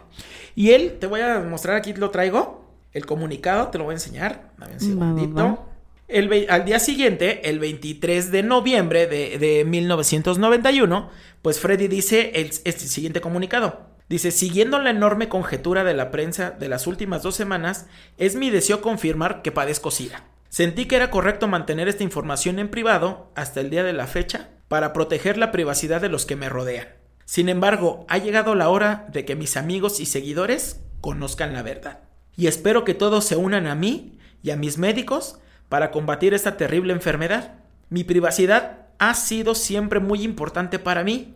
Y 0.54 0.70
él, 0.70 0.98
te 0.98 1.06
voy 1.06 1.20
a 1.20 1.38
mostrar 1.40 1.76
aquí, 1.76 1.94
lo 1.94 2.10
traigo, 2.10 2.64
el 2.92 3.06
comunicado, 3.06 3.68
te 3.68 3.78
lo 3.78 3.84
voy 3.84 3.92
a 3.92 3.96
enseñar, 3.96 4.50
dame 4.58 4.74
un 4.74 4.80
segundito. 4.80 5.34
Va, 5.34 5.42
va, 5.42 5.50
va. 5.50 5.64
El, 6.08 6.46
al 6.48 6.64
día 6.64 6.78
siguiente, 6.78 7.50
el 7.50 7.58
23 7.58 8.32
de 8.32 8.42
noviembre 8.42 9.06
de, 9.06 9.38
de 9.38 9.64
1991, 9.66 11.10
pues 11.42 11.60
Freddy 11.60 11.86
dice 11.86 12.32
el, 12.34 12.46
este 12.46 12.88
siguiente 12.88 13.20
comunicado. 13.20 13.97
Dice, 14.08 14.30
siguiendo 14.30 14.78
la 14.78 14.90
enorme 14.90 15.28
conjetura 15.28 15.84
de 15.84 15.92
la 15.92 16.10
prensa 16.10 16.50
de 16.50 16.68
las 16.68 16.86
últimas 16.86 17.22
dos 17.22 17.34
semanas, 17.34 17.86
es 18.16 18.36
mi 18.36 18.48
deseo 18.48 18.80
confirmar 18.80 19.42
que 19.42 19.52
padezco 19.52 19.90
SIDA. 19.90 20.24
Sentí 20.48 20.86
que 20.86 20.96
era 20.96 21.10
correcto 21.10 21.46
mantener 21.46 21.88
esta 21.88 22.04
información 22.04 22.58
en 22.58 22.70
privado 22.70 23.30
hasta 23.34 23.60
el 23.60 23.68
día 23.68 23.84
de 23.84 23.92
la 23.92 24.06
fecha 24.06 24.48
para 24.68 24.94
proteger 24.94 25.36
la 25.36 25.52
privacidad 25.52 26.00
de 26.00 26.08
los 26.08 26.24
que 26.24 26.36
me 26.36 26.48
rodean. 26.48 26.88
Sin 27.26 27.50
embargo, 27.50 28.06
ha 28.08 28.16
llegado 28.16 28.54
la 28.54 28.70
hora 28.70 29.06
de 29.12 29.26
que 29.26 29.36
mis 29.36 29.58
amigos 29.58 30.00
y 30.00 30.06
seguidores 30.06 30.80
conozcan 31.02 31.52
la 31.52 31.62
verdad. 31.62 32.00
Y 32.34 32.46
espero 32.46 32.84
que 32.84 32.94
todos 32.94 33.26
se 33.26 33.36
unan 33.36 33.66
a 33.66 33.74
mí 33.74 34.18
y 34.42 34.50
a 34.50 34.56
mis 34.56 34.78
médicos 34.78 35.38
para 35.68 35.90
combatir 35.90 36.32
esta 36.32 36.56
terrible 36.56 36.94
enfermedad. 36.94 37.56
Mi 37.90 38.04
privacidad 38.04 38.86
ha 38.98 39.12
sido 39.12 39.54
siempre 39.54 40.00
muy 40.00 40.22
importante 40.22 40.78
para 40.78 41.04
mí 41.04 41.34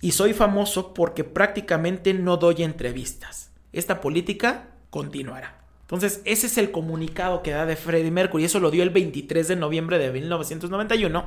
y 0.00 0.12
soy 0.12 0.32
famoso 0.32 0.94
porque 0.94 1.24
prácticamente 1.24 2.14
no 2.14 2.36
doy 2.36 2.62
entrevistas. 2.62 3.50
Esta 3.72 4.00
política 4.00 4.68
continuará. 4.90 5.62
Entonces, 5.82 6.20
ese 6.24 6.46
es 6.48 6.58
el 6.58 6.70
comunicado 6.70 7.42
que 7.42 7.52
da 7.52 7.64
de 7.64 7.76
Freddie 7.76 8.10
Mercury. 8.10 8.44
Eso 8.44 8.60
lo 8.60 8.70
dio 8.70 8.82
el 8.82 8.90
23 8.90 9.46
de 9.48 9.56
noviembre 9.56 9.98
de 9.98 10.10
1991. 10.10 11.26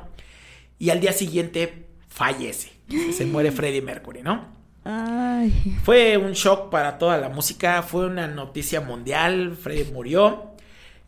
Y 0.78 0.90
al 0.90 1.00
día 1.00 1.12
siguiente 1.12 1.86
fallece. 2.08 2.72
Se 3.12 3.24
muere 3.24 3.52
Freddie 3.52 3.82
Mercury, 3.82 4.22
¿no? 4.22 4.48
Ay. 4.84 5.78
Fue 5.82 6.16
un 6.16 6.32
shock 6.32 6.70
para 6.70 6.98
toda 6.98 7.16
la 7.18 7.28
música. 7.28 7.82
Fue 7.82 8.06
una 8.06 8.28
noticia 8.28 8.80
mundial. 8.80 9.56
Freddie 9.56 9.92
murió. 9.92 10.52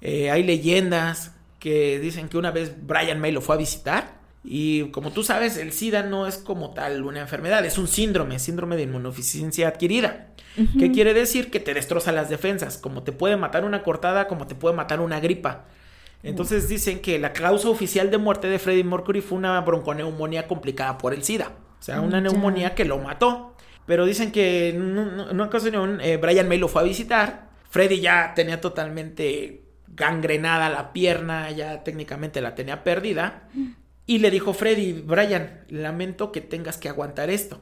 Eh, 0.00 0.30
hay 0.30 0.42
leyendas 0.44 1.34
que 1.58 1.98
dicen 2.00 2.28
que 2.28 2.38
una 2.38 2.50
vez 2.50 2.74
Brian 2.86 3.20
May 3.20 3.32
lo 3.32 3.40
fue 3.40 3.54
a 3.54 3.58
visitar 3.58 4.21
y 4.44 4.90
como 4.90 5.12
tú 5.12 5.22
sabes, 5.22 5.56
el 5.56 5.72
SIDA 5.72 6.02
no 6.02 6.26
es 6.26 6.38
como 6.38 6.74
tal 6.74 7.04
una 7.04 7.20
enfermedad, 7.20 7.64
es 7.64 7.78
un 7.78 7.86
síndrome, 7.86 8.38
síndrome 8.38 8.76
de 8.76 8.82
inmunodeficiencia 8.82 9.68
adquirida. 9.68 10.28
Uh 10.56 10.62
-huh. 10.62 10.78
¿Qué 10.78 10.90
quiere 10.90 11.14
decir? 11.14 11.50
Que 11.50 11.60
te 11.60 11.74
destroza 11.74 12.10
las 12.12 12.28
defensas, 12.28 12.76
como 12.76 13.02
te 13.04 13.12
puede 13.12 13.36
matar 13.36 13.64
una 13.64 13.82
cortada, 13.82 14.26
como 14.26 14.46
te 14.46 14.54
puede 14.54 14.74
matar 14.74 15.00
una 15.00 15.20
gripa. 15.20 15.66
Entonces 16.24 16.68
dicen 16.68 17.00
que 17.00 17.18
la 17.18 17.32
causa 17.32 17.68
oficial 17.68 18.10
de 18.10 18.18
muerte 18.18 18.46
de 18.48 18.58
Freddie 18.58 18.84
Mercury 18.84 19.20
fue 19.20 19.38
una 19.38 19.60
bronconeumonía 19.60 20.46
complicada 20.46 20.98
por 20.98 21.14
el 21.14 21.24
SIDA. 21.24 21.52
O 21.80 21.82
sea, 21.82 22.00
una 22.00 22.20
neumonía 22.20 22.74
que 22.74 22.84
lo 22.84 22.98
mató. 22.98 23.56
Pero 23.86 24.06
dicen 24.06 24.30
que 24.30 24.68
en 24.68 24.98
una 24.98 25.44
ocasión 25.44 26.00
eh, 26.00 26.16
Brian 26.16 26.48
May 26.48 26.58
lo 26.58 26.68
fue 26.68 26.82
a 26.82 26.84
visitar. 26.84 27.48
Freddie 27.70 28.00
ya 28.00 28.34
tenía 28.36 28.60
totalmente 28.60 29.64
gangrenada 29.88 30.68
la 30.70 30.92
pierna, 30.92 31.50
ya 31.50 31.82
técnicamente 31.82 32.40
la 32.40 32.54
tenía 32.54 32.84
perdida. 32.84 33.48
Y 34.06 34.18
le 34.18 34.30
dijo 34.30 34.52
Freddy, 34.52 34.92
Brian, 34.92 35.60
lamento 35.68 36.32
que 36.32 36.40
tengas 36.40 36.76
que 36.78 36.88
aguantar 36.88 37.30
esto. 37.30 37.60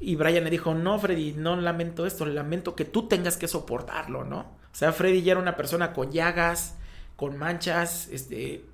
Y 0.00 0.16
Brian 0.16 0.44
le 0.44 0.50
dijo, 0.50 0.74
no, 0.74 0.98
Freddy, 0.98 1.32
no 1.32 1.56
lamento 1.56 2.06
esto, 2.06 2.26
lamento 2.26 2.74
que 2.74 2.84
tú 2.84 3.08
tengas 3.08 3.36
que 3.36 3.48
soportarlo, 3.48 4.24
¿no? 4.24 4.40
O 4.40 4.76
sea, 4.76 4.92
Freddy 4.92 5.22
ya 5.22 5.32
era 5.32 5.40
una 5.40 5.56
persona 5.56 5.92
con 5.92 6.12
llagas, 6.12 6.76
con 7.16 7.38
manchas, 7.38 8.08
este, 8.12 8.64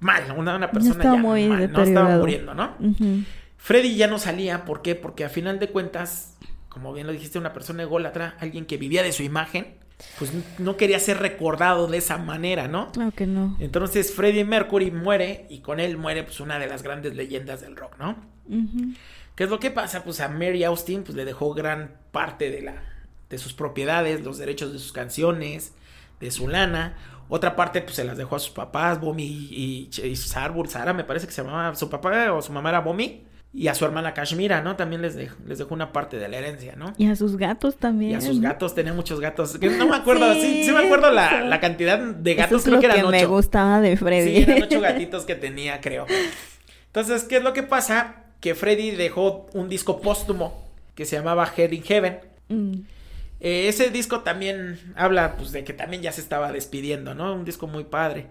mal, 0.00 0.34
una, 0.36 0.56
una 0.56 0.70
persona 0.70 1.04
ya, 1.04 1.14
ya 1.14 1.16
muy 1.16 1.48
mal, 1.48 1.72
no 1.72 1.82
estaba 1.82 2.16
muriendo, 2.16 2.54
¿no? 2.54 2.76
Uh 2.78 2.84
-huh. 2.84 3.24
Freddy 3.56 3.96
ya 3.96 4.06
no 4.06 4.18
salía, 4.18 4.64
¿por 4.64 4.82
qué? 4.82 4.94
Porque 4.94 5.24
a 5.24 5.28
final 5.28 5.58
de 5.58 5.68
cuentas, 5.68 6.36
como 6.68 6.92
bien 6.92 7.06
lo 7.06 7.12
dijiste, 7.12 7.38
una 7.38 7.52
persona 7.52 7.82
ególatra, 7.82 8.36
alguien 8.38 8.66
que 8.66 8.76
vivía 8.76 9.02
de 9.02 9.12
su 9.12 9.22
imagen, 9.22 9.74
pues 10.18 10.32
no 10.58 10.76
quería 10.76 10.98
ser 10.98 11.18
recordado 11.18 11.86
de 11.86 11.98
esa 11.98 12.18
manera, 12.18 12.68
¿no? 12.68 12.92
Claro 12.92 13.10
que 13.12 13.26
no. 13.26 13.56
Entonces 13.58 14.12
Freddie 14.12 14.44
Mercury 14.44 14.90
muere 14.90 15.46
y 15.48 15.60
con 15.60 15.80
él 15.80 15.96
muere 15.96 16.22
pues 16.22 16.40
una 16.40 16.58
de 16.58 16.66
las 16.66 16.82
grandes 16.82 17.16
leyendas 17.16 17.60
del 17.60 17.76
rock, 17.76 17.96
¿no? 17.98 18.10
Uh 18.48 18.54
-huh. 18.54 18.96
¿Qué 19.34 19.44
es 19.44 19.50
lo 19.50 19.58
que 19.58 19.70
pasa? 19.70 20.04
Pues 20.04 20.20
a 20.20 20.28
Mary 20.28 20.64
Austin 20.64 21.02
pues 21.02 21.16
le 21.16 21.24
dejó 21.24 21.54
gran 21.54 21.96
parte 22.12 22.50
de 22.50 22.62
la 22.62 22.82
de 23.28 23.38
sus 23.38 23.52
propiedades, 23.52 24.24
los 24.24 24.38
derechos 24.38 24.72
de 24.72 24.78
sus 24.78 24.92
canciones, 24.92 25.74
de 26.20 26.30
su 26.30 26.48
lana. 26.48 26.96
Otra 27.28 27.56
parte 27.56 27.82
pues 27.82 27.96
se 27.96 28.04
las 28.04 28.16
dejó 28.16 28.36
a 28.36 28.38
sus 28.38 28.50
papás, 28.50 29.00
Bomi 29.00 29.24
y, 29.24 29.90
y, 29.92 30.06
y 30.06 30.16
Sarbur, 30.16 30.68
Sara 30.68 30.94
me 30.94 31.04
parece 31.04 31.26
que 31.26 31.32
se 31.32 31.42
llamaba 31.42 31.74
su 31.74 31.90
papá 31.90 32.32
o 32.32 32.40
su 32.40 32.52
mamá 32.52 32.70
era 32.70 32.80
Bomi 32.80 33.24
y 33.58 33.66
a 33.66 33.74
su 33.74 33.84
hermana 33.84 34.14
Kashmira, 34.14 34.62
¿no? 34.62 34.76
También 34.76 35.02
les 35.02 35.16
dejó, 35.16 35.36
les 35.44 35.58
dejó 35.58 35.74
una 35.74 35.92
parte 35.92 36.16
de 36.16 36.28
la 36.28 36.36
herencia, 36.36 36.76
¿no? 36.76 36.94
Y 36.96 37.08
a 37.08 37.16
sus 37.16 37.36
gatos 37.36 37.76
también. 37.76 38.12
Y 38.12 38.14
a 38.14 38.20
sus 38.20 38.40
gatos, 38.40 38.72
tenía 38.72 38.92
muchos 38.92 39.18
gatos. 39.18 39.60
No 39.60 39.88
me 39.88 39.96
acuerdo, 39.96 40.32
sí, 40.34 40.40
sí, 40.40 40.64
sí 40.66 40.70
me 40.70 40.78
acuerdo 40.78 41.10
la, 41.10 41.40
la, 41.40 41.58
cantidad 41.58 41.98
de 41.98 42.34
gatos, 42.36 42.52
Eso 42.52 42.56
es 42.58 42.64
creo 42.64 42.78
que 42.78 42.86
eran 42.86 42.98
que 42.98 43.02
ocho. 43.02 43.10
me 43.10 43.26
gustaba 43.26 43.80
de 43.80 43.96
Freddy. 43.96 44.36
Sí, 44.36 44.42
eran 44.42 44.62
ocho 44.62 44.80
gatitos 44.82 45.24
que 45.24 45.34
tenía, 45.34 45.80
creo. 45.80 46.06
Entonces, 46.86 47.24
¿qué 47.24 47.38
es 47.38 47.42
lo 47.42 47.52
que 47.52 47.64
pasa? 47.64 48.26
Que 48.38 48.54
Freddy 48.54 48.92
dejó 48.92 49.48
un 49.52 49.68
disco 49.68 50.00
póstumo 50.00 50.64
que 50.94 51.04
se 51.04 51.16
llamaba 51.16 51.52
Head 51.56 51.72
in 51.72 51.82
Heaven. 51.82 52.20
Mm. 52.48 52.72
Eh, 53.40 53.66
ese 53.66 53.90
disco 53.90 54.20
también 54.20 54.78
habla, 54.94 55.34
pues, 55.36 55.50
de 55.50 55.64
que 55.64 55.72
también 55.72 56.00
ya 56.00 56.12
se 56.12 56.20
estaba 56.20 56.52
despidiendo, 56.52 57.16
¿no? 57.16 57.34
Un 57.34 57.44
disco 57.44 57.66
muy 57.66 57.82
padre. 57.82 58.26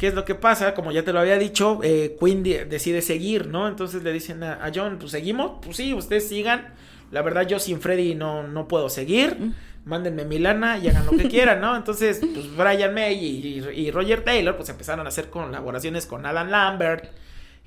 ¿Qué 0.00 0.06
es 0.06 0.14
lo 0.14 0.24
que 0.24 0.34
pasa? 0.34 0.72
Como 0.72 0.92
ya 0.92 1.04
te 1.04 1.12
lo 1.12 1.20
había 1.20 1.36
dicho, 1.36 1.80
eh, 1.82 2.16
Queen 2.18 2.42
decide 2.42 3.02
seguir, 3.02 3.48
¿no? 3.48 3.68
Entonces 3.68 4.02
le 4.02 4.14
dicen 4.14 4.42
a, 4.42 4.54
a, 4.64 4.72
John, 4.74 4.96
pues 4.98 5.12
seguimos, 5.12 5.58
pues 5.62 5.76
sí, 5.76 5.92
ustedes 5.92 6.26
sigan. 6.26 6.68
La 7.10 7.20
verdad, 7.20 7.46
yo 7.46 7.58
sin 7.58 7.82
Freddy 7.82 8.14
no, 8.14 8.42
no 8.42 8.66
puedo 8.66 8.88
seguir. 8.88 9.52
Mándenme 9.84 10.24
mi 10.24 10.38
lana 10.38 10.78
y 10.78 10.88
hagan 10.88 11.04
lo 11.04 11.12
que 11.12 11.28
quieran, 11.28 11.60
¿no? 11.60 11.76
Entonces, 11.76 12.18
pues 12.18 12.56
Brian 12.56 12.94
May 12.94 13.22
y, 13.22 13.58
y, 13.58 13.88
y, 13.88 13.90
Roger 13.90 14.24
Taylor, 14.24 14.56
pues 14.56 14.70
empezaron 14.70 15.04
a 15.04 15.10
hacer 15.10 15.28
colaboraciones 15.28 16.06
con 16.06 16.24
Adam 16.24 16.48
Lambert, 16.48 17.04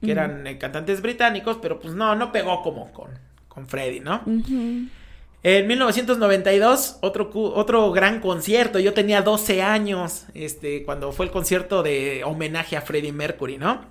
que 0.01 0.07
uh 0.07 0.09
-huh. 0.09 0.11
eran 0.11 0.47
eh, 0.47 0.57
cantantes 0.57 1.03
británicos, 1.03 1.59
pero 1.61 1.79
pues 1.79 1.93
no, 1.93 2.15
no 2.15 2.31
pegó 2.31 2.63
como 2.63 2.91
con, 2.93 3.11
con 3.47 3.67
Freddy, 3.67 3.99
¿no? 3.99 4.23
Uh 4.25 4.31
-huh. 4.31 4.89
En 5.45 5.67
1992, 5.67 6.99
otro, 7.01 7.29
otro 7.33 7.91
gran 7.91 8.21
concierto. 8.21 8.79
Yo 8.79 8.93
tenía 8.93 9.21
12 9.21 9.61
años 9.61 10.25
este, 10.33 10.83
cuando 10.83 11.11
fue 11.11 11.25
el 11.25 11.31
concierto 11.33 11.83
de 11.83 12.23
homenaje 12.23 12.77
a 12.77 12.81
Freddie 12.81 13.11
Mercury, 13.11 13.57
¿no? 13.57 13.85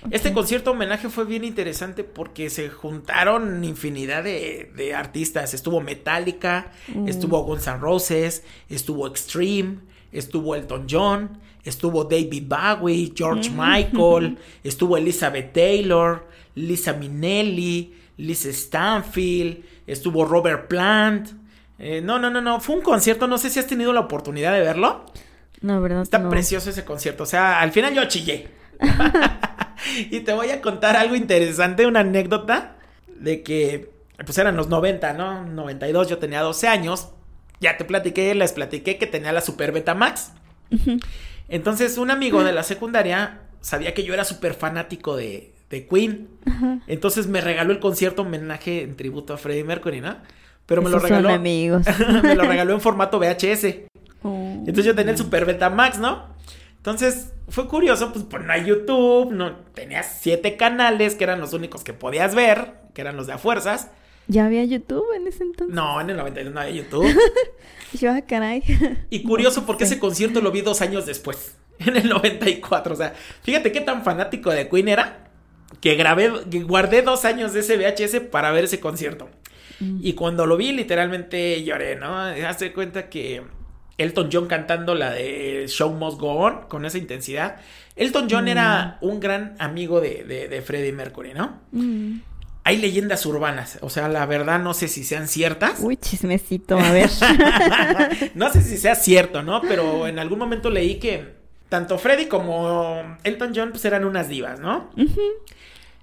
Okay. 0.00 0.10
Este 0.12 0.32
concierto 0.32 0.70
homenaje 0.70 1.10
fue 1.10 1.26
bien 1.26 1.44
interesante 1.44 2.04
porque 2.04 2.48
se 2.48 2.70
juntaron 2.70 3.64
infinidad 3.64 4.24
de, 4.24 4.72
de 4.74 4.94
artistas. 4.94 5.52
Estuvo 5.52 5.82
Metallica, 5.82 6.72
mm. 6.94 7.06
estuvo 7.06 7.42
Guns 7.42 7.66
N' 7.66 7.80
Roses, 7.80 8.42
estuvo 8.70 9.06
Extreme, 9.06 9.80
estuvo 10.10 10.54
Elton 10.54 10.86
John, 10.88 11.38
estuvo 11.64 12.04
David 12.04 12.44
Bowie, 12.46 13.12
George 13.14 13.50
mm. 13.50 13.60
Michael, 13.60 14.38
estuvo 14.64 14.96
Elizabeth 14.96 15.52
Taylor, 15.52 16.26
Lisa 16.54 16.94
Minnelli, 16.94 17.92
Lisa 18.16 18.52
Stanfield, 18.52 19.64
estuvo 19.92 20.24
Robert 20.24 20.68
Plant. 20.68 21.30
Eh, 21.78 22.00
no, 22.00 22.18
no, 22.18 22.30
no, 22.30 22.40
no, 22.40 22.60
fue 22.60 22.76
un 22.76 22.82
concierto, 22.82 23.26
no 23.26 23.38
sé 23.38 23.50
si 23.50 23.58
has 23.58 23.66
tenido 23.66 23.92
la 23.92 24.00
oportunidad 24.00 24.52
de 24.52 24.60
verlo. 24.60 25.04
No, 25.60 25.80
verdad. 25.80 26.02
Está 26.02 26.28
precioso 26.28 26.70
ese 26.70 26.84
concierto, 26.84 27.24
o 27.24 27.26
sea, 27.26 27.60
al 27.60 27.72
final 27.72 27.94
yo 27.94 28.04
chillé. 28.06 28.48
y 30.10 30.20
te 30.20 30.32
voy 30.32 30.50
a 30.50 30.60
contar 30.60 30.96
algo 30.96 31.14
interesante, 31.14 31.86
una 31.86 32.00
anécdota 32.00 32.76
de 33.06 33.42
que, 33.42 33.90
pues 34.24 34.38
eran 34.38 34.56
los 34.56 34.68
90, 34.68 35.12
¿no? 35.14 35.44
92, 35.44 36.08
yo 36.08 36.18
tenía 36.18 36.40
12 36.42 36.68
años. 36.68 37.10
Ya 37.60 37.76
te 37.76 37.84
platiqué, 37.84 38.34
les 38.34 38.52
platiqué 38.52 38.98
que 38.98 39.06
tenía 39.06 39.32
la 39.32 39.40
Super 39.40 39.72
Beta 39.72 39.94
Max. 39.94 40.32
Entonces, 41.48 41.98
un 41.98 42.10
amigo 42.10 42.44
de 42.44 42.52
la 42.52 42.62
secundaria 42.64 43.40
sabía 43.60 43.94
que 43.94 44.04
yo 44.04 44.14
era 44.14 44.24
súper 44.24 44.54
fanático 44.54 45.16
de, 45.16 45.54
de 45.70 45.86
Queen. 45.86 46.28
Entonces 46.86 47.26
me 47.26 47.40
regaló 47.40 47.72
el 47.72 47.80
concierto 47.80 48.22
homenaje 48.22 48.82
en 48.82 48.96
tributo 48.96 49.34
a 49.34 49.36
Freddie 49.36 49.64
Mercury, 49.64 50.00
¿no? 50.00 50.16
Pero 50.66 50.82
me 50.82 50.90
lo 50.90 50.98
regaló. 50.98 51.30
amigos. 51.30 51.86
me 52.22 52.34
lo 52.34 52.44
regaló 52.44 52.74
en 52.74 52.80
formato 52.80 53.18
VHS. 53.18 53.88
Oh. 54.22 54.56
Entonces 54.60 54.84
yo 54.84 54.94
tenía 54.94 55.12
el 55.12 55.18
Super 55.18 55.46
Beta 55.46 55.70
Max, 55.70 55.98
¿no? 55.98 56.36
Entonces, 56.76 57.32
fue 57.48 57.66
curioso, 57.66 58.12
pues, 58.12 58.24
pues 58.24 58.44
no 58.44 58.52
hay 58.52 58.64
YouTube, 58.64 59.32
no, 59.32 59.56
tenías 59.74 60.18
siete 60.20 60.56
canales 60.56 61.14
que 61.16 61.24
eran 61.24 61.40
los 61.40 61.52
únicos 61.52 61.84
que 61.84 61.92
podías 61.92 62.34
ver, 62.34 62.74
que 62.94 63.00
eran 63.00 63.16
los 63.16 63.26
de 63.26 63.34
a 63.34 63.38
fuerzas. 63.38 63.90
¿Ya 64.26 64.44
había 64.44 64.62
YouTube 64.64 65.06
en 65.16 65.26
ese 65.26 65.42
entonces? 65.42 65.74
No, 65.74 66.00
en 66.00 66.10
el 66.10 66.16
92 66.18 66.52
no 66.52 66.60
había 66.60 66.74
YouTube. 66.82 67.06
Yo, 67.94 68.12
ah, 68.12 68.20
caray. 68.22 68.62
Y 69.10 69.22
curioso 69.22 69.64
porque 69.64 69.84
ese 69.84 69.98
concierto 69.98 70.40
lo 70.40 70.52
vi 70.52 70.60
dos 70.60 70.82
años 70.82 71.06
después, 71.06 71.56
en 71.78 71.96
el 71.96 72.08
94. 72.08 72.92
O 72.92 72.96
sea, 72.96 73.14
fíjate 73.42 73.72
qué 73.72 73.80
tan 73.80 74.04
fanático 74.04 74.50
de 74.50 74.68
Queen 74.68 74.88
era, 74.88 75.27
que 75.80 75.94
grabé, 75.94 76.32
que 76.50 76.60
guardé 76.60 77.02
dos 77.02 77.24
años 77.24 77.52
de 77.52 77.60
ese 77.60 77.76
VHS 77.76 78.20
para 78.30 78.50
ver 78.50 78.64
ese 78.64 78.80
concierto. 78.80 79.28
Mm. 79.80 80.00
Y 80.02 80.12
cuando 80.14 80.46
lo 80.46 80.56
vi, 80.56 80.72
literalmente 80.72 81.62
lloré, 81.62 81.96
¿no? 81.96 82.18
Hazte 82.18 82.72
cuenta 82.72 83.08
que 83.08 83.42
Elton 83.96 84.30
John 84.32 84.46
cantando 84.46 84.94
la 84.94 85.10
de 85.10 85.66
Show 85.68 85.92
Must 85.92 86.18
Go 86.18 86.32
On 86.32 86.68
con 86.68 86.84
esa 86.84 86.98
intensidad. 86.98 87.56
Elton 87.96 88.28
John 88.30 88.48
era 88.48 88.98
mm. 89.00 89.06
un 89.06 89.20
gran 89.20 89.56
amigo 89.58 90.00
de, 90.00 90.24
de, 90.24 90.62
Freddie 90.62 90.92
Mercury, 90.92 91.34
¿no? 91.34 91.60
Mm. 91.72 92.20
Hay 92.64 92.76
leyendas 92.76 93.24
urbanas, 93.24 93.78
o 93.80 93.88
sea, 93.88 94.08
la 94.08 94.26
verdad 94.26 94.58
no 94.58 94.74
sé 94.74 94.88
si 94.88 95.02
sean 95.02 95.26
ciertas. 95.26 95.80
Uy, 95.80 95.96
chismecito, 95.96 96.78
a 96.78 96.92
ver. 96.92 97.08
no 98.34 98.52
sé 98.52 98.60
si 98.62 98.76
sea 98.76 98.94
cierto, 98.94 99.42
¿no? 99.42 99.62
Pero 99.62 100.06
en 100.06 100.18
algún 100.18 100.38
momento 100.38 100.68
leí 100.68 100.96
que 100.96 101.38
tanto 101.70 101.98
Freddie 101.98 102.28
como 102.28 103.16
Elton 103.24 103.52
John 103.54 103.70
pues 103.70 103.84
eran 103.86 104.04
unas 104.04 104.28
divas, 104.28 104.60
¿no? 104.60 104.90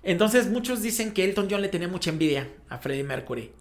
Entonces 0.05 0.47
muchos 0.47 0.81
dicen 0.81 1.11
que 1.11 1.25
Elton 1.25 1.47
John 1.49 1.61
le 1.61 1.67
tenía 1.67 1.87
mucha 1.87 2.11
envidia 2.11 2.47
a 2.69 2.77
Freddie 2.77 3.03
Mercury 3.03 3.51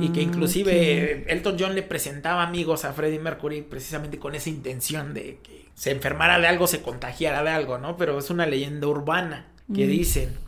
y 0.00 0.10
que 0.10 0.20
ah, 0.20 0.22
inclusive 0.22 1.24
Elton 1.26 1.56
John 1.58 1.74
le 1.74 1.82
presentaba 1.82 2.42
amigos 2.42 2.84
a 2.84 2.92
Freddie 2.92 3.18
Mercury 3.18 3.62
precisamente 3.62 4.18
con 4.18 4.34
esa 4.34 4.50
intención 4.50 5.14
de 5.14 5.38
que 5.42 5.64
se 5.74 5.90
enfermara 5.90 6.38
de 6.38 6.46
algo, 6.46 6.66
se 6.66 6.82
contagiara 6.82 7.42
de 7.42 7.50
algo, 7.50 7.78
¿no? 7.78 7.96
Pero 7.96 8.18
es 8.18 8.28
una 8.28 8.44
leyenda 8.44 8.86
urbana 8.88 9.46
que 9.74 9.86
mm. 9.86 9.88
dicen. 9.88 10.44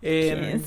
Eh, 0.00 0.60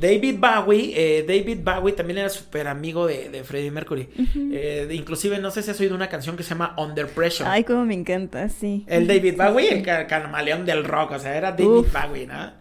David, 0.00 0.38
Bowie, 0.38 0.92
eh, 0.94 1.24
David 1.26 1.58
Bowie 1.64 1.92
también 1.92 2.18
era 2.18 2.28
súper 2.28 2.68
amigo 2.68 3.06
de, 3.06 3.42
Freddie 3.44 3.70
Mercury. 3.70 4.08
Eh, 4.52 4.88
inclusive 4.92 5.38
no 5.38 5.50
sé 5.50 5.62
si 5.62 5.70
has 5.70 5.80
oído 5.80 5.94
una 5.94 6.08
canción 6.08 6.36
que 6.36 6.42
se 6.42 6.50
llama 6.50 6.74
Under 6.78 7.06
Pressure. 7.06 7.48
Ay, 7.48 7.64
como 7.64 7.84
me 7.84 7.94
encanta, 7.94 8.48
sí. 8.48 8.84
El 8.88 9.06
David 9.06 9.36
Bowie, 9.36 9.72
el 9.72 10.06
camaleón 10.06 10.66
del 10.66 10.84
rock, 10.84 11.12
o 11.12 11.18
sea, 11.18 11.36
era 11.36 11.52
David 11.52 11.86
Bowie, 11.92 12.26
¿no? 12.26 12.59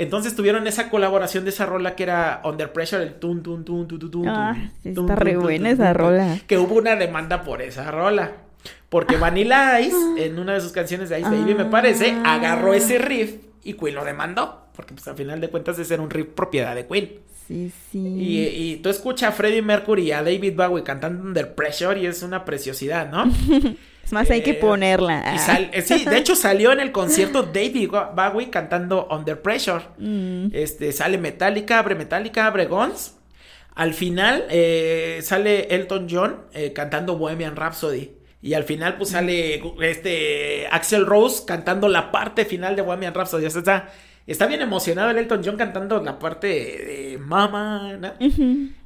Entonces 0.00 0.34
tuvieron 0.34 0.66
esa 0.66 0.88
colaboración 0.88 1.44
de 1.44 1.50
esa 1.50 1.66
rola 1.66 1.94
que 1.94 2.04
era 2.04 2.40
Under 2.42 2.72
Pressure, 2.72 3.02
el 3.02 3.16
tun 3.16 3.42
tun 3.42 3.66
tun 3.66 3.86
tun 3.86 3.98
tun 3.98 4.10
tun. 4.10 4.28
Ah, 4.28 4.56
está 4.82 5.14
re 5.14 5.36
buena 5.36 5.68
esa 5.68 5.92
rola. 5.92 6.38
Que 6.46 6.56
hubo 6.56 6.76
una 6.76 6.96
demanda 6.96 7.42
por 7.42 7.60
esa 7.60 7.90
rola. 7.90 8.32
Porque 8.88 9.18
Vanilla 9.18 9.78
Ice, 9.78 9.96
en 10.16 10.38
una 10.38 10.54
de 10.54 10.62
sus 10.62 10.72
canciones 10.72 11.10
de 11.10 11.20
Ice 11.20 11.28
Baby, 11.28 11.54
me 11.54 11.66
parece, 11.66 12.14
ah. 12.24 12.36
agarró 12.36 12.72
ese 12.72 12.96
riff 12.96 13.42
y 13.62 13.74
Queen 13.74 13.94
lo 13.94 14.06
demandó. 14.06 14.59
Porque 14.80 14.94
pues 14.94 15.06
al 15.08 15.14
final 15.14 15.42
de 15.42 15.50
cuentas 15.50 15.78
ese 15.78 15.92
era 15.92 16.02
un 16.02 16.08
riff 16.08 16.28
propiedad 16.28 16.74
de 16.74 16.86
Queen. 16.86 17.18
Sí, 17.46 17.70
sí. 17.92 17.98
Y, 17.98 18.46
y 18.46 18.76
tú 18.76 18.88
escuchas 18.88 19.28
a 19.28 19.32
Freddie 19.32 19.60
Mercury 19.60 20.04
y 20.04 20.12
a 20.12 20.22
David 20.22 20.54
Bowie 20.56 20.82
cantando 20.82 21.22
Under 21.22 21.54
Pressure 21.54 22.00
y 22.00 22.06
es 22.06 22.22
una 22.22 22.46
preciosidad, 22.46 23.10
¿no? 23.10 23.30
más, 24.10 24.30
hay 24.30 24.40
que 24.40 24.52
eh, 24.52 24.54
ponerla. 24.54 25.34
Eh, 25.34 25.82
sí, 25.82 26.06
de 26.06 26.16
hecho 26.16 26.34
salió 26.34 26.72
en 26.72 26.80
el 26.80 26.92
concierto 26.92 27.42
David 27.52 27.90
Bowie 28.16 28.48
cantando 28.48 29.06
Under 29.10 29.42
Pressure. 29.42 29.84
Mm. 29.98 30.46
Este, 30.54 30.92
sale 30.92 31.18
Metallica, 31.18 31.78
abre 31.78 31.94
Metallica, 31.94 32.46
abre 32.46 32.64
Guns. 32.64 33.16
Al 33.74 33.92
final 33.92 34.46
eh, 34.48 35.20
sale 35.22 35.74
Elton 35.74 36.06
John 36.10 36.36
cantando 36.74 37.18
Bohemian 37.18 37.54
Rhapsody. 37.54 38.12
Y 38.42 38.54
al 38.54 38.64
final, 38.64 38.96
pues 38.96 39.10
sale 39.10 39.62
este 39.82 40.66
Axel 40.70 41.04
Rose 41.04 41.44
cantando 41.46 41.88
la 41.88 42.10
parte 42.10 42.46
final 42.46 42.74
de 42.74 42.80
Bohemian 42.80 43.12
Rhapsody. 43.12 43.44
O 43.44 43.50
sea, 43.50 43.58
está, 43.58 43.88
está 44.32 44.46
bien 44.46 44.60
emocionado 44.60 45.10
el 45.10 45.18
Elton 45.18 45.42
John 45.44 45.56
cantando 45.56 46.00
la 46.02 46.18
parte 46.18 46.46
de 46.48 47.18
Mama. 47.20 48.16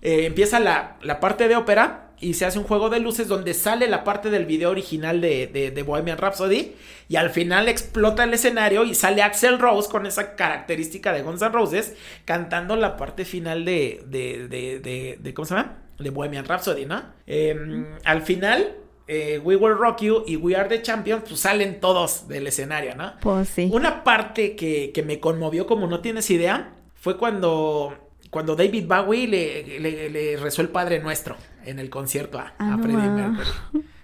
empieza 0.00 0.60
la, 0.60 0.96
la 1.02 1.20
parte 1.20 1.48
de 1.48 1.56
ópera 1.56 2.04
y 2.20 2.34
se 2.34 2.46
hace 2.46 2.58
un 2.58 2.64
juego 2.64 2.90
de 2.90 3.00
luces 3.00 3.28
donde 3.28 3.54
sale 3.54 3.88
la 3.88 4.04
parte 4.04 4.30
del 4.30 4.46
video 4.46 4.70
original 4.70 5.20
de, 5.20 5.46
de, 5.46 5.82
Bohemian 5.82 6.18
Rhapsody 6.18 6.74
y 7.08 7.16
al 7.16 7.30
final 7.30 7.68
explota 7.68 8.24
el 8.24 8.32
escenario 8.32 8.84
y 8.84 8.94
sale 8.94 9.22
Axel 9.22 9.58
Rose 9.58 9.90
con 9.90 10.06
esa 10.06 10.34
característica 10.34 11.12
de 11.12 11.22
Guns 11.22 11.42
N' 11.42 11.50
Roses 11.50 11.94
cantando 12.24 12.76
la 12.76 12.96
parte 12.96 13.24
final 13.24 13.64
de, 13.64 14.02
de, 14.06 15.18
de, 15.20 15.34
¿cómo 15.34 15.44
se 15.44 15.54
llama? 15.54 15.78
De 15.98 16.10
Bohemian 16.10 16.44
Rhapsody, 16.44 16.86
¿no? 16.86 17.02
Em, 17.26 17.86
al 18.04 18.22
final 18.22 18.74
eh, 19.06 19.40
We 19.42 19.56
Will 19.56 19.76
Rock 19.76 20.00
You 20.00 20.24
y 20.26 20.36
We 20.36 20.56
Are 20.56 20.68
the 20.68 20.82
Champions, 20.82 21.24
pues 21.28 21.40
salen 21.40 21.80
todos 21.80 22.28
del 22.28 22.46
escenario, 22.46 22.94
¿no? 22.94 23.14
Pues 23.20 23.48
sí. 23.48 23.68
Una 23.72 24.04
parte 24.04 24.56
que, 24.56 24.92
que 24.92 25.02
me 25.02 25.20
conmovió, 25.20 25.66
como 25.66 25.86
no 25.86 26.00
tienes 26.00 26.30
idea, 26.30 26.74
fue 26.94 27.16
cuando 27.16 28.04
cuando 28.34 28.56
David 28.56 28.88
Bowie 28.88 29.28
le, 29.28 29.78
le, 30.10 30.36
rezó 30.36 30.60
el 30.60 30.68
Padre 30.68 30.98
Nuestro 30.98 31.36
en 31.64 31.78
el 31.78 31.88
concierto 31.88 32.40
a, 32.40 32.52
ah, 32.58 32.76
Freddie 32.82 33.08
Mercury. 33.08 33.48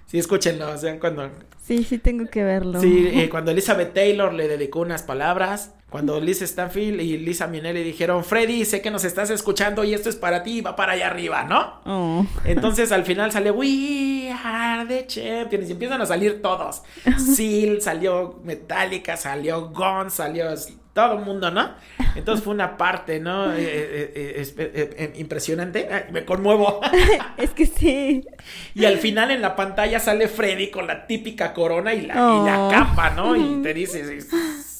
Sí, 0.06 0.18
escúchenlo, 0.18 0.70
o 0.70 0.76
sea, 0.76 1.00
cuando... 1.00 1.28
Sí, 1.70 1.84
sí 1.84 1.98
tengo 1.98 2.26
que 2.26 2.42
verlo. 2.42 2.80
Sí, 2.80 3.08
eh, 3.12 3.28
cuando 3.30 3.52
Elizabeth 3.52 3.94
Taylor 3.94 4.34
le 4.34 4.48
dedicó 4.48 4.80
unas 4.80 5.04
palabras, 5.04 5.72
cuando 5.88 6.20
Liz 6.20 6.42
Stanfield 6.42 7.00
y 7.00 7.16
Lisa 7.16 7.46
Minnelli 7.46 7.84
dijeron, 7.84 8.24
Freddy, 8.24 8.64
sé 8.64 8.82
que 8.82 8.90
nos 8.90 9.04
estás 9.04 9.30
escuchando 9.30 9.84
y 9.84 9.94
esto 9.94 10.08
es 10.08 10.16
para 10.16 10.42
ti, 10.42 10.62
va 10.62 10.74
para 10.74 10.94
allá 10.94 11.06
arriba, 11.06 11.44
¿no? 11.44 11.80
Oh. 11.86 12.26
Entonces 12.44 12.90
al 12.90 13.04
final 13.04 13.30
sale 13.30 13.52
We 13.52 14.32
Are 14.32 14.84
the 14.86 15.06
Champions 15.06 15.68
y 15.68 15.72
empiezan 15.72 16.00
a 16.00 16.06
salir 16.06 16.42
todos. 16.42 16.82
Seal, 17.36 17.80
salió 17.80 18.40
Metallica, 18.42 19.16
salió 19.16 19.68
Guns, 19.68 20.14
salió 20.14 20.48
todo 20.92 21.18
el 21.18 21.24
mundo, 21.24 21.50
¿no? 21.50 21.70
Entonces 22.16 22.44
fue 22.44 22.52
una 22.52 22.76
parte, 22.76 23.20
¿no? 23.20 23.52
Eh, 23.52 23.58
eh, 23.58 24.52
eh, 24.56 25.12
impresionante. 25.16 25.88
me 26.10 26.24
conmuevo. 26.24 26.80
es 27.36 27.50
que 27.50 27.66
sí. 27.66 28.26
Y 28.74 28.84
al 28.84 28.98
final 28.98 29.30
en 29.30 29.40
la 29.40 29.54
pantalla 29.54 30.00
sale 30.00 30.28
Freddy 30.28 30.70
con 30.70 30.86
la 30.86 31.06
típica 31.06 31.54
corona 31.60 31.92
y 31.92 32.06
la, 32.06 32.14
y 32.14 32.46
la 32.46 32.56
oh. 32.58 32.70
capa, 32.70 33.10
¿no? 33.10 33.36
Y 33.36 33.60
te 33.62 33.74
dice, 33.74 34.18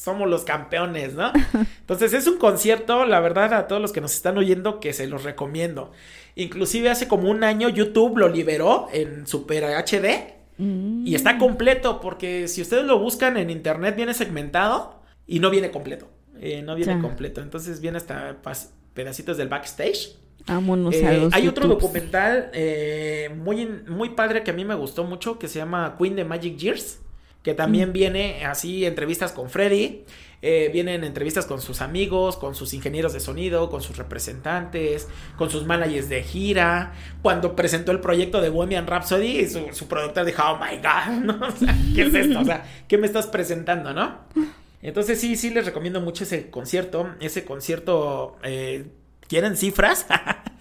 somos 0.01 0.31
los 0.31 0.45
campeones, 0.45 1.12
¿no? 1.12 1.31
Entonces 1.81 2.14
es 2.14 2.26
un 2.26 2.39
concierto, 2.39 3.05
la 3.05 3.20
verdad, 3.20 3.53
a 3.53 3.68
todos 3.68 3.83
los 3.83 3.93
que 3.93 4.01
nos 4.01 4.14
están 4.14 4.39
oyendo, 4.39 4.81
que 4.81 4.95
se 4.95 5.07
los 5.07 5.24
recomiendo. 5.24 5.93
Inclusive 6.37 6.89
hace 6.89 7.07
como 7.07 7.31
un 7.31 7.45
año 7.45 7.68
YouTube 7.68 8.16
lo 8.16 8.28
liberó 8.28 8.89
en 8.95 9.26
Super 9.26 9.64
HD. 9.64 10.41
Mm. 10.57 11.07
Y 11.07 11.14
está 11.14 11.37
completo, 11.37 12.01
porque 12.01 12.49
si 12.49 12.62
ustedes 12.62 12.85
lo 12.85 12.99
buscan 12.99 13.37
en 13.37 13.51
internet, 13.51 13.95
viene 13.95 14.14
segmentado 14.14 15.03
y 15.26 15.41
no 15.41 15.51
viene 15.51 15.70
completo. 15.70 16.09
Eh, 16.41 16.62
no 16.62 16.74
viene 16.76 16.99
completo. 16.99 17.43
Entonces 17.43 17.83
viene 17.83 17.99
hasta 17.99 18.39
pedacitos 18.95 19.37
del 19.37 19.49
backstage. 19.49 20.16
Vámonos 20.47 20.95
eh, 20.95 21.28
Hay 21.32 21.49
otro 21.49 21.68
documental 21.68 22.51
eh, 22.53 23.30
muy, 23.36 23.66
muy 23.66 24.11
padre 24.11 24.43
que 24.43 24.51
a 24.51 24.55
mí 24.55 24.64
me 24.64 24.74
gustó 24.74 25.05
mucho 25.05 25.38
que 25.38 25.49
se 25.49 25.59
llama 25.59 25.97
Queen 25.99 26.16
de 26.16 26.24
Magic 26.24 26.57
Years. 26.57 27.01
Que 27.43 27.55
también 27.55 27.91
mm. 27.91 27.93
viene 27.93 28.45
así 28.45 28.84
entrevistas 28.84 29.32
con 29.32 29.49
Freddy. 29.49 30.05
vienen 30.43 31.05
entrevistas 31.05 31.47
con 31.47 31.61
sus 31.62 31.80
amigos, 31.80 32.36
con 32.36 32.55
sus 32.55 32.74
ingenieros 32.74 33.14
de 33.14 33.20
sonido, 33.20 33.70
con 33.70 33.80
sus 33.80 33.97
representantes, 33.97 35.09
con 35.38 35.49
sus 35.49 35.64
managers 35.64 36.11
de 36.11 36.22
gira. 36.22 36.93
Cuando 37.22 37.57
presentó 37.57 37.93
el 37.93 38.01
proyecto 38.01 38.43
de 38.43 38.51
Bohemian 38.51 38.86
Rhapsody, 38.86 39.49
su, 39.49 39.68
su 39.72 39.88
productor 39.88 40.26
dijo, 40.26 40.43
oh 40.45 40.59
my 40.59 40.76
god, 40.76 41.24
¿no? 41.24 41.47
O 41.47 41.51
sea, 41.51 41.74
¿qué 41.95 42.03
es 42.03 42.14
esto? 42.14 42.41
O 42.41 42.45
sea, 42.45 42.64
¿qué 42.86 42.99
me 42.99 43.07
estás 43.07 43.26
presentando, 43.26 43.95
no? 43.95 44.18
Entonces 44.82 45.20
sí, 45.20 45.36
sí 45.36 45.51
les 45.51 45.66
recomiendo 45.66 46.01
mucho 46.01 46.24
ese 46.24 46.51
concierto. 46.51 47.11
Ese 47.20 47.45
concierto, 47.45 48.36
eh, 48.43 48.86
¿quieren 49.31 49.57
cifras? 49.57 50.07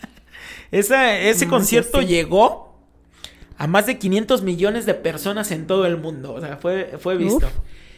ese 0.72 1.48
concierto 1.48 2.02
llegó 2.02 2.80
a 3.58 3.68
más 3.68 3.88
de 3.88 3.98
500 3.98 4.44
millones 4.44 4.86
de 4.86 4.94
personas 4.94 5.52
en 5.52 5.68
todo 5.68 5.86
el 5.86 5.98
mundo. 5.98 6.36
O 6.36 6.40
sea, 6.40 6.58
fue, 6.58 6.98
fue 7.00 7.18
visto. 7.18 7.50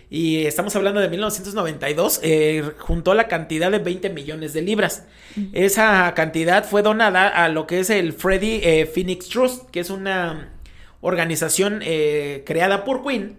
Y 0.09 0.45
estamos 0.45 0.75
hablando 0.75 0.99
de 0.99 1.07
1992, 1.07 2.19
eh, 2.23 2.71
juntó 2.79 3.13
la 3.13 3.27
cantidad 3.27 3.71
de 3.71 3.79
20 3.79 4.09
millones 4.09 4.53
de 4.53 4.61
libras. 4.61 5.05
Esa 5.53 6.13
cantidad 6.15 6.65
fue 6.65 6.81
donada 6.81 7.27
a 7.27 7.47
lo 7.47 7.67
que 7.67 7.79
es 7.79 7.89
el 7.89 8.11
Freddy 8.11 8.59
eh, 8.63 8.89
Phoenix 8.93 9.29
Trust, 9.29 9.69
que 9.69 9.79
es 9.79 9.89
una 9.89 10.51
organización 10.99 11.81
eh, 11.83 12.43
creada 12.45 12.83
por 12.83 13.03
Queen, 13.03 13.37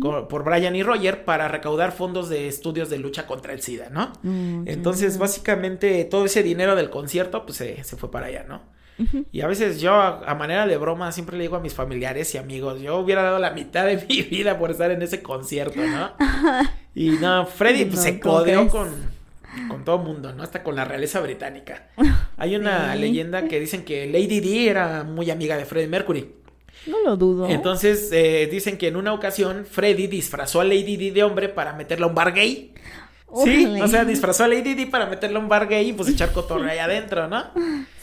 por 0.00 0.44
Brian 0.44 0.74
y 0.74 0.82
Roger, 0.82 1.24
para 1.24 1.48
recaudar 1.48 1.92
fondos 1.92 2.28
de 2.28 2.48
estudios 2.48 2.90
de 2.90 2.98
lucha 2.98 3.26
contra 3.26 3.52
el 3.52 3.62
SIDA, 3.62 3.88
¿no? 3.90 4.12
Mm, 4.22 4.66
Entonces, 4.66 5.18
básicamente, 5.18 6.04
todo 6.04 6.24
ese 6.24 6.42
dinero 6.42 6.74
del 6.74 6.90
concierto, 6.90 7.46
pues 7.46 7.58
se 7.58 7.96
fue 7.96 8.10
para 8.10 8.26
allá, 8.26 8.44
¿no? 8.48 8.76
Y 9.30 9.42
a 9.42 9.46
veces 9.46 9.80
yo, 9.80 9.94
a, 9.94 10.34
manera 10.34 10.66
de 10.66 10.76
broma, 10.78 11.12
siempre 11.12 11.36
le 11.36 11.42
digo 11.44 11.56
a 11.56 11.60
mis 11.60 11.74
familiares 11.74 12.34
y 12.34 12.38
amigos, 12.38 12.80
yo 12.80 12.96
hubiera 12.98 13.22
dado 13.22 13.38
la 13.38 13.50
mitad 13.50 13.84
de 13.84 13.96
mi 14.08 14.22
vida 14.22 14.58
por 14.58 14.70
estar 14.70 14.90
en 14.90 15.02
ese 15.02 15.22
concierto, 15.22 15.80
¿no? 15.84 16.12
y 16.94 17.10
no, 17.10 17.46
Freddy 17.46 17.84
pues, 17.84 18.02
se 18.02 18.18
codeó 18.18 18.68
con, 18.68 18.88
con 19.68 19.84
todo 19.84 19.98
mundo, 19.98 20.32
¿no? 20.32 20.42
Hasta 20.42 20.62
con 20.62 20.76
la 20.76 20.84
realeza 20.84 21.20
británica. 21.20 21.88
Hay 22.38 22.56
una 22.56 22.94
leyenda 22.94 23.46
que 23.48 23.60
dicen 23.60 23.84
que 23.84 24.06
Lady 24.06 24.40
Di 24.40 24.68
era 24.68 25.04
muy 25.04 25.30
amiga 25.30 25.56
de 25.56 25.66
Freddie 25.66 25.88
Mercury. 25.88 26.34
No 26.86 27.02
lo 27.02 27.16
dudo. 27.16 27.48
Entonces 27.48 28.10
eh, 28.12 28.48
dicen 28.50 28.78
que 28.78 28.88
en 28.88 28.96
una 28.96 29.12
ocasión 29.12 29.66
Freddy 29.66 30.06
disfrazó 30.06 30.60
a 30.60 30.64
Lady 30.64 30.96
Di 30.96 31.10
de 31.10 31.22
hombre 31.22 31.48
para 31.48 31.72
meterla 31.72 32.06
a 32.06 32.08
un 32.08 32.14
bar 32.14 32.32
gay. 32.32 32.72
Sí, 33.44 33.66
o 33.82 33.88
sea, 33.88 34.04
disfrazó 34.04 34.44
a 34.44 34.48
Lady 34.48 34.74
Di 34.74 34.86
para 34.86 35.06
meterla 35.06 35.38
a 35.38 35.42
un 35.42 35.48
bar 35.48 35.68
gay 35.68 35.88
y 35.88 35.92
pues 35.92 36.08
echar 36.08 36.32
cotorre 36.32 36.70
ahí 36.70 36.78
adentro, 36.78 37.28
¿no? 37.28 37.44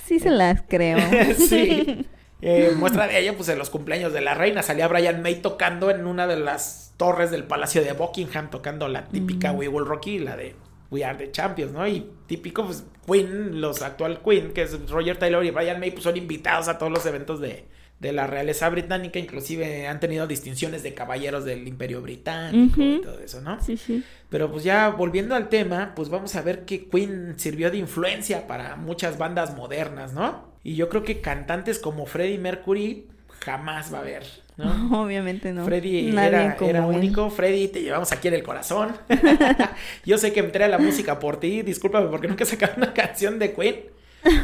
Sí 0.06 0.20
se 0.20 0.30
las 0.30 0.64
creo. 0.68 1.00
sí. 1.38 2.06
Eh, 2.46 2.74
muestra 2.76 3.08
de 3.08 3.18
ello, 3.18 3.38
pues 3.38 3.48
en 3.48 3.58
los 3.58 3.70
cumpleaños 3.70 4.12
de 4.12 4.20
la 4.20 4.34
reina 4.34 4.62
salía 4.64 4.90
Brian 4.90 5.22
May 5.22 5.36
tocando 5.36 5.90
en 5.90 6.06
una 6.06 6.28
de 6.28 6.36
las 6.36 6.94
torres 6.98 7.32
del 7.32 7.46
Palacio 7.46 7.82
de 7.82 7.94
Buckingham, 7.94 8.50
tocando 8.50 8.90
la 8.90 9.06
típica 9.06 9.54
mm. 9.54 9.58
We 9.58 9.70
Will 9.70 9.86
Rocky, 9.86 10.20
la 10.20 10.36
de 10.36 10.54
We 10.92 11.06
Are 11.06 11.18
the 11.18 11.32
Champions, 11.32 11.72
¿no? 11.72 11.88
Y 11.88 12.06
típico, 12.28 12.66
pues 12.66 12.84
Queen, 13.08 13.62
los 13.62 13.82
actual 13.82 14.22
Queen, 14.22 14.52
que 14.52 14.64
es 14.64 14.90
Roger 14.90 15.18
Taylor 15.18 15.46
y 15.46 15.52
Brian 15.52 15.80
May, 15.80 15.92
pues 15.92 16.04
son 16.04 16.18
invitados 16.18 16.68
a 16.68 16.78
todos 16.78 16.92
los 16.92 17.06
eventos 17.06 17.40
de, 17.40 17.66
de 18.04 18.12
la 18.12 18.28
realeza 18.28 18.70
británica, 18.70 19.18
inclusive 19.18 19.88
han 19.88 20.02
tenido 20.02 20.28
distinciones 20.28 20.84
de 20.84 20.94
caballeros 20.94 21.46
del 21.46 21.66
imperio 21.66 22.02
británico 22.02 22.82
y 22.82 23.02
todo 23.02 23.20
eso, 23.20 23.40
¿no? 23.40 23.60
Sí, 23.64 23.78
sí. 23.78 24.04
Pero 24.30 24.52
pues 24.52 24.66
ya 24.66 24.90
volviendo 24.90 25.36
al 25.36 25.48
tema, 25.48 25.94
pues 25.96 26.10
vamos 26.10 26.36
a 26.36 26.42
ver 26.42 26.66
que 26.66 26.90
Queen 26.90 27.36
sirvió 27.38 27.72
de 27.72 27.78
influencia 27.78 28.46
para 28.46 28.76
muchas 28.76 29.18
bandas 29.18 29.56
modernas, 29.56 30.12
¿no? 30.12 30.54
Y 30.64 30.76
yo 30.76 30.90
creo 30.90 31.04
que 31.04 31.22
cantantes 31.22 31.80
como 31.80 32.06
Freddie 32.06 32.40
Mercury 32.40 33.08
jamás 33.40 33.94
va 33.94 34.00
a 34.00 34.02
haber, 34.02 34.26
¿no? 34.58 35.02
Obviamente 35.02 35.54
no. 35.54 35.64
Freddie 35.64 36.10
era, 36.10 36.58
era 36.60 36.86
único. 36.86 37.30
Freddie, 37.30 37.70
te 37.70 37.84
llevamos 37.84 38.12
aquí 38.12 38.28
en 38.28 38.34
el 38.34 38.44
corazón. 38.44 38.98
yo 40.06 40.18
sé 40.18 40.34
que 40.34 40.42
entré 40.42 40.66
a 40.66 40.68
la 40.68 40.78
música 40.78 41.20
por 41.20 41.40
ti, 41.40 41.62
discúlpame 41.62 42.08
porque 42.10 42.28
nunca 42.28 42.44
sacaron 42.44 42.76
una 42.80 42.94
canción 42.94 43.40
de 43.40 43.54
Queen. 43.54 43.94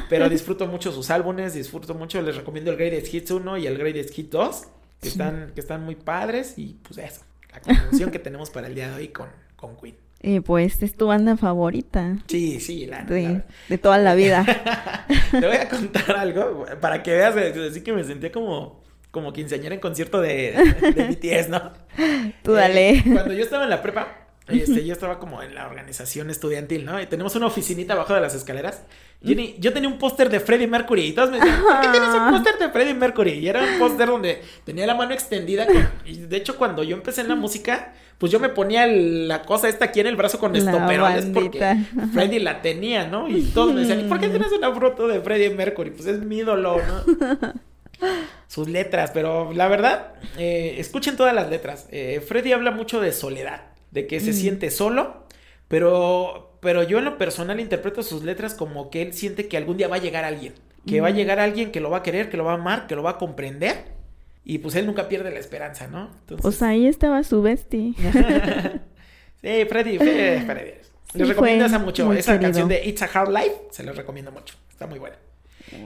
Pero 0.09 0.29
disfruto 0.29 0.67
mucho 0.67 0.91
sus 0.91 1.09
álbumes, 1.09 1.53
disfruto 1.53 1.93
mucho, 1.93 2.21
les 2.21 2.35
recomiendo 2.35 2.71
el 2.71 2.77
Greatest 2.77 3.13
Hits 3.13 3.31
1 3.31 3.57
y 3.57 3.67
el 3.67 3.77
Greatest 3.77 4.17
Hits 4.17 4.29
2, 4.31 4.67
que, 5.01 5.07
están, 5.07 5.51
que 5.53 5.61
están 5.61 5.83
muy 5.83 5.95
padres 5.95 6.55
y 6.57 6.77
pues 6.83 6.97
eso, 6.97 7.21
la 7.51 7.61
conclusión 7.61 8.11
que 8.11 8.19
tenemos 8.19 8.49
para 8.49 8.67
el 8.67 8.75
día 8.75 8.89
de 8.89 8.95
hoy 8.95 9.07
con, 9.09 9.29
con 9.55 9.77
Queen. 9.77 9.95
Y 10.21 10.41
pues 10.41 10.83
es 10.83 10.95
tu 10.95 11.07
banda 11.07 11.37
favorita. 11.37 12.17
Sí, 12.27 12.59
sí, 12.59 12.85
la, 12.85 13.03
de, 13.03 13.41
de 13.69 13.77
toda 13.77 13.97
la 13.97 14.15
vida. 14.15 14.45
Te 15.31 15.47
voy 15.47 15.55
a 15.55 15.69
contar 15.69 16.17
algo 16.17 16.65
para 16.81 17.01
que 17.03 17.11
veas, 17.11 17.35
así 17.37 17.81
que 17.81 17.93
me 17.93 18.03
sentía 18.03 18.29
como, 18.29 18.81
como 19.11 19.31
quinceañera 19.31 19.75
en 19.75 19.79
concierto 19.79 20.19
de, 20.19 20.51
de, 20.93 21.03
BTS, 21.07 21.49
¿no? 21.49 21.71
Tú 22.43 22.51
dale. 22.51 22.89
Eh, 22.89 23.03
cuando 23.13 23.33
yo 23.33 23.43
estaba 23.43 23.63
en 23.63 23.69
la 23.69 23.81
prepa, 23.81 24.28
este, 24.49 24.85
yo 24.85 24.93
estaba 24.93 25.19
como 25.19 25.41
en 25.41 25.55
la 25.55 25.67
organización 25.67 26.29
estudiantil, 26.29 26.85
¿no? 26.85 27.01
Y 27.01 27.05
tenemos 27.05 27.35
una 27.35 27.47
oficinita 27.47 27.93
abajo 27.93 28.13
de 28.13 28.21
las 28.21 28.35
escaleras. 28.35 28.83
Jenny, 29.23 29.55
yo 29.59 29.73
tenía 29.73 29.89
un 29.89 29.97
póster 29.97 30.29
de 30.29 30.39
Freddie 30.39 30.67
Mercury 30.67 31.07
y 31.07 31.11
todos 31.13 31.29
me 31.29 31.37
decían, 31.37 31.61
¿por 31.61 31.81
qué 31.81 31.87
tienes 31.89 32.09
un 32.09 32.31
póster 32.31 32.57
de 32.57 32.69
Freddie 32.69 32.93
Mercury? 32.93 33.31
Y 33.33 33.49
era 33.49 33.61
un 33.61 33.79
póster 33.79 34.07
donde 34.07 34.41
tenía 34.63 34.87
la 34.87 34.95
mano 34.95 35.13
extendida. 35.13 35.67
y 36.05 36.17
de 36.17 36.37
hecho, 36.37 36.57
cuando 36.57 36.83
yo 36.83 36.95
empecé 36.95 37.21
en 37.21 37.27
la 37.27 37.35
música, 37.35 37.93
pues 38.19 38.33
yo 38.33 38.39
me 38.39 38.49
ponía 38.49 38.85
la 38.85 39.43
cosa 39.43 39.69
esta 39.69 39.85
aquí 39.85 40.01
en 40.01 40.07
el 40.07 40.17
brazo 40.17 40.39
con 40.39 40.53
estoperoles 40.55 41.25
porque 41.33 41.77
Freddie 42.13 42.41
la 42.41 42.61
tenía, 42.61 43.07
¿no? 43.07 43.29
Y 43.29 43.43
todos 43.43 43.73
me 43.73 43.79
decían, 43.79 44.01
¿y 44.01 44.09
por 44.09 44.19
qué 44.19 44.27
tienes 44.27 44.51
una 44.51 44.73
foto 44.73 45.07
de 45.07 45.21
Freddie 45.21 45.51
Mercury? 45.51 45.91
Pues 45.91 46.05
es 46.05 46.19
mi 46.19 46.39
ídolo, 46.39 46.81
¿no? 46.85 47.53
Sus 48.47 48.67
letras, 48.67 49.11
pero 49.13 49.53
la 49.53 49.69
verdad, 49.69 50.13
eh, 50.37 50.75
escuchen 50.79 51.15
todas 51.15 51.33
las 51.33 51.49
letras. 51.49 51.87
Eh, 51.91 52.21
Freddie 52.25 52.53
habla 52.53 52.71
mucho 52.71 52.99
de 52.99 53.13
soledad, 53.13 53.61
de 53.91 54.07
que 54.07 54.19
se 54.19 54.33
siente 54.33 54.71
solo, 54.71 55.25
pero 55.67 56.49
pero 56.59 56.83
yo 56.83 56.99
en 56.99 57.05
lo 57.05 57.17
personal 57.17 57.59
interpreto 57.59 58.03
sus 58.03 58.23
letras 58.23 58.53
como 58.53 58.89
que 58.89 59.01
él 59.01 59.13
siente 59.13 59.47
que 59.47 59.57
algún 59.57 59.77
día 59.77 59.87
va 59.87 59.95
a 59.97 59.99
llegar 59.99 60.25
alguien, 60.25 60.53
que 60.85 61.01
va 61.01 61.07
a 61.07 61.11
llegar 61.11 61.39
alguien 61.39 61.71
que 61.71 61.79
lo 61.79 61.89
va 61.89 61.99
a 61.99 62.03
querer, 62.03 62.29
que 62.29 62.37
lo 62.37 62.43
va 62.43 62.51
a 62.51 62.55
amar, 62.55 62.87
que 62.87 62.95
lo 62.95 63.03
va 63.03 63.11
a 63.11 63.17
comprender. 63.17 63.99
Y 64.43 64.57
pues 64.57 64.75
él 64.75 64.85
nunca 64.85 65.07
pierde 65.07 65.31
la 65.31 65.39
esperanza, 65.39 65.87
¿no? 65.87 66.09
Pues 66.41 66.61
ahí 66.61 66.87
estaba 66.87 67.23
su 67.23 67.41
bestie. 67.41 67.93
sí, 69.41 69.65
Freddy, 69.69 69.97
Freddy. 69.97 70.45
Freddy. 70.45 70.71
les 71.13 71.27
recomiendo 71.27 71.65
esa 71.65 71.79
mucho. 71.79 72.11
Esa 72.13 72.39
canción 72.39 72.67
de 72.67 72.83
It's 72.85 73.01
a 73.03 73.09
Hard 73.13 73.31
Life, 73.31 73.55
se 73.71 73.83
los 73.83 73.95
recomiendo 73.95 74.31
mucho. 74.31 74.55
Está 74.69 74.87
muy 74.87 74.99
buena. 74.99 75.17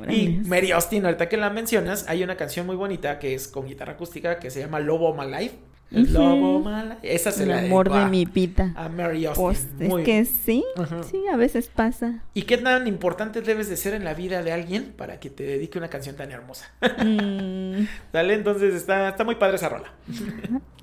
Y 0.09 0.29
Mary 0.45 0.71
Austin, 0.71 1.05
ahorita 1.05 1.27
que 1.27 1.35
la 1.35 1.49
mencionas, 1.49 2.05
hay 2.07 2.23
una 2.23 2.37
canción 2.37 2.65
muy 2.65 2.77
bonita 2.77 3.19
que 3.19 3.33
es 3.33 3.49
con 3.49 3.67
guitarra 3.67 3.93
acústica 3.93 4.39
que 4.39 4.49
se 4.49 4.61
llama 4.61 4.79
Lobo 4.79 5.13
My 5.13 5.29
Life 5.29 5.55
lobo 5.93 6.59
mala. 6.59 6.97
Esa 7.03 7.31
se 7.31 7.43
el 7.43 7.49
la 7.49 7.59
amor 7.59 7.91
de 7.91 8.05
mi 8.05 8.25
vida. 8.25 8.73
A 8.75 8.89
Mary 8.89 9.25
Austin. 9.25 9.89
Pues, 9.89 9.99
es 9.99 10.05
que 10.05 10.25
sí, 10.25 10.63
sí, 11.09 11.23
a 11.31 11.35
veces 11.37 11.69
pasa. 11.73 12.23
¿Y 12.33 12.43
qué 12.43 12.57
tan 12.57 12.87
importante 12.87 13.41
debes 13.41 13.69
de 13.69 13.77
ser 13.77 13.93
en 13.93 14.03
la 14.03 14.13
vida 14.13 14.43
de 14.43 14.51
alguien 14.51 14.93
para 14.97 15.19
que 15.19 15.29
te 15.29 15.43
dedique 15.43 15.77
una 15.77 15.89
canción 15.89 16.15
tan 16.15 16.31
hermosa? 16.31 16.71
Mm. 16.81 17.85
Dale, 18.13 18.33
entonces 18.33 18.73
está, 18.73 19.09
está 19.09 19.23
muy 19.23 19.35
padre 19.35 19.55
esa 19.57 19.69
rola. 19.69 19.93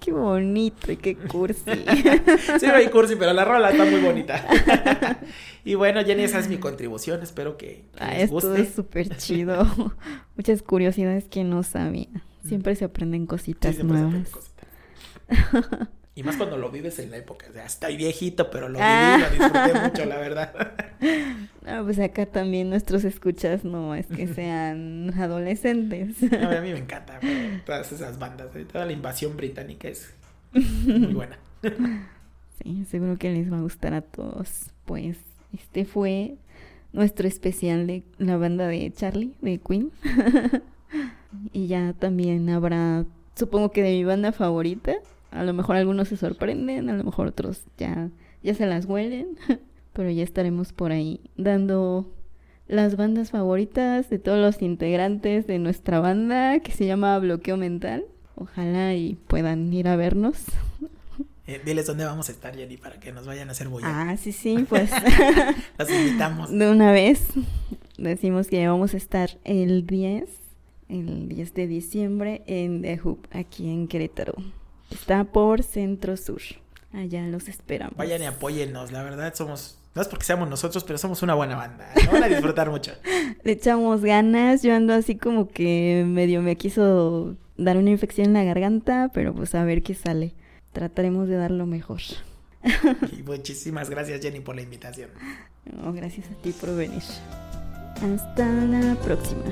qué 0.00 0.12
bonito 0.12 0.92
y 0.92 0.96
qué 0.96 1.16
cursi. 1.16 1.62
sí, 2.60 2.66
hay 2.66 2.88
cursi, 2.88 3.16
pero 3.16 3.32
la 3.32 3.44
rola 3.44 3.70
está 3.70 3.84
muy 3.84 4.00
bonita. 4.00 4.46
y 5.64 5.74
bueno, 5.74 6.04
Jenny, 6.04 6.22
esa 6.22 6.38
es 6.38 6.48
mi 6.48 6.58
contribución. 6.58 7.22
Espero 7.22 7.56
que, 7.56 7.84
ah, 7.98 8.14
les 8.14 8.30
guste. 8.30 8.48
Esto 8.48 8.62
es 8.62 8.74
súper 8.74 9.16
chido. 9.16 9.66
Muchas 10.36 10.62
curiosidades 10.62 11.24
que 11.28 11.44
no 11.44 11.62
sabía. 11.62 12.08
Siempre 12.46 12.74
se 12.74 12.86
aprenden 12.86 13.26
cositas 13.26 13.82
nuevas. 13.84 14.30
Y 16.12 16.24
más 16.24 16.36
cuando 16.36 16.58
lo 16.58 16.70
vives 16.70 16.98
en 16.98 17.12
la 17.12 17.18
época. 17.18 17.46
O 17.48 17.52
sea, 17.52 17.64
estoy 17.64 17.96
viejito, 17.96 18.50
pero 18.50 18.68
lo 18.68 18.78
viví, 18.78 19.22
lo 19.22 19.30
disfruté 19.30 19.80
mucho, 19.80 20.04
la 20.04 20.18
verdad. 20.18 20.52
No, 21.62 21.84
pues 21.84 21.98
acá 21.98 22.24
también 22.24 22.70
nuestros 22.70 23.04
escuchas 23.04 23.64
no 23.64 23.94
es 23.94 24.06
que 24.06 24.26
sean 24.34 25.12
adolescentes. 25.16 26.16
a 26.22 26.60
mí 26.62 26.72
me 26.72 26.78
encanta 26.78 27.20
todas 27.64 27.92
esas 27.92 28.18
bandas. 28.18 28.54
¿eh? 28.56 28.64
Toda 28.64 28.86
la 28.86 28.92
invasión 28.92 29.36
británica 29.36 29.88
es 29.88 30.12
muy 30.52 31.12
buena. 31.12 31.38
Sí, 32.62 32.84
seguro 32.90 33.18
que 33.18 33.30
les 33.30 33.52
va 33.52 33.58
a 33.58 33.60
gustar 33.60 33.92
a 33.92 34.00
todos. 34.00 34.70
Pues 34.86 35.18
este 35.52 35.84
fue 35.84 36.36
nuestro 36.92 37.28
especial 37.28 37.86
de 37.86 38.02
la 38.18 38.36
banda 38.36 38.66
de 38.66 38.90
Charlie, 38.90 39.34
de 39.42 39.58
Queen. 39.58 39.92
y 41.52 41.66
ya 41.66 41.92
también 41.92 42.48
habrá, 42.48 43.04
supongo 43.36 43.70
que 43.70 43.82
de 43.82 43.90
mi 43.90 44.04
banda 44.04 44.32
favorita, 44.32 44.94
a 45.30 45.44
lo 45.44 45.52
mejor 45.52 45.76
algunos 45.76 46.08
se 46.08 46.16
sorprenden, 46.16 46.90
a 46.90 46.94
lo 46.94 47.04
mejor 47.04 47.28
otros 47.28 47.64
ya, 47.78 48.10
ya 48.42 48.54
se 48.54 48.66
las 48.66 48.86
huelen, 48.86 49.36
pero 49.92 50.10
ya 50.10 50.22
estaremos 50.22 50.72
por 50.72 50.92
ahí 50.92 51.20
dando 51.36 52.12
las 52.66 52.96
bandas 52.96 53.30
favoritas 53.30 54.08
de 54.10 54.18
todos 54.18 54.38
los 54.38 54.62
integrantes 54.62 55.46
de 55.46 55.58
nuestra 55.58 55.98
banda 55.98 56.60
que 56.60 56.72
se 56.72 56.86
llama 56.86 57.18
Bloqueo 57.18 57.56
Mental. 57.56 58.04
Ojalá 58.36 58.94
y 58.94 59.16
puedan 59.26 59.72
ir 59.72 59.88
a 59.88 59.96
vernos. 59.96 60.44
Eh, 61.46 61.60
diles 61.64 61.84
dónde 61.84 62.04
vamos 62.04 62.28
a 62.28 62.32
estar, 62.32 62.54
Jenny, 62.54 62.76
para 62.76 63.00
que 63.00 63.10
nos 63.10 63.26
vayan 63.26 63.48
a 63.48 63.52
hacer 63.52 63.66
bulla. 63.66 63.88
Ah, 63.88 64.16
sí, 64.16 64.30
sí, 64.30 64.64
pues. 64.68 64.88
Los 65.78 65.90
invitamos. 65.90 66.48
De 66.56 66.70
una 66.70 66.92
vez. 66.92 67.26
Decimos 67.98 68.46
que 68.46 68.68
vamos 68.68 68.94
a 68.94 68.96
estar 68.96 69.30
el 69.42 69.84
10, 69.84 70.30
el 70.88 71.28
10 71.28 71.54
de 71.54 71.66
diciembre 71.66 72.42
en 72.46 72.82
The 72.82 73.00
Hoop, 73.02 73.26
aquí 73.32 73.68
en 73.68 73.88
Querétaro. 73.88 74.34
Está 74.90 75.24
por 75.24 75.62
Centro 75.62 76.16
Sur. 76.16 76.42
Allá 76.92 77.26
los 77.26 77.48
esperamos. 77.48 77.96
Vayan 77.96 78.22
y 78.22 78.26
apóyennos, 78.26 78.92
la 78.92 79.02
verdad 79.02 79.34
somos 79.34 79.80
no 79.94 80.02
es 80.02 80.08
porque 80.08 80.24
seamos 80.24 80.48
nosotros, 80.48 80.84
pero 80.84 80.98
somos 80.98 81.22
una 81.22 81.34
buena 81.34 81.56
banda. 81.56 81.88
Lo 82.06 82.12
van 82.12 82.22
a 82.22 82.28
disfrutar 82.28 82.70
mucho. 82.70 82.92
Le 83.42 83.52
echamos 83.52 84.02
ganas. 84.02 84.62
Yo 84.62 84.74
ando 84.74 84.94
así 84.94 85.16
como 85.16 85.48
que 85.48 86.04
medio 86.06 86.42
me 86.42 86.56
quiso 86.56 87.34
dar 87.56 87.76
una 87.76 87.90
infección 87.90 88.28
en 88.28 88.34
la 88.34 88.44
garganta, 88.44 89.10
pero 89.12 89.34
pues 89.34 89.54
a 89.56 89.64
ver 89.64 89.82
qué 89.82 89.94
sale. 89.94 90.32
Trataremos 90.72 91.26
de 91.26 91.36
dar 91.36 91.50
lo 91.50 91.66
mejor. 91.66 92.00
y 93.18 93.22
muchísimas 93.22 93.90
gracias, 93.90 94.20
Jenny, 94.20 94.40
por 94.40 94.54
la 94.54 94.62
invitación. 94.62 95.10
gracias 95.92 96.26
a 96.30 96.40
ti 96.40 96.52
por 96.52 96.76
venir. 96.76 97.02
Hasta 97.96 98.46
la 98.46 98.94
próxima. 98.94 99.42